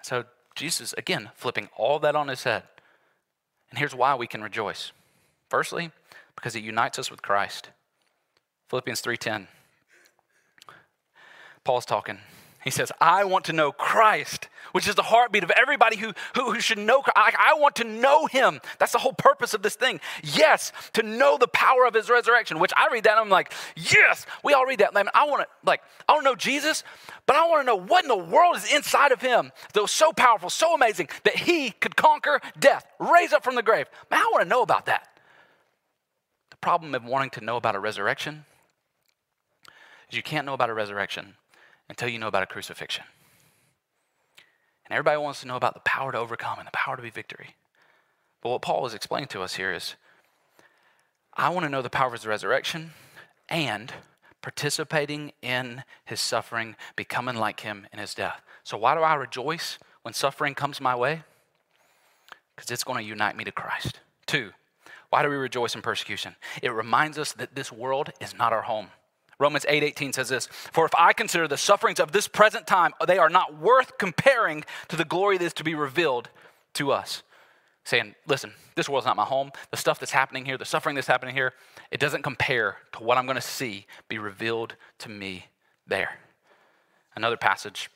So 0.02 0.24
Jesus, 0.54 0.94
again, 0.96 1.30
flipping 1.34 1.68
all 1.76 1.98
that 2.00 2.16
on 2.16 2.28
his 2.28 2.44
head. 2.44 2.64
And 3.70 3.78
here's 3.78 3.94
why 3.94 4.14
we 4.14 4.26
can 4.26 4.42
rejoice. 4.42 4.92
Firstly, 5.48 5.90
because 6.34 6.54
it 6.56 6.62
unites 6.62 6.98
us 6.98 7.10
with 7.10 7.22
Christ. 7.22 7.70
Philippians 8.68 9.00
3:10. 9.00 9.48
Paul's 11.64 11.84
talking. 11.84 12.18
He 12.62 12.70
says, 12.70 12.92
I 13.00 13.24
want 13.24 13.46
to 13.46 13.54
know 13.54 13.72
Christ, 13.72 14.48
which 14.72 14.86
is 14.86 14.94
the 14.94 15.02
heartbeat 15.02 15.42
of 15.42 15.50
everybody 15.50 15.96
who, 15.96 16.12
who, 16.34 16.52
who 16.52 16.60
should 16.60 16.76
know. 16.76 17.02
I, 17.16 17.32
I 17.38 17.58
want 17.58 17.76
to 17.76 17.84
know 17.84 18.26
him. 18.26 18.60
That's 18.78 18.92
the 18.92 18.98
whole 18.98 19.14
purpose 19.14 19.54
of 19.54 19.62
this 19.62 19.76
thing. 19.76 19.98
Yes, 20.22 20.70
to 20.92 21.02
know 21.02 21.38
the 21.38 21.48
power 21.48 21.86
of 21.86 21.94
his 21.94 22.10
resurrection, 22.10 22.58
which 22.58 22.72
I 22.76 22.88
read 22.92 23.04
that 23.04 23.12
and 23.12 23.20
I'm 23.20 23.30
like, 23.30 23.54
yes, 23.76 24.26
we 24.44 24.52
all 24.52 24.66
read 24.66 24.80
that. 24.80 24.92
Man, 24.92 25.08
I 25.14 25.24
want 25.24 25.42
to, 25.42 25.48
like, 25.64 25.80
I 26.06 26.12
don't 26.12 26.22
know 26.22 26.34
Jesus, 26.34 26.84
but 27.24 27.34
I 27.34 27.48
want 27.48 27.62
to 27.62 27.66
know 27.66 27.76
what 27.76 28.04
in 28.04 28.08
the 28.08 28.16
world 28.16 28.56
is 28.56 28.70
inside 28.70 29.12
of 29.12 29.22
him 29.22 29.52
that 29.72 29.80
was 29.80 29.90
so 29.90 30.12
powerful, 30.12 30.50
so 30.50 30.74
amazing 30.74 31.08
that 31.24 31.36
he 31.36 31.70
could 31.70 31.96
conquer 31.96 32.40
death, 32.58 32.84
raise 32.98 33.32
up 33.32 33.42
from 33.42 33.54
the 33.54 33.62
grave. 33.62 33.86
Man, 34.10 34.20
I 34.20 34.28
want 34.32 34.42
to 34.42 34.48
know 34.48 34.60
about 34.60 34.84
that. 34.84 35.08
The 36.50 36.56
problem 36.58 36.94
of 36.94 37.06
wanting 37.06 37.30
to 37.30 37.40
know 37.40 37.56
about 37.56 37.74
a 37.74 37.80
resurrection 37.80 38.44
is 40.10 40.16
you 40.16 40.22
can't 40.22 40.44
know 40.44 40.54
about 40.54 40.68
a 40.68 40.74
resurrection 40.74 41.36
until 41.90 42.08
you 42.08 42.18
know 42.18 42.28
about 42.28 42.44
a 42.44 42.46
crucifixion. 42.46 43.04
And 44.86 44.92
everybody 44.92 45.18
wants 45.18 45.40
to 45.40 45.48
know 45.48 45.56
about 45.56 45.74
the 45.74 45.80
power 45.80 46.12
to 46.12 46.18
overcome 46.18 46.58
and 46.58 46.66
the 46.66 46.72
power 46.72 46.96
to 46.96 47.02
be 47.02 47.10
victory. 47.10 47.56
But 48.40 48.50
what 48.50 48.62
Paul 48.62 48.86
is 48.86 48.94
explaining 48.94 49.28
to 49.28 49.42
us 49.42 49.56
here 49.56 49.72
is 49.72 49.96
I 51.34 51.50
want 51.50 51.64
to 51.64 51.68
know 51.68 51.82
the 51.82 51.90
power 51.90 52.06
of 52.06 52.12
his 52.12 52.26
resurrection 52.26 52.92
and 53.48 53.92
participating 54.40 55.32
in 55.42 55.82
his 56.04 56.20
suffering, 56.20 56.76
becoming 56.96 57.36
like 57.36 57.60
him 57.60 57.86
in 57.92 57.98
his 57.98 58.14
death. 58.14 58.40
So, 58.62 58.78
why 58.78 58.94
do 58.94 59.00
I 59.00 59.14
rejoice 59.14 59.78
when 60.02 60.14
suffering 60.14 60.54
comes 60.54 60.80
my 60.80 60.94
way? 60.94 61.24
Because 62.54 62.70
it's 62.70 62.84
going 62.84 62.98
to 62.98 63.04
unite 63.04 63.36
me 63.36 63.44
to 63.44 63.52
Christ. 63.52 64.00
Two, 64.26 64.50
why 65.10 65.22
do 65.22 65.28
we 65.28 65.36
rejoice 65.36 65.74
in 65.74 65.82
persecution? 65.82 66.36
It 66.62 66.72
reminds 66.72 67.18
us 67.18 67.32
that 67.32 67.54
this 67.54 67.72
world 67.72 68.10
is 68.20 68.36
not 68.36 68.52
our 68.52 68.62
home. 68.62 68.88
Romans 69.40 69.64
8:18 69.68 70.10
8, 70.10 70.14
says 70.14 70.28
this, 70.28 70.46
"For 70.46 70.84
if 70.84 70.94
I 70.94 71.12
consider 71.14 71.48
the 71.48 71.56
sufferings 71.56 71.98
of 71.98 72.12
this 72.12 72.28
present 72.28 72.66
time, 72.66 72.94
they 73.06 73.18
are 73.18 73.30
not 73.30 73.54
worth 73.54 73.96
comparing 73.98 74.64
to 74.88 74.96
the 74.96 75.04
glory 75.04 75.38
that 75.38 75.44
is 75.46 75.54
to 75.54 75.64
be 75.64 75.74
revealed 75.74 76.28
to 76.74 76.92
us." 76.92 77.22
Saying, 77.84 78.14
"Listen, 78.26 78.54
this 78.74 78.88
world's 78.88 79.06
not 79.06 79.16
my 79.16 79.24
home. 79.24 79.50
The 79.70 79.78
stuff 79.78 79.98
that's 79.98 80.12
happening 80.12 80.44
here, 80.44 80.58
the 80.58 80.66
suffering 80.66 80.94
that's 80.94 81.06
happening 81.06 81.34
here, 81.34 81.54
it 81.90 81.98
doesn't 81.98 82.22
compare 82.22 82.82
to 82.92 83.02
what 83.02 83.16
I'm 83.16 83.24
going 83.24 83.36
to 83.36 83.40
see 83.40 83.86
be 84.08 84.18
revealed 84.18 84.76
to 84.98 85.08
me 85.08 85.48
there." 85.86 86.20
Another 87.16 87.38
passage 87.38 87.90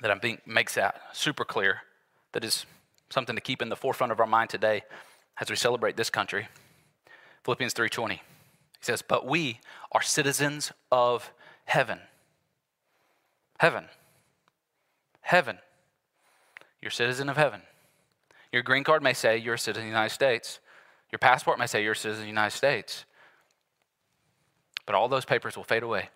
that 0.00 0.10
I 0.10 0.18
think 0.18 0.46
makes 0.46 0.74
that 0.74 1.00
super 1.12 1.44
clear 1.44 1.84
that 2.32 2.44
is 2.44 2.66
something 3.08 3.36
to 3.36 3.40
keep 3.40 3.62
in 3.62 3.68
the 3.68 3.76
forefront 3.76 4.10
of 4.10 4.18
our 4.18 4.26
mind 4.26 4.50
today 4.50 4.84
as 5.40 5.48
we 5.48 5.54
celebrate 5.54 5.96
this 5.96 6.10
country. 6.10 6.48
Philippians 7.44 7.72
3:20 7.72 8.20
says, 8.80 9.02
But 9.02 9.26
we 9.26 9.60
are 9.92 10.02
citizens 10.02 10.72
of 10.90 11.32
heaven. 11.64 12.00
Heaven. 13.58 13.86
Heaven. 15.20 15.58
You're 16.80 16.90
a 16.90 16.92
citizen 16.92 17.28
of 17.28 17.36
heaven. 17.36 17.62
Your 18.52 18.62
green 18.62 18.84
card 18.84 19.02
may 19.02 19.12
say 19.12 19.36
you're 19.38 19.54
a 19.54 19.58
citizen 19.58 19.82
of 19.82 19.86
the 19.86 19.90
United 19.90 20.14
States. 20.14 20.60
Your 21.10 21.18
passport 21.18 21.58
may 21.58 21.66
say 21.66 21.82
you're 21.82 21.92
a 21.92 21.96
citizen 21.96 22.22
of 22.22 22.26
the 22.26 22.30
United 22.30 22.56
States. 22.56 23.04
But 24.84 24.94
all 24.94 25.08
those 25.08 25.24
papers 25.24 25.56
will 25.56 25.64
fade 25.64 25.82
away. 25.82 26.10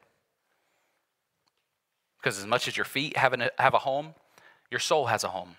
Because 2.18 2.38
as 2.38 2.46
much 2.46 2.68
as 2.68 2.76
your 2.76 2.84
feet 2.84 3.16
have, 3.16 3.32
an, 3.32 3.48
have 3.58 3.74
a 3.74 3.78
home, 3.78 4.14
your 4.70 4.80
soul 4.80 5.06
has 5.06 5.24
a 5.24 5.28
home 5.28 5.56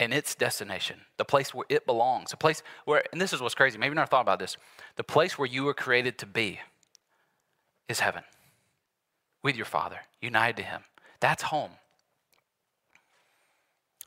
and 0.00 0.12
its 0.12 0.34
destination, 0.34 1.00
the 1.18 1.24
place 1.24 1.54
where 1.54 1.66
it 1.68 1.86
belongs, 1.86 2.30
the 2.30 2.36
place 2.36 2.62
where, 2.84 3.04
and 3.12 3.20
this 3.20 3.32
is 3.32 3.40
what's 3.40 3.54
crazy, 3.54 3.78
maybe 3.78 3.90
you 3.90 3.94
never 3.94 4.06
thought 4.06 4.22
about 4.22 4.38
this, 4.38 4.56
the 4.96 5.04
place 5.04 5.38
where 5.38 5.46
you 5.46 5.64
were 5.64 5.74
created 5.74 6.18
to 6.18 6.26
be 6.26 6.60
is 7.88 8.00
heaven 8.00 8.24
with 9.42 9.56
your 9.56 9.66
Father, 9.66 10.00
united 10.20 10.56
to 10.56 10.62
Him. 10.62 10.82
That's 11.20 11.44
home. 11.44 11.70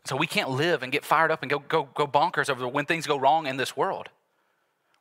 So 0.05 0.15
we 0.15 0.27
can't 0.27 0.49
live 0.49 0.83
and 0.83 0.91
get 0.91 1.05
fired 1.05 1.31
up 1.31 1.41
and 1.41 1.49
go, 1.49 1.59
go, 1.59 1.89
go 1.93 2.07
bonkers 2.07 2.49
over 2.49 2.67
when 2.67 2.85
things 2.85 3.07
go 3.07 3.17
wrong 3.17 3.45
in 3.45 3.57
this 3.57 3.75
world. 3.75 4.09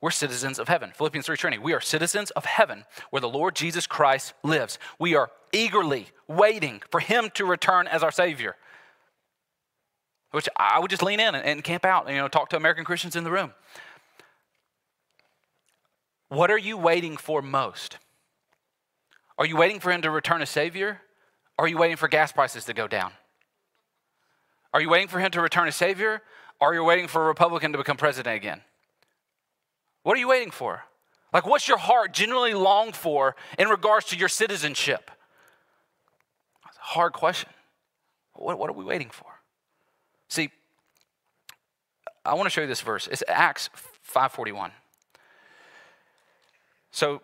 We're 0.01 0.11
citizens 0.11 0.59
of 0.59 0.68
heaven. 0.68 0.93
Philippians 0.95 1.26
3 1.26 1.37
Trinity. 1.37 1.62
We 1.62 1.72
are 1.72 1.80
citizens 1.80 2.30
of 2.32 2.45
heaven 2.45 2.84
where 3.11 3.20
the 3.20 3.28
Lord 3.28 3.57
Jesus 3.57 3.87
Christ 3.87 4.34
lives. 4.43 4.78
We 4.99 5.14
are 5.14 5.30
eagerly 5.53 6.09
waiting 6.28 6.82
for 6.91 7.01
him 7.01 7.30
to 7.34 7.47
return 7.47 7.87
as 7.87 8.03
our 8.03 8.11
Savior 8.11 8.57
which 10.31 10.49
I 10.57 10.79
would 10.79 10.91
just 10.91 11.03
lean 11.03 11.20
in 11.20 11.35
and, 11.35 11.62
camp 11.62 11.85
out 11.85 12.07
and 12.07 12.14
you 12.14 12.20
know, 12.20 12.29
talk 12.29 12.51
to 12.51 12.57
American 12.57 12.85
Christians 12.85 13.16
in 13.16 13.24
the 13.24 13.31
room. 13.31 13.53
What 16.29 16.51
are 16.51 16.59
you 16.59 16.77
waiting 16.77 17.16
for 17.16 17.41
most? 17.41 17.99
Are 19.39 19.47
you 19.47 19.57
waiting 19.57 19.81
for 19.81 19.93
him 19.93 20.03
to 20.03 20.11
return 20.11 20.43
a 20.43 20.47
Savior? 20.47 21.01
Or 21.59 21.64
are 21.64 21.68
you 21.68 21.79
waiting 21.79 21.97
for 21.97 22.09
gas 22.09 22.33
prices 22.33 22.64
to 22.66 22.74
go 22.74 22.87
down? 22.87 23.12
Are 24.74 24.81
you 24.81 24.91
waiting 24.91 25.09
for 25.09 25.20
him 25.20 25.31
to 25.33 25.41
return 25.41 25.68
a 25.68 25.72
Savior? 25.72 26.22
Or 26.61 26.70
are 26.70 26.74
you 26.74 26.85
waiting 26.85 27.09
for 27.09 27.24
a 27.24 27.27
Republican 27.27 27.72
to 27.72 27.79
become 27.79 27.97
president 27.97 28.37
again? 28.37 28.61
What 30.03 30.16
are 30.16 30.20
you 30.20 30.29
waiting 30.29 30.51
for? 30.51 30.85
Like, 31.33 31.47
what's 31.47 31.68
your 31.68 31.79
heart 31.79 32.12
genuinely 32.12 32.55
long 32.55 32.93
for 32.93 33.37
in 33.59 33.68
regards 33.68 34.07
to 34.07 34.16
your 34.16 34.29
citizenship? 34.29 35.11
That's 36.64 36.77
a 36.77 36.81
hard 36.81 37.12
question. 37.12 37.51
What, 38.35 38.59
what 38.59 38.70
are 38.70 38.74
we 38.74 38.85
waiting 38.85 39.11
for? 39.11 39.27
See, 40.29 40.51
I 42.24 42.35
want 42.35 42.47
to 42.47 42.51
show 42.51 42.62
you 42.62 42.66
this 42.66 42.81
verse. 42.81 43.07
It's 43.07 43.22
Acts 43.29 43.70
541. 44.03 44.72
So, 46.91 47.20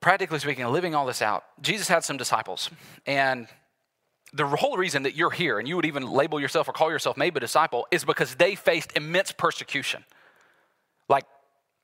practically 0.00 0.38
speaking, 0.38 0.66
living 0.66 0.94
all 0.94 1.06
this 1.06 1.22
out, 1.22 1.44
Jesus 1.60 1.88
had 1.88 2.04
some 2.04 2.16
disciples. 2.16 2.70
And 3.06 3.48
the 4.32 4.46
whole 4.46 4.76
reason 4.76 5.02
that 5.02 5.14
you're 5.14 5.30
here 5.30 5.58
and 5.58 5.68
you 5.68 5.76
would 5.76 5.84
even 5.84 6.08
label 6.08 6.40
yourself 6.40 6.68
or 6.68 6.72
call 6.72 6.90
yourself 6.90 7.16
maybe 7.16 7.36
a 7.36 7.40
disciple 7.40 7.86
is 7.90 8.04
because 8.04 8.34
they 8.36 8.54
faced 8.54 8.96
immense 8.96 9.32
persecution. 9.32 10.04
Like 11.08 11.24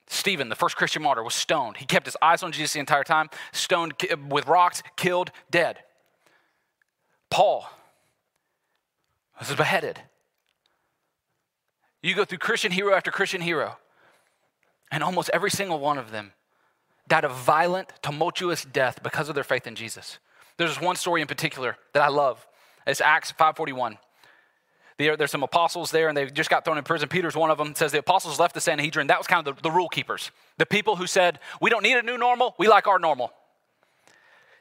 Stephen, 0.07 0.49
the 0.49 0.55
first 0.57 0.77
Christian 0.77 1.03
martyr, 1.03 1.23
was 1.23 1.35
stoned. 1.35 1.77
He 1.77 1.85
kept 1.85 2.07
his 2.07 2.17
eyes 2.23 2.43
on 2.43 2.53
Jesus 2.53 2.73
the 2.73 2.81
entire 2.81 3.05
time, 3.05 3.29
stoned 3.53 3.95
with 4.31 4.47
rocks, 4.47 4.83
killed, 4.97 5.31
dead. 5.51 5.79
Paul 7.31 7.69
was 9.39 9.55
beheaded. 9.55 10.01
You 12.09 12.15
go 12.15 12.25
through 12.25 12.39
Christian 12.39 12.73
hero 12.73 12.95
after 12.95 13.11
Christian 13.11 13.43
hero, 13.43 13.77
and 14.91 15.03
almost 15.03 15.29
every 15.35 15.51
single 15.51 15.79
one 15.79 15.99
of 15.99 16.11
them 16.11 16.33
died 17.07 17.25
a 17.25 17.29
violent, 17.29 17.93
tumultuous 18.01 18.65
death 18.65 19.03
because 19.03 19.29
of 19.29 19.35
their 19.35 19.45
faith 19.45 19.67
in 19.67 19.75
Jesus. 19.75 20.19
There's 20.57 20.81
one 20.81 20.97
story 20.97 21.21
in 21.21 21.27
particular 21.27 21.77
that 21.93 22.03
I 22.03 22.09
love. 22.09 22.47
It's 22.87 23.03
Acts 23.03 23.31
541. 23.33 23.99
there's 24.97 25.31
some 25.31 25.43
apostles 25.43 25.91
there, 25.91 26.09
and 26.09 26.17
they 26.17 26.31
just 26.31 26.49
got 26.49 26.65
thrown 26.65 26.79
in 26.79 26.85
prison. 26.85 27.11
Peter's 27.11 27.37
one 27.37 27.51
of 27.51 27.59
them. 27.59 27.73
It 27.73 27.77
says 27.77 27.93
the 27.93 27.99
apostles 27.99 28.41
left 28.41 28.55
the 28.55 28.63
Sanhedrin. 28.63 29.09
That 29.09 29.19
was 29.19 29.27
kind 29.27 29.47
of 29.47 29.57
the, 29.57 29.63
the 29.65 29.71
rule 29.71 29.91
keepers, 29.91 30.31
the 30.57 30.65
people 30.65 30.97
who 30.97 31.07
said, 31.07 31.39
"We 31.61 31.69
don't 31.69 31.83
need 31.83 31.99
a 31.99 32.03
new 32.03 32.17
normal. 32.17 32.55
We 32.59 32.69
like 32.69 32.87
our 32.87 32.99
normal." 32.99 33.35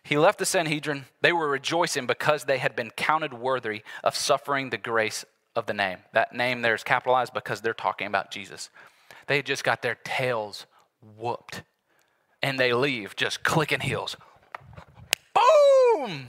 He 0.03 0.17
left 0.17 0.37
the 0.37 0.45
Sanhedrin. 0.45 1.05
They 1.21 1.31
were 1.31 1.47
rejoicing 1.47 2.07
because 2.07 2.43
they 2.43 2.57
had 2.57 2.75
been 2.75 2.91
counted 2.91 3.33
worthy 3.33 3.83
of 4.03 4.17
suffering 4.17 4.69
the 4.69 4.77
grace 4.77 5.23
of 5.57 5.65
the 5.65 5.73
name. 5.73 5.97
That 6.13 6.33
name 6.33 6.61
there 6.61 6.75
is 6.75 6.83
capitalized 6.83 7.33
because 7.33 7.61
they're 7.61 7.73
talking 7.73 8.05
about 8.05 8.29
Jesus. 8.29 8.69
They 9.25 9.41
just 9.41 9.63
got 9.63 9.81
their 9.81 9.97
tails 10.03 10.67
whooped 11.17 11.63
and 12.43 12.59
they 12.59 12.73
leave 12.73 13.15
just 13.15 13.43
clicking 13.43 13.79
heels. 13.79 14.15
Boom! 15.33 16.27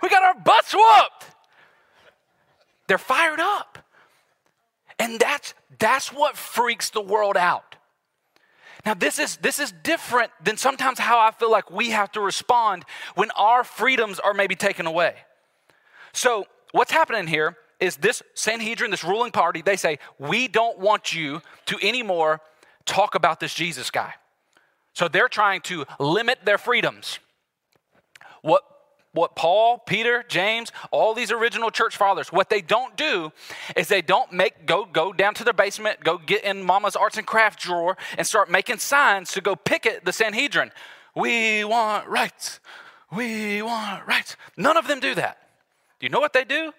We 0.00 0.08
got 0.08 0.22
our 0.22 0.40
butts 0.40 0.72
whooped. 0.72 1.34
They're 2.86 2.96
fired 2.96 3.40
up. 3.40 3.78
And 5.00 5.18
that's 5.18 5.54
that's 5.80 6.12
what 6.12 6.36
freaks 6.36 6.90
the 6.90 7.00
world 7.00 7.36
out. 7.36 7.74
Now 8.86 8.94
this 8.94 9.18
is 9.18 9.36
this 9.38 9.58
is 9.58 9.72
different 9.82 10.30
than 10.42 10.56
sometimes 10.56 11.00
how 11.00 11.18
I 11.18 11.32
feel 11.32 11.50
like 11.50 11.72
we 11.72 11.90
have 11.90 12.12
to 12.12 12.20
respond 12.20 12.84
when 13.16 13.32
our 13.32 13.64
freedoms 13.64 14.20
are 14.20 14.32
maybe 14.32 14.54
taken 14.54 14.86
away. 14.86 15.16
So, 16.12 16.46
what's 16.70 16.92
happening 16.92 17.26
here 17.26 17.56
is 17.84 17.96
this 17.96 18.22
Sanhedrin, 18.34 18.90
this 18.90 19.04
ruling 19.04 19.30
party, 19.30 19.62
they 19.62 19.76
say, 19.76 19.98
"We 20.18 20.48
don't 20.48 20.78
want 20.78 21.12
you 21.12 21.42
to 21.66 21.78
anymore 21.80 22.40
talk 22.84 23.14
about 23.14 23.38
this 23.40 23.54
Jesus 23.54 23.90
guy." 23.90 24.14
So 24.94 25.08
they're 25.08 25.28
trying 25.28 25.60
to 25.62 25.84
limit 25.98 26.44
their 26.44 26.58
freedoms. 26.58 27.18
What, 28.42 28.62
what 29.12 29.34
Paul, 29.34 29.78
Peter, 29.78 30.24
James, 30.28 30.70
all 30.90 31.14
these 31.14 31.32
original 31.32 31.70
church 31.70 31.96
fathers, 31.96 32.32
what 32.32 32.48
they 32.48 32.60
don't 32.60 32.96
do 32.96 33.32
is 33.76 33.88
they 33.88 34.02
don't 34.02 34.32
make 34.32 34.66
go 34.66 34.84
go 34.84 35.12
down 35.12 35.34
to 35.34 35.44
their 35.44 35.52
basement, 35.52 36.02
go 36.04 36.18
get 36.18 36.44
in 36.44 36.62
mama's 36.62 36.96
arts 36.96 37.16
and 37.16 37.26
crafts 37.26 37.64
drawer 37.64 37.96
and 38.16 38.26
start 38.26 38.50
making 38.50 38.78
signs 38.78 39.32
to 39.32 39.40
go 39.40 39.56
picket 39.56 40.04
the 40.04 40.12
Sanhedrin. 40.12 40.70
We 41.14 41.64
want 41.64 42.08
rights. 42.08 42.60
We 43.10 43.62
want 43.62 44.06
rights. 44.06 44.36
None 44.56 44.76
of 44.76 44.86
them 44.86 45.00
do 45.00 45.14
that. 45.14 45.38
Do 45.98 46.06
you 46.06 46.10
know 46.10 46.20
what 46.20 46.32
they 46.32 46.44
do? 46.44 46.72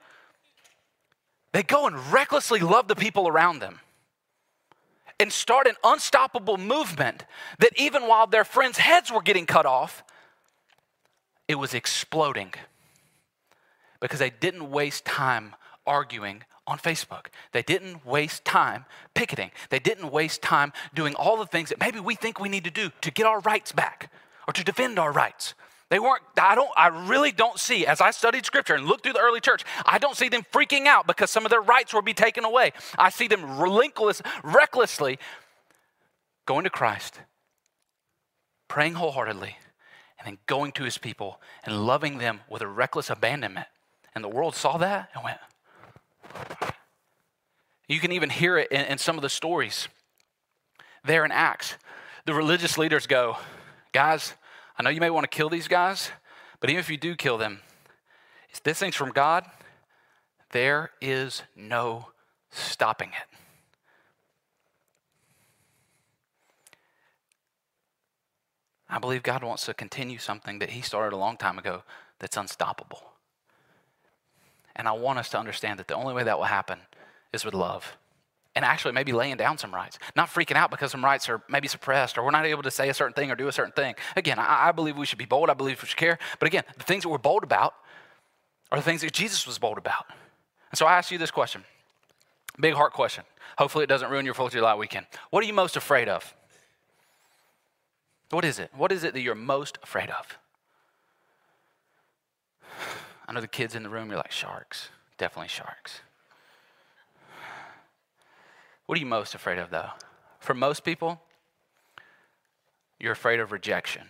They 1.55 1.63
go 1.63 1.87
and 1.87 2.11
recklessly 2.11 2.59
love 2.59 2.89
the 2.89 2.97
people 2.97 3.29
around 3.29 3.59
them 3.59 3.79
and 5.21 5.31
start 5.31 5.67
an 5.67 5.75
unstoppable 5.85 6.57
movement 6.57 7.23
that 7.59 7.71
even 7.77 8.09
while 8.09 8.27
their 8.27 8.43
friends' 8.43 8.77
heads 8.77 9.09
were 9.09 9.21
getting 9.21 9.45
cut 9.45 9.65
off, 9.65 10.03
it 11.47 11.55
was 11.55 11.73
exploding 11.73 12.53
because 14.01 14.19
they 14.19 14.31
didn't 14.31 14.69
waste 14.69 15.05
time 15.05 15.55
arguing 15.87 16.43
on 16.67 16.77
Facebook. 16.77 17.27
They 17.53 17.61
didn't 17.61 18.05
waste 18.05 18.43
time 18.43 18.83
picketing. 19.13 19.51
They 19.69 19.79
didn't 19.79 20.11
waste 20.11 20.41
time 20.41 20.73
doing 20.93 21.15
all 21.15 21.37
the 21.37 21.45
things 21.45 21.69
that 21.69 21.79
maybe 21.79 22.01
we 22.01 22.15
think 22.15 22.37
we 22.37 22.49
need 22.49 22.65
to 22.65 22.69
do 22.69 22.91
to 22.99 23.11
get 23.11 23.25
our 23.25 23.39
rights 23.39 23.71
back 23.71 24.11
or 24.45 24.51
to 24.51 24.63
defend 24.65 24.99
our 24.99 25.13
rights. 25.13 25.53
They 25.89 25.99
weren't, 25.99 26.23
I 26.41 26.55
don't, 26.55 26.71
I 26.75 26.87
really 27.07 27.31
don't 27.31 27.59
see, 27.59 27.85
as 27.85 28.01
I 28.01 28.09
studied 28.11 28.45
scripture 28.45 28.73
and 28.73 28.87
looked 28.87 29.03
through 29.03 29.13
the 29.13 29.19
early 29.19 29.39
church, 29.39 29.63
I 29.85 29.99
don't 29.99 30.17
see 30.17 30.29
them 30.29 30.41
freaking 30.51 30.87
out 30.87 31.05
because 31.05 31.29
some 31.29 31.45
of 31.45 31.51
their 31.51 31.61
rights 31.61 31.93
will 31.93 32.01
be 32.01 32.13
taken 32.13 32.43
away. 32.43 32.71
I 32.97 33.11
see 33.11 33.27
them 33.27 33.59
relinquish, 33.59 34.21
recklessly 34.43 35.19
going 36.45 36.63
to 36.63 36.71
Christ, 36.71 37.19
praying 38.67 38.95
wholeheartedly, 38.95 39.57
and 40.19 40.27
then 40.27 40.37
going 40.47 40.71
to 40.73 40.83
his 40.83 40.97
people 40.97 41.39
and 41.63 41.85
loving 41.85 42.17
them 42.17 42.41
with 42.49 42.63
a 42.63 42.67
reckless 42.67 43.11
abandonment. 43.11 43.67
And 44.15 44.23
the 44.23 44.29
world 44.29 44.55
saw 44.55 44.77
that 44.77 45.09
and 45.13 45.23
went, 45.23 45.37
you 47.87 47.99
can 47.99 48.11
even 48.11 48.31
hear 48.31 48.57
it 48.57 48.71
in, 48.71 48.85
in 48.85 48.97
some 48.97 49.17
of 49.17 49.21
the 49.21 49.29
stories 49.29 49.87
there 51.03 51.25
in 51.25 51.31
Acts. 51.31 51.75
The 52.25 52.33
religious 52.33 52.79
leaders 52.79 53.05
go, 53.05 53.37
guys, 53.91 54.33
I 54.77 54.83
know 54.83 54.89
you 54.89 54.99
may 54.99 55.09
want 55.09 55.23
to 55.23 55.35
kill 55.35 55.49
these 55.49 55.67
guys, 55.67 56.11
but 56.59 56.69
even 56.69 56.79
if 56.79 56.89
you 56.89 56.97
do 56.97 57.15
kill 57.15 57.37
them, 57.37 57.61
if 58.49 58.61
this 58.61 58.79
thing's 58.79 58.95
from 58.95 59.11
God, 59.11 59.45
there 60.51 60.91
is 61.01 61.43
no 61.55 62.09
stopping 62.51 63.09
it. 63.09 63.37
I 68.89 68.99
believe 68.99 69.23
God 69.23 69.43
wants 69.43 69.65
to 69.65 69.73
continue 69.73 70.17
something 70.17 70.59
that 70.59 70.71
He 70.71 70.81
started 70.81 71.15
a 71.15 71.17
long 71.17 71.37
time 71.37 71.57
ago 71.57 71.83
that's 72.19 72.37
unstoppable. 72.37 73.13
And 74.75 74.87
I 74.87 74.91
want 74.91 75.19
us 75.19 75.29
to 75.29 75.39
understand 75.39 75.79
that 75.79 75.87
the 75.87 75.95
only 75.95 76.13
way 76.13 76.23
that 76.23 76.37
will 76.37 76.45
happen 76.45 76.79
is 77.33 77.43
with 77.43 77.53
love 77.53 77.97
and 78.55 78.63
actually 78.63 78.93
maybe 78.93 79.11
laying 79.11 79.35
down 79.37 79.57
some 79.57 79.73
rights, 79.73 79.99
not 80.15 80.29
freaking 80.29 80.55
out 80.55 80.71
because 80.71 80.91
some 80.91 81.03
rights 81.03 81.27
are 81.27 81.41
maybe 81.49 81.67
suppressed 81.67 82.17
or 82.17 82.23
we're 82.23 82.31
not 82.31 82.45
able 82.45 82.63
to 82.63 82.71
say 82.71 82.89
a 82.89 82.93
certain 82.93 83.13
thing 83.13 83.29
or 83.29 83.35
do 83.35 83.47
a 83.47 83.51
certain 83.51 83.73
thing. 83.73 83.95
Again, 84.15 84.39
I, 84.39 84.69
I 84.69 84.71
believe 84.71 84.97
we 84.97 85.05
should 85.05 85.19
be 85.19 85.25
bold. 85.25 85.49
I 85.49 85.53
believe 85.53 85.81
we 85.81 85.87
should 85.87 85.97
care. 85.97 86.17
But 86.39 86.47
again, 86.47 86.63
the 86.77 86.83
things 86.83 87.03
that 87.03 87.09
we're 87.09 87.17
bold 87.17 87.43
about 87.43 87.73
are 88.71 88.77
the 88.77 88.83
things 88.83 89.01
that 89.01 89.11
Jesus 89.11 89.45
was 89.45 89.57
bold 89.57 89.77
about. 89.77 90.05
And 90.71 90.77
so 90.77 90.85
I 90.85 90.97
ask 90.97 91.11
you 91.11 91.17
this 91.17 91.31
question 91.31 91.63
big 92.59 92.73
heart 92.73 92.93
question. 92.93 93.23
Hopefully, 93.57 93.83
it 93.83 93.87
doesn't 93.87 94.09
ruin 94.09 94.25
your 94.25 94.33
4th 94.33 94.47
of 94.47 94.53
July 94.53 94.75
weekend. 94.75 95.05
What 95.29 95.43
are 95.43 95.47
you 95.47 95.53
most 95.53 95.77
afraid 95.77 96.09
of? 96.09 96.33
What 98.31 98.43
is 98.43 98.59
it? 98.59 98.71
What 98.75 98.91
is 98.91 99.03
it 99.03 99.13
that 99.13 99.21
you're 99.21 99.35
most 99.35 99.77
afraid 99.83 100.09
of? 100.09 100.37
I 103.27 103.31
know 103.31 103.41
the 103.41 103.47
kids 103.47 103.75
in 103.75 103.83
the 103.83 103.89
room, 103.89 104.09
you're 104.09 104.17
like, 104.17 104.31
sharks. 104.31 104.89
Definitely 105.17 105.49
sharks. 105.49 106.01
What 108.85 108.97
are 108.97 108.99
you 108.99 109.07
most 109.07 109.35
afraid 109.35 109.57
of, 109.57 109.69
though? 109.69 109.89
For 110.39 110.53
most 110.53 110.83
people, 110.83 111.21
you're 112.99 113.13
afraid 113.13 113.39
of 113.39 113.51
rejection. 113.51 114.03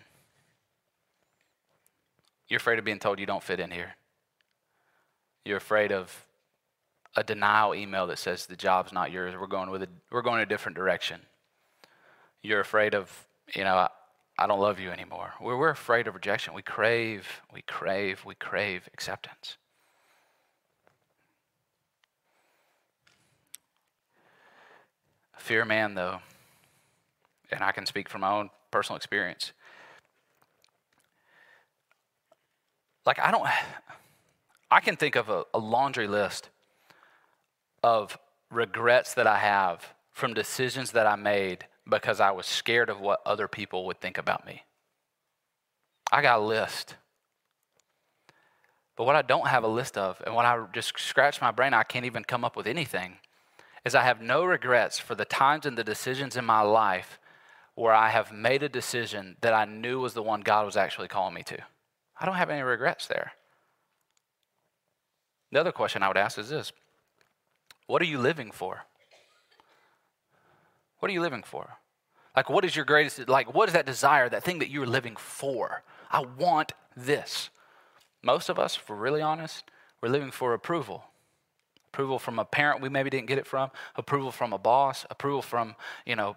You're 2.47 2.59
afraid 2.59 2.78
of 2.78 2.86
being 2.86 2.99
told 2.99 3.19
you 3.19 3.26
don't 3.26 3.43
fit 3.43 3.59
in 3.59 3.71
here. 3.71 3.95
You're 5.43 5.57
afraid 5.57 5.91
of 5.91 6.26
a 7.15 7.23
denial 7.23 7.73
email 7.73 8.07
that 8.07 8.19
says 8.19 8.45
the 8.45 8.55
job's 8.55 8.91
not 8.91 9.11
yours. 9.11 9.34
We're 9.39 9.47
going 9.47 9.69
with 9.69 9.84
a, 9.84 9.88
we're 10.11 10.21
going 10.21 10.41
a 10.41 10.45
different 10.45 10.76
direction. 10.76 11.21
You're 12.41 12.59
afraid 12.59 12.93
of, 12.93 13.28
you 13.55 13.63
know, 13.63 13.76
I, 13.76 13.89
I 14.38 14.47
don't 14.47 14.59
love 14.59 14.80
you 14.80 14.89
anymore. 14.91 15.34
We're, 15.39 15.57
we're 15.57 15.69
afraid 15.69 16.07
of 16.07 16.15
rejection. 16.15 16.53
We 16.53 16.61
crave, 16.61 17.41
we 17.53 17.61
crave, 17.61 18.26
we 18.26 18.36
crave 18.36 18.89
acceptance. 18.93 19.57
Fear 25.38 25.66
man, 25.66 25.96
though, 25.96 26.20
and 27.52 27.64
I 27.64 27.72
can 27.72 27.86
speak 27.86 28.10
from 28.10 28.22
my 28.22 28.32
own 28.32 28.50
personal 28.72 28.98
experience. 28.98 29.52
Like, 33.06 33.20
I 33.20 33.32
don't, 33.32 33.48
I 34.72 34.80
can 34.80 34.96
think 34.96 35.16
of 35.16 35.30
a, 35.30 35.44
a 35.54 35.60
laundry 35.60 36.08
list 36.08 36.50
of 37.84 38.18
regrets 38.50 39.14
that 39.14 39.28
I 39.28 39.38
have 39.38 39.94
from 40.12 40.34
decisions 40.34 40.92
that 40.92 41.06
I 41.06 41.16
made 41.16 41.66
because 41.88 42.20
I 42.20 42.32
was 42.32 42.48
scared 42.48 42.90
of 42.90 43.00
what 43.00 43.22
other 43.26 43.48
people 43.48 43.86
would 43.86 44.02
think 44.02 44.18
about 44.18 44.46
me. 44.46 44.64
I 46.12 46.22
got 46.22 46.40
a 46.40 46.44
list. 46.44 46.96
But 48.96 49.04
what 49.04 49.16
I 49.16 49.22
don't 49.22 49.48
have 49.48 49.64
a 49.64 49.68
list 49.68 49.98
of, 49.98 50.22
and 50.26 50.34
when 50.34 50.46
I 50.46 50.66
just 50.74 50.98
scratch 50.98 51.42
my 51.42 51.52
brain, 51.52 51.74
I 51.74 51.84
can't 51.84 52.06
even 52.06 52.24
come 52.24 52.46
up 52.46 52.56
with 52.56 52.66
anything, 52.66 53.18
is 53.86 53.96
I 53.96 54.04
have 54.04 54.22
no 54.22 54.44
regrets 54.44 54.98
for 54.98 55.16
the 55.16 55.26
times 55.26 55.66
and 55.66 55.78
the 55.78 55.84
decisions 55.84 56.36
in 56.36 56.44
my 56.44 56.62
life 56.62 57.20
where 57.76 57.94
I 57.94 58.10
have 58.10 58.32
made 58.32 58.64
a 58.64 58.70
decision 58.70 59.38
that 59.42 59.54
I 59.54 59.66
knew 59.66 60.00
was 60.00 60.14
the 60.14 60.24
one 60.24 60.42
God 60.42 60.66
was 60.66 60.76
actually 60.76 61.08
calling 61.08 61.36
me 61.36 61.44
to. 61.44 61.58
I 62.20 62.26
don't 62.26 62.36
have 62.36 62.50
any 62.50 62.62
regrets 62.62 63.08
there. 63.08 63.34
The 65.52 65.60
other 65.60 65.72
question 65.72 66.02
I 66.02 66.08
would 66.08 66.18
ask 66.18 66.38
is 66.38 66.50
this 66.50 66.72
What 67.86 68.02
are 68.02 68.06
you 68.06 68.18
living 68.18 68.52
for? 68.52 68.86
What 71.00 71.12
are 71.12 71.14
you 71.14 71.22
living 71.22 71.44
for? 71.44 71.78
Like, 72.36 72.50
what 72.50 72.66
is 72.66 72.76
your 72.76 72.84
greatest, 72.84 73.30
like, 73.30 73.54
what 73.54 73.70
is 73.70 73.74
that 73.74 73.86
desire, 73.86 74.28
that 74.28 74.44
thing 74.44 74.60
that 74.60 74.70
you're 74.70 74.88
living 74.88 75.16
for? 75.16 75.84
I 76.12 76.22
want 76.22 76.74
this. 76.98 77.50
Most 78.22 78.50
of 78.50 78.60
us, 78.60 78.76
if 78.76 78.90
we're 78.90 78.96
really 78.96 79.22
honest, 79.22 79.64
we're 80.02 80.10
living 80.10 80.32
for 80.32 80.54
approval. 80.54 81.06
Approval 81.96 82.20
from 82.20 82.39
a 82.39 82.43
parent 82.43 82.82
we 82.82 82.89
maybe 82.89 83.10
didn't 83.10 83.28
get 83.28 83.38
it 83.38 83.48
from, 83.48 83.72
approval 83.96 84.30
from 84.30 84.52
a 84.52 84.58
boss, 84.58 85.06
approval 85.10 85.41
from, 85.41 85.78
you 86.06 86.18
know, 86.18 86.36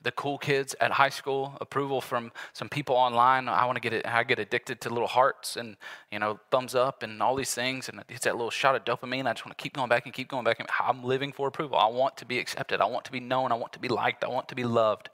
the 0.00 0.10
cool 0.12 0.38
kids 0.38 0.74
at 0.80 0.90
high 0.90 1.10
school, 1.10 1.58
approval 1.60 2.00
from 2.00 2.32
some 2.54 2.70
people 2.70 2.96
online. 2.96 3.46
I 3.46 3.66
want 3.66 3.76
to 3.76 3.82
get 3.82 3.92
it. 3.92 4.06
I 4.06 4.24
get 4.24 4.38
addicted 4.38 4.80
to 4.80 4.88
little 4.88 5.06
hearts 5.06 5.58
and 5.58 5.76
you 6.10 6.18
know 6.18 6.40
thumbs 6.50 6.74
up 6.74 7.02
and 7.02 7.22
all 7.22 7.36
these 7.36 7.52
things, 7.52 7.90
and 7.90 8.02
it's 8.08 8.24
that 8.24 8.36
little 8.36 8.50
shot 8.50 8.74
of 8.74 8.86
dopamine. 8.86 9.26
I 9.26 9.34
just 9.34 9.44
want 9.44 9.58
to 9.58 9.62
keep 9.62 9.74
going 9.74 9.90
back 9.90 10.06
and 10.06 10.14
keep 10.14 10.28
going 10.28 10.44
back. 10.44 10.66
I'm 10.80 11.04
living 11.04 11.30
for 11.30 11.46
approval. 11.46 11.76
I 11.76 11.88
want 11.88 12.16
to 12.16 12.24
be 12.24 12.38
accepted. 12.38 12.80
I 12.80 12.86
want 12.86 13.04
to 13.04 13.12
be 13.12 13.20
known. 13.20 13.52
I 13.52 13.56
want 13.56 13.74
to 13.74 13.78
be 13.78 13.88
liked. 13.88 14.24
I 14.24 14.28
want 14.28 14.48
to 14.48 14.54
be 14.54 14.64
loved. 14.64 15.10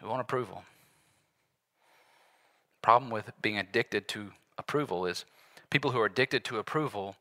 We 0.00 0.08
want 0.08 0.20
approval. 0.20 0.62
Problem 2.82 3.10
with 3.10 3.32
being 3.42 3.58
addicted 3.58 4.06
to 4.08 4.30
approval 4.58 5.06
is 5.06 5.24
people 5.70 5.90
who 5.90 5.98
are 5.98 6.06
addicted 6.06 6.44
to 6.44 6.58
approval, 6.58 7.16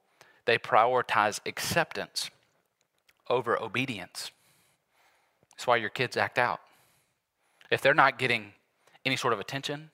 they 0.45 0.57
prioritize 0.57 1.39
acceptance 1.45 2.29
over 3.29 3.61
obedience. 3.61 4.31
That's 5.51 5.67
why 5.67 5.77
your 5.77 5.89
kids 5.89 6.17
act 6.17 6.39
out. 6.39 6.61
If 7.69 7.81
they're 7.81 7.93
not 7.93 8.17
getting 8.17 8.53
any 9.05 9.15
sort 9.15 9.33
of 9.33 9.39
attention, 9.39 9.91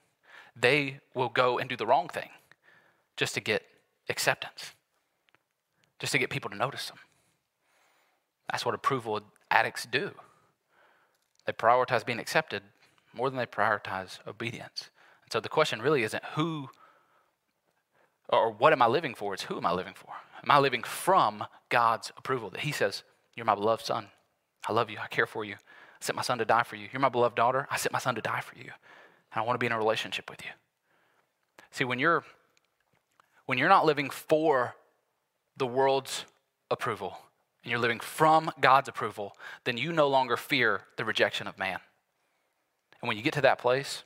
they 0.54 1.00
will 1.14 1.28
go 1.28 1.58
and 1.58 1.68
do 1.68 1.76
the 1.76 1.86
wrong 1.86 2.08
thing 2.08 2.30
just 3.16 3.34
to 3.34 3.40
get 3.40 3.62
acceptance, 4.08 4.72
just 5.98 6.12
to 6.12 6.18
get 6.18 6.30
people 6.30 6.50
to 6.50 6.56
notice 6.56 6.88
them. 6.88 6.98
That's 8.50 8.64
what 8.64 8.74
approval 8.74 9.20
addicts 9.50 9.86
do. 9.86 10.12
They 11.46 11.52
prioritize 11.52 12.04
being 12.04 12.18
accepted 12.18 12.62
more 13.12 13.30
than 13.30 13.38
they 13.38 13.46
prioritize 13.46 14.18
obedience. 14.26 14.90
And 15.24 15.32
so 15.32 15.40
the 15.40 15.48
question 15.48 15.82
really 15.82 16.02
isn't 16.02 16.24
who 16.34 16.68
or 18.28 18.50
what 18.50 18.72
am 18.72 18.82
I 18.82 18.86
living 18.86 19.14
for? 19.14 19.34
It's 19.34 19.44
who 19.44 19.56
am 19.56 19.66
I 19.66 19.72
living 19.72 19.94
for? 19.94 20.12
Am 20.46 20.52
I 20.52 20.58
living 20.58 20.84
from 20.84 21.44
God's 21.68 22.12
approval 22.16 22.50
that 22.50 22.60
He 22.60 22.72
says, 22.72 23.02
You're 23.34 23.46
my 23.46 23.56
beloved 23.56 23.84
son. 23.84 24.06
I 24.68 24.72
love 24.72 24.90
you. 24.90 24.98
I 25.02 25.08
care 25.08 25.26
for 25.26 25.44
you. 25.44 25.54
I 25.54 26.00
sent 26.00 26.16
my 26.16 26.22
son 26.22 26.38
to 26.38 26.44
die 26.44 26.62
for 26.62 26.76
you. 26.76 26.88
You're 26.92 27.00
my 27.00 27.08
beloved 27.08 27.36
daughter. 27.36 27.66
I 27.70 27.76
sent 27.76 27.92
my 27.92 27.98
son 27.98 28.14
to 28.14 28.20
die 28.20 28.40
for 28.40 28.56
you. 28.56 28.70
And 29.32 29.40
I 29.40 29.40
want 29.42 29.54
to 29.56 29.58
be 29.58 29.66
in 29.66 29.72
a 29.72 29.78
relationship 29.78 30.30
with 30.30 30.44
you. 30.44 30.50
See, 31.70 31.84
when 31.84 31.98
you're 31.98 32.24
when 33.46 33.58
you're 33.58 33.68
not 33.68 33.86
living 33.86 34.10
for 34.10 34.74
the 35.56 35.66
world's 35.66 36.24
approval 36.70 37.18
and 37.62 37.70
you're 37.70 37.80
living 37.80 38.00
from 38.00 38.50
God's 38.60 38.88
approval, 38.88 39.36
then 39.64 39.76
you 39.76 39.92
no 39.92 40.08
longer 40.08 40.36
fear 40.36 40.82
the 40.96 41.04
rejection 41.04 41.46
of 41.46 41.58
man. 41.58 41.78
And 43.00 43.08
when 43.08 43.16
you 43.16 43.22
get 43.22 43.34
to 43.34 43.40
that 43.42 43.58
place, 43.58 44.04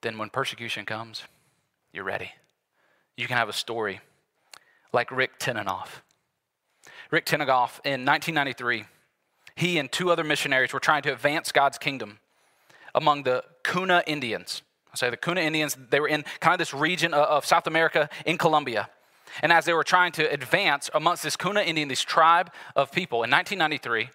then 0.00 0.16
when 0.18 0.30
persecution 0.30 0.84
comes, 0.84 1.24
you're 1.92 2.04
ready. 2.04 2.32
You 3.16 3.26
can 3.26 3.36
have 3.36 3.48
a 3.48 3.52
story 3.52 4.00
like 4.92 5.10
Rick 5.10 5.38
Tenenoff. 5.38 6.02
Rick 7.10 7.26
Tenenoff 7.26 7.80
in 7.84 8.04
1993 8.04 8.84
he 9.58 9.78
and 9.78 9.90
two 9.90 10.10
other 10.10 10.22
missionaries 10.22 10.72
were 10.72 10.80
trying 10.80 11.02
to 11.02 11.12
advance 11.12 11.50
God's 11.50 11.78
kingdom 11.78 12.20
among 12.94 13.24
the 13.24 13.42
Kuna 13.64 14.04
Indians. 14.06 14.62
I 14.92 14.96
say 14.96 15.10
the 15.10 15.16
Kuna 15.16 15.40
Indians, 15.40 15.76
they 15.90 15.98
were 15.98 16.06
in 16.06 16.24
kind 16.38 16.54
of 16.54 16.58
this 16.58 16.72
region 16.72 17.12
of 17.12 17.44
South 17.44 17.66
America 17.66 18.08
in 18.24 18.38
Colombia. 18.38 18.88
And 19.42 19.52
as 19.52 19.64
they 19.64 19.72
were 19.72 19.84
trying 19.84 20.12
to 20.12 20.32
advance 20.32 20.88
amongst 20.94 21.24
this 21.24 21.36
Kuna 21.36 21.60
Indian, 21.60 21.88
this 21.88 22.02
tribe 22.02 22.52
of 22.76 22.92
people 22.92 23.24
in 23.24 23.30
1993, 23.30 24.10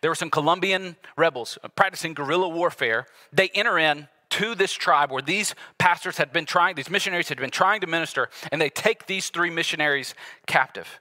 there 0.00 0.10
were 0.10 0.16
some 0.16 0.30
Colombian 0.30 0.96
rebels 1.16 1.58
practicing 1.76 2.14
guerrilla 2.14 2.48
warfare. 2.48 3.06
They 3.32 3.50
enter 3.50 3.78
in 3.78 4.08
to 4.36 4.54
this 4.54 4.72
tribe 4.72 5.10
where 5.10 5.22
these 5.22 5.54
pastors 5.78 6.18
had 6.18 6.30
been 6.30 6.44
trying, 6.44 6.74
these 6.74 6.90
missionaries 6.90 7.30
had 7.30 7.38
been 7.38 7.50
trying 7.50 7.80
to 7.80 7.86
minister, 7.86 8.28
and 8.52 8.60
they 8.60 8.68
take 8.68 9.06
these 9.06 9.30
three 9.30 9.48
missionaries 9.48 10.14
captive. 10.46 11.00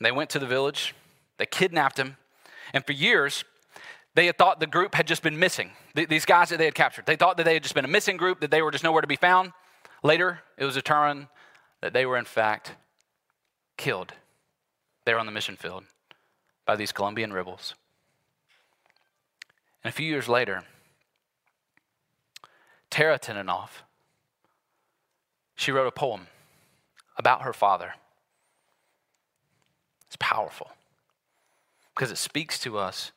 They 0.00 0.10
went 0.10 0.30
to 0.30 0.38
the 0.38 0.46
village, 0.46 0.94
they 1.38 1.46
kidnapped 1.46 1.98
him. 1.98 2.16
And 2.72 2.84
for 2.84 2.92
years, 2.92 3.44
they 4.14 4.26
had 4.26 4.38
thought 4.38 4.58
the 4.58 4.66
group 4.66 4.94
had 4.94 5.06
just 5.06 5.22
been 5.22 5.38
missing. 5.38 5.70
These 5.94 6.24
guys 6.24 6.48
that 6.48 6.56
they 6.56 6.64
had 6.64 6.74
captured. 6.74 7.04
They 7.04 7.16
thought 7.16 7.36
that 7.36 7.44
they 7.44 7.54
had 7.54 7.62
just 7.62 7.74
been 7.74 7.84
a 7.84 7.88
missing 7.88 8.16
group, 8.16 8.40
that 8.40 8.50
they 8.50 8.62
were 8.62 8.70
just 8.70 8.84
nowhere 8.84 9.02
to 9.02 9.06
be 9.06 9.16
found. 9.16 9.52
Later, 10.02 10.40
it 10.56 10.64
was 10.64 10.74
determined 10.74 11.28
that 11.82 11.92
they 11.92 12.06
were, 12.06 12.16
in 12.16 12.24
fact, 12.24 12.72
killed 13.76 14.14
there 15.04 15.18
on 15.18 15.26
the 15.26 15.32
mission 15.32 15.56
field 15.56 15.84
by 16.64 16.74
these 16.74 16.90
Colombian 16.90 17.32
rebels. 17.32 17.74
And 19.84 19.92
a 19.92 19.94
few 19.94 20.06
years 20.06 20.28
later, 20.28 20.64
Tara 22.88 23.18
Tenenoff, 23.18 23.82
she 25.56 25.70
wrote 25.70 25.86
a 25.86 25.92
poem 25.92 26.28
about 27.18 27.42
her 27.42 27.52
father. 27.52 27.94
It's 30.06 30.16
powerful 30.18 30.70
because 31.94 32.10
it 32.10 32.16
speaks 32.16 32.58
to 32.60 32.78
us 32.78 33.12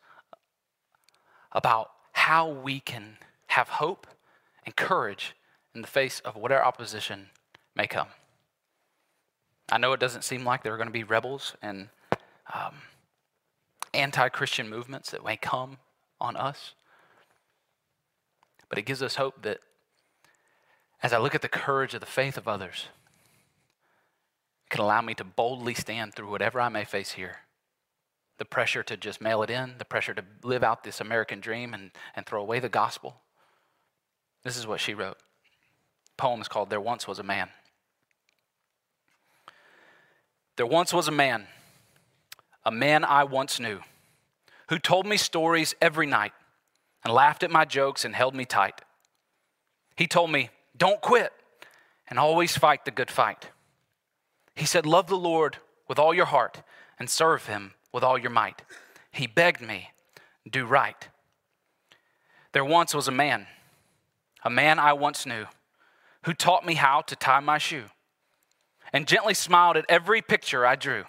about 1.53 1.91
how 2.11 2.49
we 2.49 2.81
can 2.81 3.17
have 3.47 3.69
hope 3.69 4.05
and 4.65 4.75
courage 4.75 5.35
in 5.73 5.81
the 5.81 5.87
face 5.87 6.19
of 6.19 6.35
whatever 6.35 6.65
opposition 6.65 7.29
may 7.75 7.87
come. 7.87 8.09
I 9.71 9.77
know 9.77 9.93
it 9.93 9.99
doesn't 9.99 10.23
seem 10.23 10.43
like 10.43 10.63
there 10.63 10.73
are 10.73 10.77
going 10.77 10.87
to 10.87 10.93
be 10.93 11.03
rebels 11.03 11.55
and 11.61 11.89
um, 12.53 12.75
anti 13.93 14.29
Christian 14.29 14.69
movements 14.69 15.11
that 15.11 15.23
may 15.23 15.37
come 15.37 15.77
on 16.19 16.35
us, 16.35 16.73
but 18.69 18.77
it 18.77 18.85
gives 18.85 19.01
us 19.01 19.15
hope 19.15 19.41
that 19.43 19.59
as 21.01 21.13
I 21.13 21.19
look 21.19 21.35
at 21.35 21.41
the 21.41 21.49
courage 21.49 21.93
of 21.93 21.99
the 21.99 22.05
faith 22.05 22.37
of 22.37 22.47
others, 22.47 22.87
it 24.65 24.71
can 24.71 24.81
allow 24.81 25.01
me 25.01 25.13
to 25.15 25.23
boldly 25.23 25.73
stand 25.73 26.13
through 26.13 26.29
whatever 26.29 26.59
I 26.59 26.69
may 26.69 26.85
face 26.85 27.11
here 27.11 27.37
the 28.37 28.45
pressure 28.45 28.83
to 28.83 28.95
just 28.95 29.19
mail 29.19 29.41
it 29.41 29.49
in, 29.49 29.75
the 29.79 29.85
pressure 29.85 30.13
to 30.13 30.23
live 30.43 30.63
out 30.63 30.83
this 30.83 31.01
American 31.01 31.39
dream 31.39 31.73
and, 31.73 31.91
and 32.15 32.25
throw 32.25 32.41
away 32.41 32.59
the 32.59 32.69
gospel. 32.69 33.21
This 34.43 34.57
is 34.57 34.67
what 34.67 34.79
she 34.79 34.93
wrote. 34.93 35.17
The 36.05 36.21
poem 36.21 36.39
is 36.41 36.47
called 36.47 36.69
There 36.69 36.79
Once 36.79 37.07
Was 37.07 37.17
a 37.19 37.23
Man. 37.23 37.49
There 40.55 40.65
once 40.65 40.91
was 40.91 41.07
a 41.07 41.11
man, 41.11 41.45
a 42.65 42.71
man 42.71 43.05
I 43.05 43.25
once 43.25 43.59
knew, 43.59 43.79
who 44.69 44.79
told 44.79 45.05
me 45.05 45.17
stories 45.17 45.75
every 45.81 46.05
night 46.05 46.33
and 47.03 47.13
laughed 47.13 47.43
at 47.43 47.51
my 47.51 47.65
jokes 47.65 48.03
and 48.03 48.15
held 48.15 48.35
me 48.35 48.45
tight. 48.45 48.81
He 49.95 50.07
told 50.07 50.31
me, 50.31 50.49
Don't 50.75 51.01
quit 51.01 51.31
and 52.07 52.19
always 52.19 52.57
fight 52.57 52.85
the 52.85 52.91
good 52.91 53.11
fight. 53.11 53.49
He 54.55 54.65
said, 54.65 54.85
Love 54.85 55.07
the 55.07 55.17
Lord 55.17 55.57
with 55.87 55.99
all 55.99 56.13
your 56.13 56.25
heart 56.25 56.61
and 56.99 57.09
serve 57.09 57.45
him 57.45 57.73
with 57.93 58.03
all 58.03 58.17
your 58.17 58.31
might. 58.31 58.61
He 59.11 59.27
begged 59.27 59.61
me, 59.61 59.91
do 60.49 60.65
right. 60.65 61.07
There 62.53 62.65
once 62.65 62.93
was 62.93 63.07
a 63.07 63.11
man, 63.11 63.47
a 64.43 64.49
man 64.49 64.79
I 64.79 64.93
once 64.93 65.25
knew, 65.25 65.45
who 66.23 66.33
taught 66.33 66.65
me 66.65 66.73
how 66.73 67.01
to 67.01 67.15
tie 67.15 67.39
my 67.39 67.57
shoe 67.57 67.85
and 68.93 69.07
gently 69.07 69.33
smiled 69.33 69.77
at 69.77 69.85
every 69.89 70.21
picture 70.21 70.65
I 70.65 70.75
drew. 70.75 71.05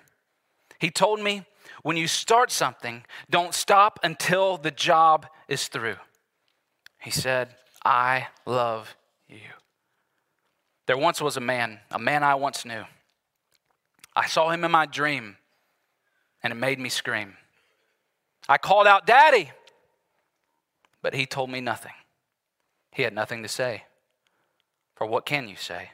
He 0.79 0.91
told 0.91 1.21
me, 1.21 1.45
when 1.83 1.97
you 1.97 2.07
start 2.07 2.51
something, 2.51 3.05
don't 3.31 3.55
stop 3.55 3.99
until 4.03 4.57
the 4.57 4.71
job 4.71 5.27
is 5.49 5.69
through. 5.69 5.97
He 7.01 7.11
said, 7.11 7.55
I 7.85 8.29
love 8.45 8.97
you. 9.29 9.39
There 10.87 10.99
once 10.99 11.21
was 11.21 11.37
a 11.37 11.41
man, 11.41 11.81
a 11.91 11.99
man 11.99 12.23
I 12.23 12.35
once 12.35 12.65
knew. 12.65 12.85
I 14.17 14.27
saw 14.27 14.51
him 14.51 14.65
in 14.65 14.71
my 14.71 14.87
dream 14.87 15.37
and 16.43 16.53
it 16.53 16.57
made 16.57 16.79
me 16.79 16.89
scream. 16.89 17.37
I 18.49 18.59
called 18.59 18.87
out, 18.87 19.07
Daddy! 19.07 19.51
But 21.03 21.15
he 21.15 21.27
told 21.27 21.51
me 21.51 21.61
nothing. 21.61 21.93
He 22.91 23.03
had 23.03 23.15
nothing 23.15 23.43
to 23.43 23.49
say. 23.49 23.85
For 24.97 25.07
what 25.07 25.27
can 25.27 25.47
you 25.47 25.57
say 25.57 25.91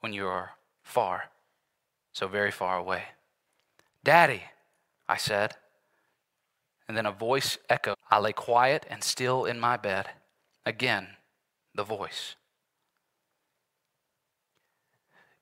when 0.00 0.12
you 0.12 0.26
are 0.26 0.52
far, 0.82 1.24
so 2.12 2.26
very 2.28 2.50
far 2.50 2.78
away? 2.78 3.02
Daddy, 4.02 4.42
I 5.12 5.18
said. 5.18 5.56
And 6.88 6.96
then 6.96 7.04
a 7.04 7.12
voice 7.12 7.58
echoed. 7.68 7.96
I 8.10 8.18
lay 8.18 8.32
quiet 8.32 8.86
and 8.88 9.04
still 9.04 9.44
in 9.44 9.60
my 9.60 9.76
bed. 9.76 10.08
Again, 10.64 11.08
the 11.74 11.84
voice. 11.84 12.36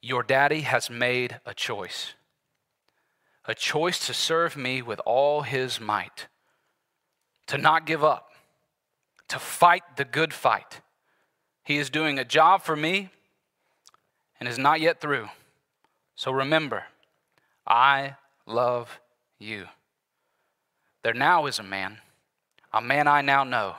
Your 0.03 0.25
daddy 0.25 0.62
has 0.62 0.91
made 0.91 1.39
a 1.47 1.55
choice 1.55 2.14
a 3.47 3.55
choice 3.55 4.07
to 4.07 4.14
serve 4.14 4.57
me 4.57 4.83
with 4.83 5.01
all 5.07 5.43
his 5.43 5.81
might, 5.81 6.29
to 7.47 7.57
not 7.57 7.87
give 7.87 8.05
up, 8.05 8.29
to 9.27 9.39
fight 9.39 9.83
the 9.97 10.05
good 10.05 10.33
fight. 10.33 10.83
He 11.64 11.79
is 11.79 11.91
doing 11.91 12.18
a 12.18 12.25
job 12.25 12.62
for 12.62 12.77
me, 12.77 13.09
and 14.39 14.49
is 14.49 14.59
not 14.59 14.81
yet 14.81 15.01
through. 15.01 15.31
So 16.14 16.31
remember, 16.31 16.85
I 17.66 18.16
love 18.47 19.01
you. 19.41 19.66
There 21.03 21.14
now 21.14 21.47
is 21.47 21.59
a 21.59 21.64
man, 21.64 21.99
a 22.72 22.80
man 22.80 23.09
I 23.09 23.22
now 23.22 23.43
know. 23.43 23.76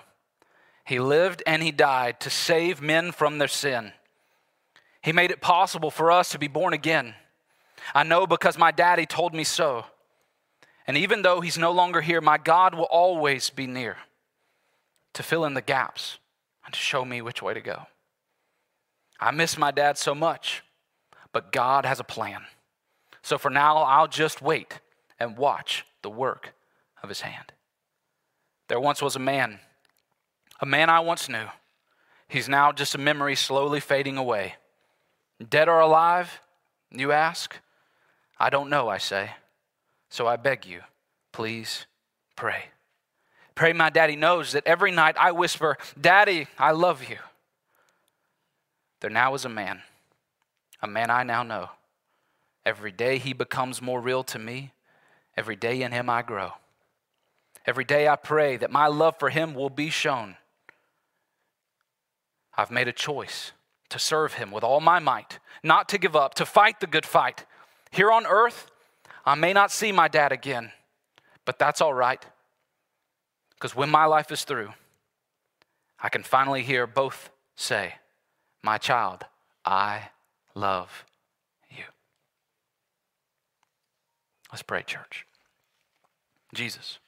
He 0.85 0.99
lived 0.99 1.43
and 1.45 1.61
he 1.61 1.71
died 1.71 2.19
to 2.21 2.29
save 2.29 2.81
men 2.81 3.11
from 3.11 3.37
their 3.37 3.47
sin. 3.47 3.93
He 5.01 5.11
made 5.11 5.31
it 5.31 5.41
possible 5.41 5.91
for 5.91 6.11
us 6.11 6.29
to 6.29 6.39
be 6.39 6.47
born 6.47 6.73
again. 6.73 7.15
I 7.95 8.03
know 8.03 8.27
because 8.27 8.57
my 8.57 8.71
daddy 8.71 9.05
told 9.05 9.33
me 9.33 9.43
so. 9.43 9.85
And 10.87 10.97
even 10.97 11.21
though 11.21 11.41
he's 11.41 11.57
no 11.57 11.71
longer 11.71 12.01
here, 12.01 12.21
my 12.21 12.37
God 12.37 12.75
will 12.75 12.85
always 12.85 13.49
be 13.49 13.67
near 13.67 13.97
to 15.13 15.23
fill 15.23 15.45
in 15.45 15.53
the 15.53 15.61
gaps 15.61 16.17
and 16.65 16.73
to 16.73 16.79
show 16.79 17.05
me 17.05 17.21
which 17.21 17.41
way 17.41 17.53
to 17.53 17.61
go. 17.61 17.83
I 19.19 19.31
miss 19.31 19.57
my 19.57 19.71
dad 19.71 19.97
so 19.97 20.15
much, 20.15 20.63
but 21.31 21.51
God 21.51 21.85
has 21.85 21.99
a 21.99 22.03
plan. 22.03 22.41
So 23.21 23.37
for 23.37 23.51
now, 23.51 23.77
I'll 23.77 24.07
just 24.07 24.41
wait 24.41 24.79
and 25.21 25.37
watch 25.37 25.85
the 26.01 26.09
work 26.09 26.55
of 27.03 27.09
his 27.09 27.21
hand. 27.21 27.53
There 28.67 28.79
once 28.79 29.03
was 29.03 29.15
a 29.15 29.19
man, 29.19 29.59
a 30.59 30.65
man 30.65 30.89
I 30.89 30.99
once 30.99 31.29
knew. 31.29 31.45
He's 32.27 32.49
now 32.49 32.71
just 32.71 32.95
a 32.95 32.97
memory 32.97 33.35
slowly 33.35 33.79
fading 33.79 34.17
away. 34.17 34.55
Dead 35.47 35.69
or 35.69 35.79
alive, 35.79 36.41
you 36.89 37.11
ask? 37.11 37.55
I 38.39 38.49
don't 38.49 38.71
know, 38.71 38.89
I 38.89 38.97
say. 38.97 39.29
So 40.09 40.25
I 40.25 40.37
beg 40.37 40.65
you, 40.65 40.81
please 41.31 41.85
pray. 42.35 42.65
Pray 43.53 43.73
my 43.73 43.91
daddy 43.91 44.15
knows 44.15 44.53
that 44.53 44.65
every 44.65 44.91
night 44.91 45.17
I 45.19 45.33
whisper, 45.33 45.77
Daddy, 45.99 46.47
I 46.57 46.71
love 46.71 47.07
you. 47.07 47.17
There 49.01 49.11
now 49.11 49.35
is 49.35 49.45
a 49.45 49.49
man, 49.49 49.83
a 50.81 50.87
man 50.87 51.11
I 51.11 51.21
now 51.21 51.43
know. 51.43 51.69
Every 52.65 52.91
day 52.91 53.19
he 53.19 53.33
becomes 53.33 53.83
more 53.83 54.01
real 54.01 54.23
to 54.23 54.39
me. 54.39 54.71
Every 55.37 55.55
day 55.55 55.81
in 55.81 55.91
him 55.91 56.09
I 56.09 56.21
grow. 56.21 56.51
Every 57.65 57.83
day 57.83 58.07
I 58.07 58.15
pray 58.15 58.57
that 58.57 58.71
my 58.71 58.87
love 58.87 59.17
for 59.19 59.29
him 59.29 59.53
will 59.53 59.69
be 59.69 59.89
shown. 59.89 60.35
I've 62.55 62.71
made 62.71 62.87
a 62.87 62.93
choice 62.93 63.51
to 63.89 63.99
serve 63.99 64.33
him 64.33 64.51
with 64.51 64.63
all 64.63 64.79
my 64.79 64.99
might, 64.99 65.39
not 65.63 65.87
to 65.89 65.97
give 65.97 66.15
up, 66.15 66.33
to 66.35 66.45
fight 66.45 66.79
the 66.79 66.87
good 66.87 67.05
fight. 67.05 67.45
Here 67.91 68.11
on 68.11 68.25
earth, 68.25 68.71
I 69.25 69.35
may 69.35 69.53
not 69.53 69.71
see 69.71 69.91
my 69.91 70.07
dad 70.07 70.31
again, 70.31 70.71
but 71.45 71.59
that's 71.59 71.81
all 71.81 71.93
right. 71.93 72.23
Because 73.53 73.75
when 73.75 73.89
my 73.89 74.05
life 74.05 74.31
is 74.31 74.43
through, 74.43 74.69
I 75.99 76.09
can 76.09 76.23
finally 76.23 76.63
hear 76.63 76.87
both 76.87 77.29
say, 77.55 77.95
My 78.63 78.77
child, 78.77 79.25
I 79.63 80.09
love 80.55 81.05
you. 81.69 81.83
Let's 84.51 84.63
pray, 84.63 84.83
church. 84.83 85.25
Jesus. 86.53 86.99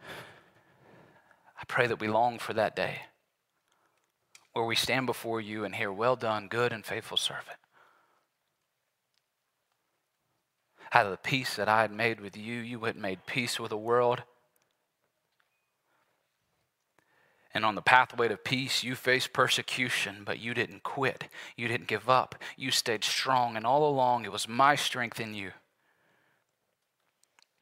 I 0.00 1.64
pray 1.68 1.86
that 1.86 2.00
we 2.00 2.08
long 2.08 2.38
for 2.38 2.54
that 2.54 2.74
day 2.74 3.02
where 4.54 4.64
we 4.64 4.76
stand 4.76 5.06
before 5.06 5.40
you 5.40 5.64
and 5.64 5.74
hear, 5.74 5.92
Well 5.92 6.16
done, 6.16 6.48
good 6.48 6.72
and 6.72 6.84
faithful 6.84 7.16
servant. 7.16 7.58
Out 10.92 11.06
of 11.06 11.12
the 11.12 11.18
peace 11.18 11.56
that 11.56 11.68
I 11.68 11.82
had 11.82 11.90
made 11.90 12.20
with 12.20 12.36
you, 12.36 12.60
you 12.60 12.78
had 12.80 12.96
made 12.96 13.26
peace 13.26 13.58
with 13.58 13.70
the 13.70 13.76
world. 13.76 14.22
And 17.54 17.64
on 17.64 17.76
the 17.76 17.82
pathway 17.82 18.26
to 18.26 18.36
peace, 18.36 18.82
you 18.82 18.96
faced 18.96 19.32
persecution, 19.32 20.22
but 20.26 20.40
you 20.40 20.54
didn't 20.54 20.82
quit. 20.82 21.28
You 21.56 21.68
didn't 21.68 21.86
give 21.86 22.08
up. 22.08 22.34
You 22.56 22.72
stayed 22.72 23.04
strong. 23.04 23.56
And 23.56 23.64
all 23.64 23.88
along, 23.88 24.24
it 24.24 24.32
was 24.32 24.48
my 24.48 24.74
strength 24.74 25.20
in 25.20 25.34
you. 25.34 25.52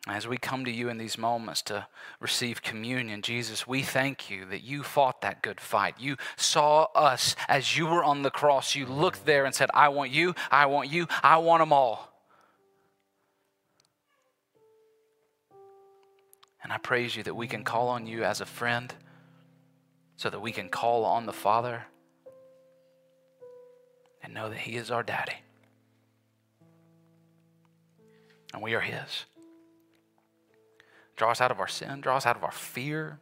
As 0.08 0.26
we 0.26 0.38
come 0.38 0.64
to 0.64 0.70
you 0.70 0.88
in 0.88 0.96
these 0.96 1.18
moments 1.18 1.62
to 1.62 1.86
receive 2.18 2.62
communion, 2.62 3.20
Jesus, 3.22 3.68
we 3.68 3.82
thank 3.82 4.30
you 4.30 4.46
that 4.46 4.62
you 4.62 4.82
fought 4.82 5.20
that 5.20 5.42
good 5.42 5.60
fight. 5.60 5.94
You 6.00 6.16
saw 6.36 6.84
us 6.94 7.36
as 7.46 7.76
you 7.76 7.86
were 7.86 8.02
on 8.02 8.22
the 8.22 8.30
cross. 8.30 8.74
You 8.74 8.86
looked 8.86 9.26
there 9.26 9.44
and 9.44 9.54
said, 9.54 9.70
I 9.74 9.90
want 9.90 10.10
you, 10.10 10.34
I 10.50 10.66
want 10.66 10.90
you, 10.90 11.06
I 11.22 11.36
want 11.36 11.60
them 11.60 11.72
all. 11.72 12.08
And 16.64 16.72
I 16.72 16.78
praise 16.78 17.14
you 17.14 17.22
that 17.24 17.34
we 17.34 17.46
can 17.46 17.62
call 17.62 17.88
on 17.88 18.06
you 18.06 18.24
as 18.24 18.40
a 18.40 18.46
friend 18.46 18.92
so 20.22 20.30
that 20.30 20.40
we 20.40 20.52
can 20.52 20.68
call 20.68 21.04
on 21.04 21.26
the 21.26 21.32
Father 21.32 21.82
and 24.22 24.32
know 24.32 24.48
that 24.48 24.58
He 24.58 24.76
is 24.76 24.88
our 24.88 25.02
daddy. 25.02 25.34
And 28.54 28.62
we 28.62 28.74
are 28.74 28.80
His. 28.80 29.24
Draw 31.16 31.32
us 31.32 31.40
out 31.40 31.50
of 31.50 31.58
our 31.58 31.66
sin, 31.66 32.00
draw 32.00 32.18
us 32.18 32.24
out 32.24 32.36
of 32.36 32.44
our 32.44 32.52
fear. 32.52 33.18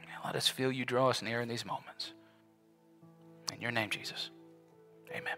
And 0.00 0.24
let 0.24 0.34
us 0.34 0.48
feel 0.48 0.72
you 0.72 0.86
draw 0.86 1.10
us 1.10 1.20
near 1.20 1.42
in 1.42 1.48
these 1.48 1.66
moments. 1.66 2.14
In 3.52 3.60
your 3.60 3.70
name, 3.70 3.90
Jesus. 3.90 4.30
Amen. 5.10 5.36